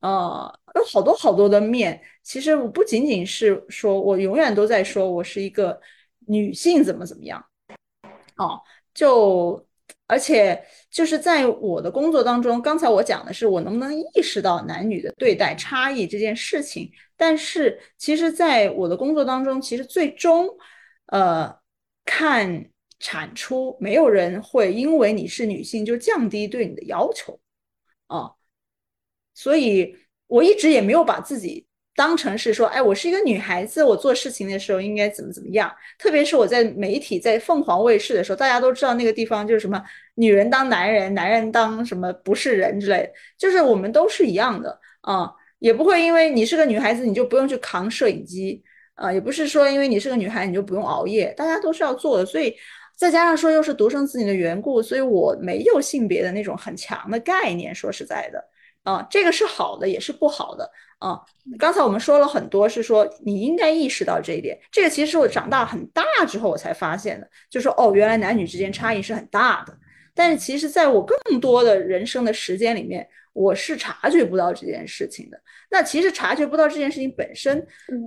[0.02, 2.00] 呃，有好多好多的面。
[2.22, 5.80] 其实我不仅仅是说我永远都在说我是一个
[6.28, 7.44] 女性，怎么怎么样。
[8.40, 8.60] 哦，
[8.94, 9.64] 就。
[10.06, 10.60] 而且
[10.90, 16.92] 就是在我的工作当中，刚才我讲的是我能不能意识到男女的对待差异这件事情。
[17.16, 20.50] 但是其实，在我的工作当中，其实最终，
[21.08, 21.56] 呃，
[22.06, 27.40] 看产出，没有人会因为你是女性就降低对你的要求，
[28.08, 28.32] 啊，
[29.36, 29.96] 所以
[30.26, 31.68] 我一直也没有把自己。
[32.00, 35.70] 当成是说，哎，我是一个女孩子，我做事情的时候应该怎么怎么样？
[35.98, 39.84] 特别是我在媒体，在凤凰卫视的时候，大家都知道那个地方就是什么，
[40.16, 48.64] 女人当男人，男人当什么不是人之类，就是我们都是一样的啊，也不会因为你是个女孩子，你就不用去扛摄影机
[48.96, 52.26] 啊，也不是说因为你是个女孩，你就不用熬夜，大家都是要做的。
[52.26, 52.56] 所以
[52.96, 57.76] 再加上说又是独生子女的缘故，所以我没有性别的那种很强的概念。
[57.76, 58.42] 说实在的。
[58.84, 60.70] 啊，这个是好的，也是不好的
[61.00, 61.20] 啊。
[61.58, 64.58] 刚才我们说了很多，是说你应该意识到这一点。
[64.72, 69.78] 这个其实是我长大很大之后我才发现的，就说哦，原来男女之间差异是很大的。
[70.16, 75.40] 但是其实在我更多的人生的时间里面，我是察觉不到这件事情的。
[75.70, 77.66] 那其实察觉不到这件事情本身，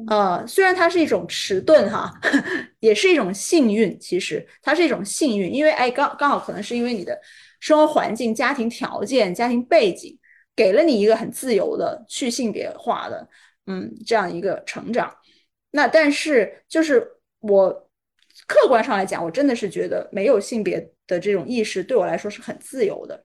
[0.09, 2.13] 呃，虽然它是一种迟钝哈，
[2.81, 3.99] 也是一种幸运。
[3.99, 7.19] 其实它是一种幸运，因为哎，刚刚好可能是因为你的
[7.61, 10.19] 生活环境、家庭条件、家庭背景。
[10.55, 13.27] 给了你一个很自由的去性别化的，
[13.67, 15.17] 嗯，这样一个成长。
[15.71, 17.11] 那但是就是
[17.41, 17.89] 我
[18.47, 23.25] 客观上来讲，我真的是觉得没有性别的这种意识对我来说是很自由的。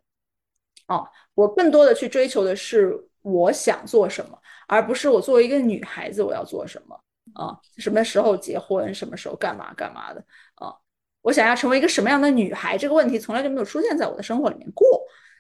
[0.88, 4.40] 哦，我更多的去追求的是我想做什么，
[4.70, 6.98] 而不是我作为一个女孩子我要做什么
[7.34, 7.60] 啊？
[7.78, 10.24] 什么时候结婚，什么时候干嘛干嘛的
[10.56, 10.74] 啊？
[11.22, 14.88] 我想要成为一个什么样的女孩，这个问题从来就没有出现在我的生活里面过，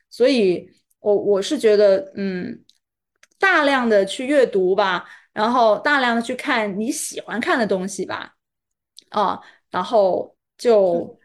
[0.10, 0.70] 所以。
[0.99, 2.64] 我我是觉得，嗯，
[3.40, 8.34] 大量的去阅读吧，然后大量的去看你喜欢看的东西吧，
[9.10, 11.18] 啊，然后就，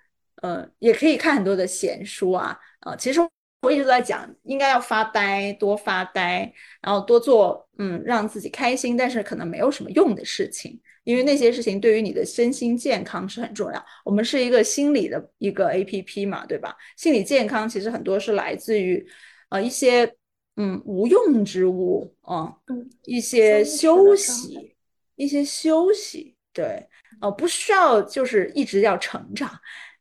[0.42, 3.20] 呃，也可以看很多的闲书啊，啊，其实
[3.62, 13.84] 我一直都在讲，应该要发呆，多发呆，然后多做，嗯，让自己开心，但是可能没有什么用的事情，因为那些事情对于你的身心健康是很重要。
[14.04, 16.76] 我们是一个心理的一个 A P P 嘛，对吧？
[16.96, 19.04] 心理健康其实很多是来自于。
[19.52, 20.10] 呃，一些
[20.56, 22.56] 嗯无用之物啊，
[23.04, 24.74] 一些休息，
[25.16, 26.88] 一些休息，对，
[27.20, 29.50] 呃，不需要就是一直要成长，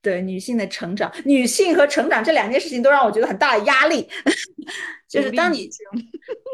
[0.01, 4.07] 对，女性的成长，女性和成长这两件事情都让我觉得很大的压力，
[5.09, 5.69] 就是当你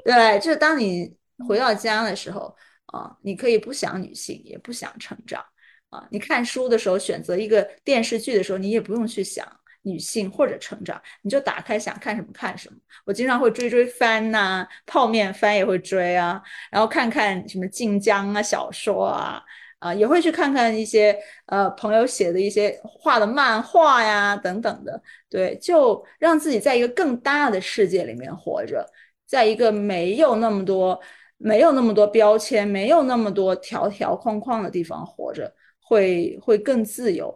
[0.03, 1.15] 对，就是当你
[1.47, 2.55] 回到家的时候
[2.87, 5.45] 啊，你可以不想女性，也不想成长
[5.89, 9.47] 啊，你看书的时候选择一个电视剧的时候，你也不用去想。
[9.87, 12.75] 女性或者成长，你就打开想看什么看什么。
[13.05, 19.41] 我经常会追追番呐，泡面番也会追啊，然后看看什么晋江啊小说啊，
[19.79, 25.01] 啊也会去看看一些呃朋友写的一些画的漫画呀等等的。
[25.29, 28.85] 对，就让自己在一个更大的世界里面活着，
[29.25, 30.99] 在一个没有那么多
[31.37, 37.33] 没有那么多标签、没有那么多条条框框的地方活着，会会更自由。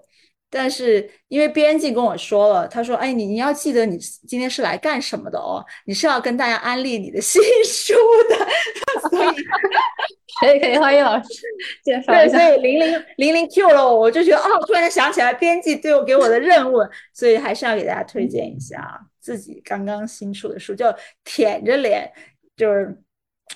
[0.52, 7.94] 但是因为编辑跟我说了，他说：“哎，你你要记得你今天是来干什么的哦，你是要跟大家安利你的新书
[8.30, 8.36] 的。
[9.10, 9.36] ”所以
[10.42, 11.30] 可以可以，欢迎老师
[11.86, 12.38] 介绍一下。
[12.38, 16.80] 对，所以零零零零 Q 了，我就觉得哦，突然想起来编辑对我给我的任务，
[17.14, 22.12] 所以还是要给大家推荐一下自己刚刚新出的书，就舔着脸，
[22.58, 22.94] 就是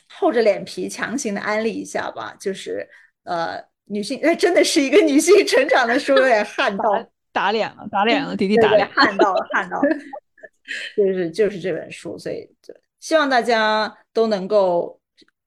[0.08, 2.88] 厚着脸皮强行的安利一下吧，就是
[3.26, 3.62] 呃。
[3.86, 6.84] 女性，那真的是一个女性成长的书， 有点汗到
[7.32, 9.90] 打脸了，打脸了，弟弟打脸，汗到了，汗到了，
[10.98, 12.50] 就是就是这本书，所以
[13.00, 15.00] 希望大家都能够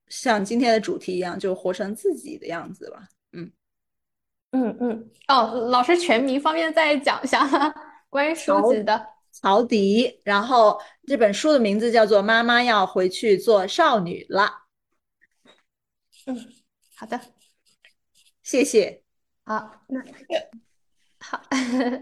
[0.07, 3.07] 像今天的主题一样，就活成自己的样子吧。
[3.33, 3.51] 嗯
[4.51, 7.45] 嗯嗯，哦，老师全名方便再讲一下
[8.09, 14.43] 关于书籍的曹迪，然后这本书的名字叫做《妈妈要回去做少女了》。
[16.31, 16.47] 嗯，
[16.95, 17.19] 好的。
[18.49, 18.99] 谢谢，
[19.45, 20.03] 好，那
[21.21, 21.39] 好，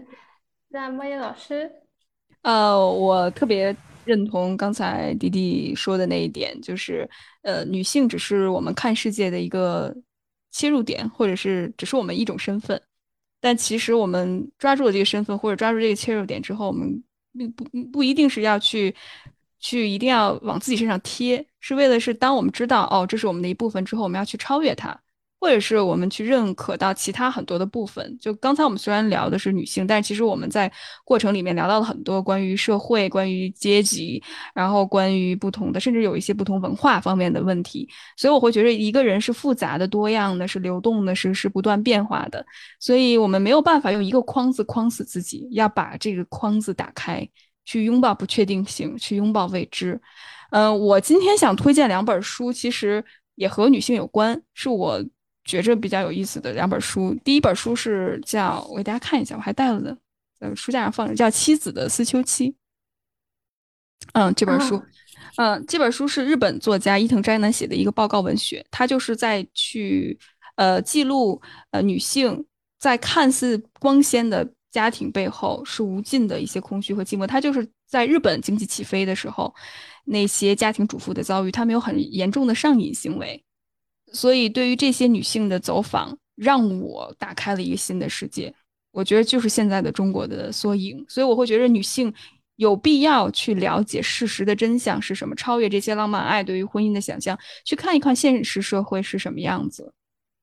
[0.68, 1.70] 那莫言老师，
[2.40, 3.76] 呃，我特别
[4.06, 7.06] 认同刚才迪迪说的那一点，就是
[7.42, 9.94] 呃，女性只是我们看世界的一个
[10.50, 12.80] 切入点，或者是只是我们一种身份。
[13.42, 17.04] 但其实我们抓住了这个身份，或者抓住这个切入点之后，我们
[17.36, 18.96] 并不不一定是要去
[19.60, 24.98] 去一定要往自己身上贴，是为了是当我们知道哦，这是我们的一部分之后，我们要去超越它。
[25.40, 30.70] 或者是我们去认可到其他很多的部分，就刚才我们虽然聊的是女性，但其实我们在
[31.04, 34.20] 过程里面聊到了很多关于社会、关于阶级，
[34.52, 37.88] 然后关于不同的，甚至有一些不同文化方面的问题。
[38.16, 42.44] 所以我会觉得一个人是复杂的、多样的、是流动的、是是不断变化的。
[42.80, 47.24] 所以我们没有办法用一个框子框死自己，要把这个框子打开，
[47.64, 50.00] 去拥抱不确定性，去拥抱未知。
[50.50, 53.04] 嗯，我今天想推荐两本书，其实
[53.36, 55.00] 也和女性有关，是我。
[55.48, 59.96] 觉着比较有意思的两本书，第一本书是叫我给大家看一下，我还带了的，
[60.40, 62.50] 呃书架上放着，叫《妻子的思秋期》。
[64.12, 64.82] 嗯，这本书，
[65.36, 70.18] 嗯，这本书是日本作家伊藤斋男写的一个报告文学，他就是在去
[70.56, 72.44] 呃记录呃女性
[72.78, 77.26] 在看似光鲜的家庭背后是无尽的一些空虚和寂寞。
[77.26, 79.54] 他就是在日本经济起飞的时候，
[80.04, 83.42] 那些家庭主妇的遭遇，他们有很严重的上瘾行为。
[84.12, 88.54] 所以，对于这些女性的走访，让我打开了一个新的世界。
[88.90, 91.04] 我觉得就是现在的中国的缩影。
[91.08, 92.12] 所以，我会觉得女性
[92.56, 99.92] 有必要去了解事实的真相是什么，超越这些浪漫爱对于婚姻的想象，去看一看现实社会是什么样子，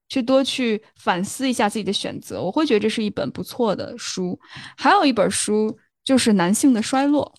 [0.07, 2.41] 去多去反思一下自己的选择。
[2.41, 4.39] 我会觉得这是一本不错的书。
[4.77, 7.33] 还有一本书就是《男性的衰落》。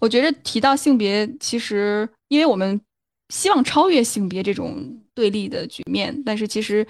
[0.00, 2.80] 我觉得提到性别，其实因为我们。
[3.28, 6.86] 希望超越性别这种对立的局面，但是其实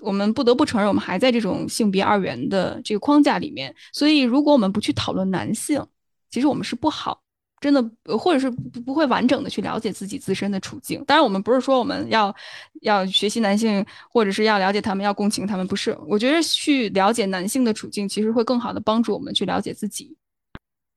[0.00, 3.74] 我们不得不承认，我们还在这种性别二元的这个框架里面。
[3.92, 5.82] 所以，如果我们不去讨论男性，
[6.30, 7.22] 其实我们是不好，
[7.58, 7.82] 真的，
[8.18, 11.02] 或者是不不会完整的去了解自己自身的处境。
[11.06, 12.34] 当然，我们不是说我们要
[12.82, 15.96] 要学习男性，或者是要了解他们，要共情他们，不是。
[16.06, 20.14] 我觉得去了解男性的处境，其实会更好的帮助我们去了解自己。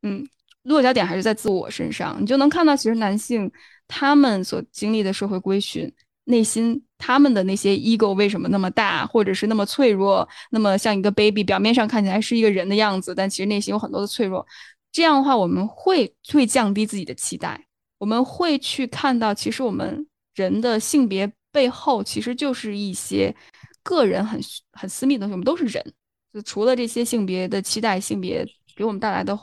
[0.01, 0.27] 嗯，
[0.63, 3.49] 落脚点还是在自我身上，你就能看到，其实男性。
[3.93, 5.91] 他们所经历的社会规训，
[6.23, 14.47] 内心他们的那些 ego 为什么那么大，或者是那么脆弱，那么像一个 baby，表面上看起来是一个人的样子，但其实内心有很多的脆弱。
[14.93, 23.35] 这样的话，我们会会降低自己的期待，我们会去看到，其实我们人的性别背后其实就是一些
[23.83, 24.39] 个人很
[24.71, 25.33] 很私密的东西。
[25.33, 25.93] 我们都是人，
[26.33, 29.37] 就除了这些性别的期待，性别给我们带来的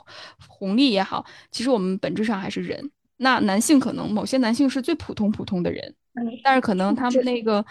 [0.47, 2.89] 红利也好，其实我们本质上还是人。
[3.21, 5.93] 那男性可能某些男性是最普通普通的人，
[6.41, 7.63] 但是可能他们那个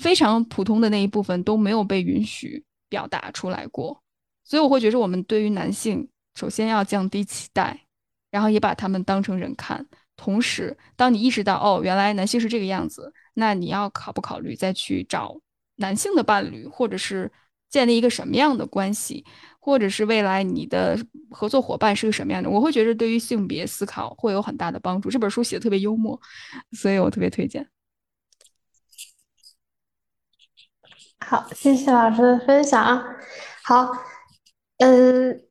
[0.00, 4.02] 非常普通的那一部分都没有被允许表达出来过，
[4.44, 7.86] 所以我会觉得我们对于男性首先要降低期待，
[8.32, 9.86] 然后也把他们当成人看。
[10.16, 15.38] 同时，当你意识到哦，原来男性是这个样子，那你要考不考虑再去找
[15.76, 17.30] 男性的伴侣，或者是
[17.68, 19.24] 建立一个什么样的关系？
[19.66, 20.96] 或者是未来你的
[21.28, 22.48] 合作伙伴是个什么样的？
[22.48, 25.10] 我会觉得对于性别思考会有很大的帮助。
[25.10, 26.20] 这本书写的特别幽默，
[26.70, 27.68] 所以我特别推荐。
[31.18, 33.04] 好，谢谢老师的分享。
[33.64, 33.90] 好，
[34.78, 35.42] 嗯，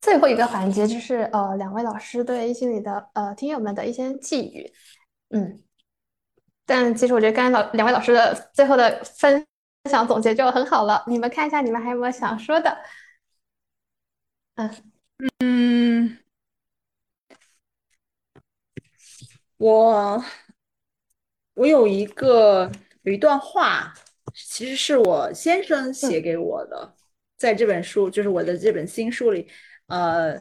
[0.00, 4.72] 最后一个环节就是呃，两位老师对心里的呃听友们的一些寄语。
[5.30, 5.62] 嗯，
[6.66, 9.46] 但其实我觉得刚才老两位老师的最后的分
[9.88, 11.04] 享总结就很好了。
[11.06, 12.76] 你们看一下，你们还有没有想说的？
[14.54, 16.18] 嗯，
[19.56, 20.22] 我
[21.54, 22.70] 我有一个
[23.02, 23.94] 有一段话，
[24.34, 26.94] 其实是我先生写给我的，
[27.38, 29.48] 在这本书，就是我的这本新书里，
[29.86, 30.38] 呃，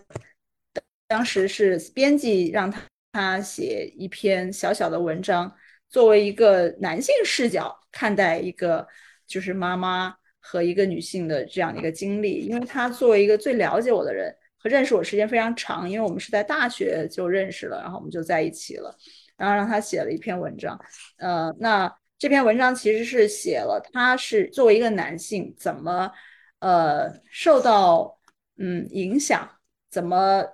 [1.08, 2.82] 当时是编辑让他
[3.14, 5.56] 他写一篇小小的文章，
[5.90, 8.88] 作为一个男性视角看待一个
[9.26, 10.18] 就是妈妈。
[10.42, 18.94] 和一个女性的这样的一个经历，因为她作为一个最了解我的人和认识我时间非常长，因为我们是在大学就认识了，然后我们就在一起了，
[19.38, 20.78] 然后让她写了一篇文章，
[21.18, 26.12] 呃，那这篇文章其实是写了他是作为一个男性怎么
[26.60, 28.20] 呃受到
[28.58, 29.50] 嗯影响，
[29.90, 30.46] 怎么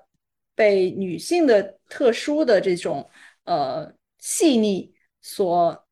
[0.55, 3.09] 被女性的特殊的这种
[3.43, 5.85] 呃细腻所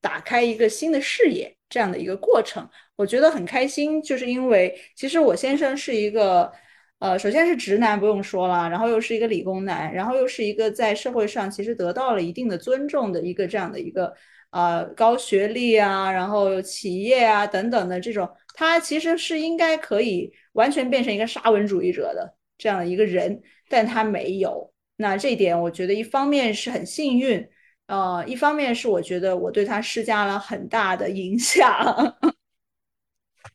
[0.00, 2.68] 打开一个新的视野这样的一个过程。
[2.96, 6.52] 我觉得很开心，就是因为其实我先生是一个，
[6.98, 14.12] 呃，首先是直男不用说了，然后又是一个理工男，然后又是一个在社会上其实得到了一定的尊重的一个这样的一个，
[14.50, 24.72] 呃，高学历啊，然后有企业啊等等的这种，他其实是应该可以完全变成一个沙文主义者的这样的一个人，但他没有。
[24.96, 27.44] 那这一点，我觉得一方面是很幸运，
[27.86, 31.58] 呃，一方面是我觉得我对他施加了很大的影响。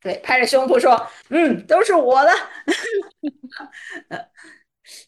[0.02, 0.96] 对，拍着胸脯说
[1.30, 2.32] ：“嗯，都是我的。”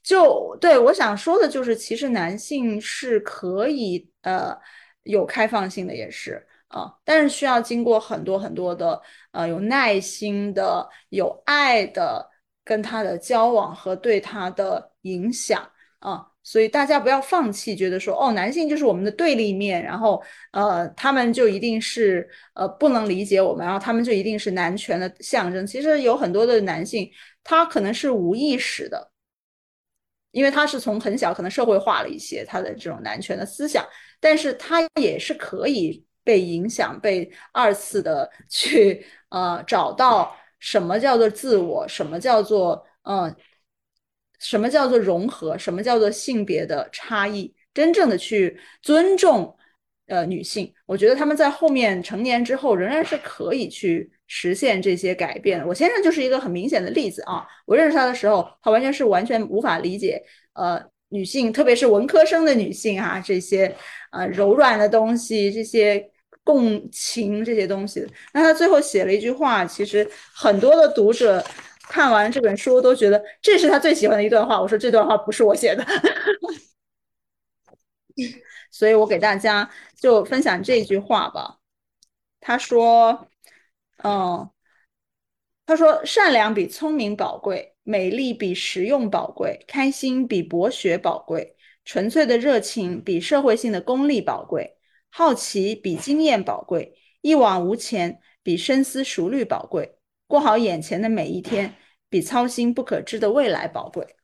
[0.04, 4.58] 就对我想说的就是，其实男性是可以呃
[5.04, 9.02] 有开放性的，也是啊，但是需要经过很多很多的
[9.32, 12.30] 呃有耐心的、有爱的
[12.66, 15.70] 跟他的交往和对他的影响
[16.00, 16.29] 啊。
[16.50, 20.20] 所以大家不要放弃，觉得说哦，男性就是我们的对立面，然后
[20.52, 25.68] 呃，他们就一定是呃不能理解我们，然后他们就一定是男权的象征。
[25.68, 27.08] 其实有很多的男性，
[27.44, 29.12] 他可能是无意识的，
[30.32, 33.86] 因为他是从很小可能社会化了一些他的这种男权的思想，
[34.20, 43.36] 但是他也是可以被影响，被二次的去呃找到什么叫做自我，什么叫做嗯。
[44.40, 45.58] 什么叫做融合？
[45.58, 47.54] 什么叫做性别的差异？
[47.72, 49.56] 真正的去尊重
[50.08, 55.68] 呃女性，我觉得他们在后面成年之后仍然是可以去实现这些改变的。
[55.68, 57.46] 我先生就是一个很明显的例子啊！
[57.66, 60.22] 我认识他的时候，他完全是完全无法理解
[60.54, 63.74] 呃女性，特别是文科生的女性啊这些
[64.12, 66.04] 呃柔软的东西，这些
[66.44, 68.06] 共情这些东西。
[68.34, 71.46] 那他最后写了一句话，其实很多的读者。
[71.90, 74.62] 看完这本书都觉得这是他最喜欢的一段话。
[74.62, 75.84] 我说这段话不是我写的，
[78.70, 79.68] 所以我给大家
[80.00, 81.58] 就分享这句话吧。
[82.40, 83.28] 他说
[84.04, 84.50] ：“嗯，
[85.66, 94.78] 他说善良比聪明宝贵，美丽比实用宝贵，开心比博学宝贵，纯粹的热情比社会性的功利宝贵，
[95.10, 99.96] 好奇比经验宝贵，一往无前比深思熟虑宝贵。”
[100.30, 101.74] 过好眼前的每一天，
[102.08, 104.16] 比操心不可知的未来宝贵。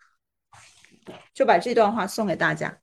[1.33, 2.79] 就把这段话送给大家。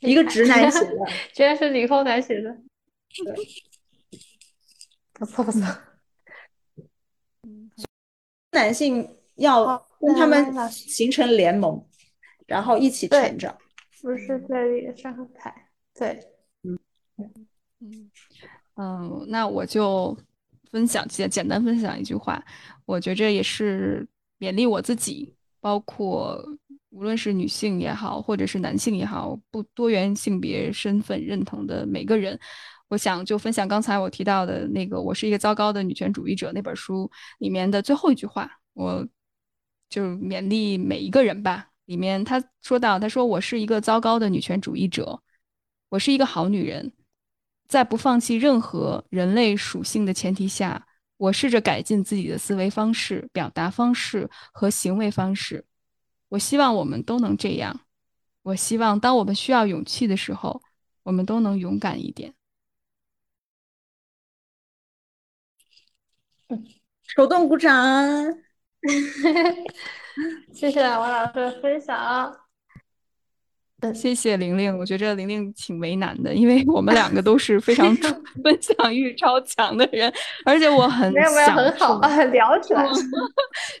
[0.00, 0.92] 一个直男写的，
[1.34, 2.56] 居然是理工男写的。
[5.14, 5.60] 不错不错。
[8.52, 11.84] 男性要跟他们形成联盟，
[12.46, 13.58] 然后一起成长。
[14.00, 16.20] 不是在上海，对，
[16.62, 16.78] 嗯
[17.16, 17.48] 嗯。
[17.80, 18.08] 嗯，
[18.76, 20.16] 嗯那我就
[20.70, 22.44] 分享简简单分享一句话，
[22.84, 24.06] 我觉着也是
[24.38, 26.44] 勉励我自己，包括
[26.90, 32.38] 无论是女性也好，或者是男性也好，不多元性别身份认同的每个人，
[32.88, 39.06] 我想就分享刚才我提到的那个《我是一个糟糕的女权主义者》那本书里面的最后一句话，我
[39.88, 41.68] 就勉励每一个人吧。
[41.86, 45.20] 里面他说到，他说我是一个糟糕的女权主义者，
[45.90, 46.92] 我是一个好女人。
[47.66, 50.86] 在不放弃任何人类属性的前提下，
[51.16, 55.64] 我试着改进自己的思维方式、表达方式和行为方式。
[56.28, 57.80] 我希望我们都能这样。
[58.42, 60.62] 我希望当我们需要勇气的时候，
[61.02, 62.34] 我们都能勇敢一点。
[67.02, 67.72] 手动鼓掌！
[70.52, 72.43] 谢谢王老师的分享。
[73.94, 77.94] 谢谢玲玲，我觉着玲玲挺为难的，因为我们两个都是非常
[78.42, 80.10] 分享欲超强的人，
[80.46, 82.00] 而且我很享很好
[82.32, 82.88] 聊起来，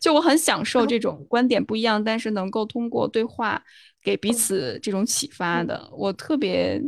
[0.02, 3.62] 就我很享受这种观点不一样，但是能够通过对话
[4.02, 5.88] 给彼此这种启发的。
[5.90, 6.78] 我特别，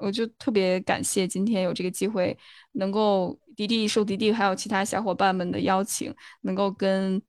[0.00, 2.38] 我就特别感谢今天有这个机会，
[2.72, 7.20] 能够迪迪受迪迪还有其他小伙伴们的邀请，能够跟。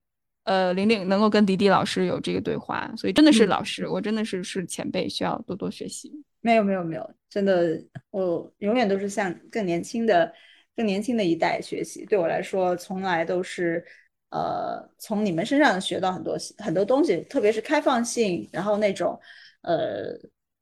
[0.44, 6.12] 呃，玲玲能够跟迪迪老师有这个对话，所以真的是老师，我真的是是前辈，需要多多学习。
[6.42, 10.34] 没有没有没有，真的，我永远都是向更年轻的、
[10.76, 12.04] 更年轻的一代学习。
[12.08, 13.86] 对我来说，从来都是
[14.32, 19.20] 呃从你们身上学到很多很多东西，特别是开放性，然后那种
[19.62, 20.18] 呃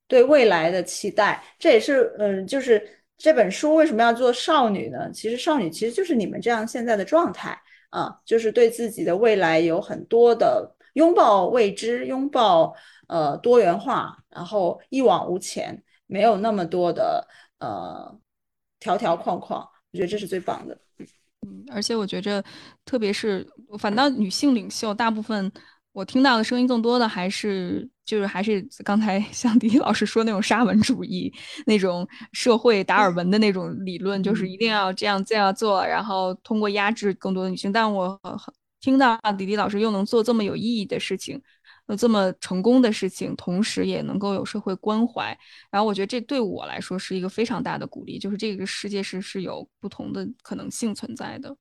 [0.10, 1.42] 对未来的期待。
[1.58, 2.86] 这也是嗯，就是
[3.18, 5.10] 这本书为什么要做少女呢？
[5.14, 7.58] 其实少女其实就是你们这样现在的状态。
[7.90, 12.76] 啊，就是对自己的未来有很多的拥抱未知，拥抱
[13.08, 17.28] 呃多元化，然后一往无前，没有那么多的
[17.60, 18.20] 呃
[18.80, 19.62] 条条框框，
[19.92, 20.78] 我觉得这是最棒的。
[21.42, 22.44] 嗯，而且我觉着，
[22.86, 23.48] 特别是
[23.78, 25.52] 反倒女性领袖，大部分。
[25.92, 31.34] 我听到的声音更多的还是，就是还是刚才 像迪迪老师说那种沙文主义，
[31.66, 37.72] 那种社会达尔文的那种理论，就是一定要这样这样做，然后通过压制更多的女性。
[37.72, 38.20] 但我
[38.80, 41.42] 听到迪迪老师又能做这么有意义的事情，
[41.88, 45.38] 呃，这么成功的事情，同时也能够有社会关怀，
[45.70, 51.54] 然后我觉得这对我来说是一个非常大的鼓励，就是这个世界是是有不同的可能性存在的。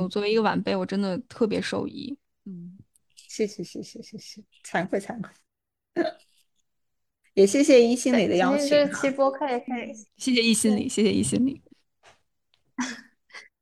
[0.00, 2.16] 我作为一个晚辈，我真的特别受益。
[2.46, 2.78] 嗯，
[3.34, 5.32] 谢谢谢谢谢谢，惭愧惭愧。
[7.32, 8.68] 也谢谢一心理的邀请。
[8.68, 11.60] 这期播客也可以，谢谢一心理，谢谢一心理，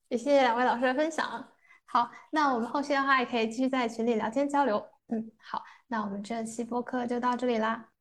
[0.09, 1.49] 也谢谢两位老师的分享。
[1.87, 4.87] 好，那我们后续的话也可以继续在群里聊天交流。
[5.09, 7.92] 嗯，好，那我们这期播客就到这里啦。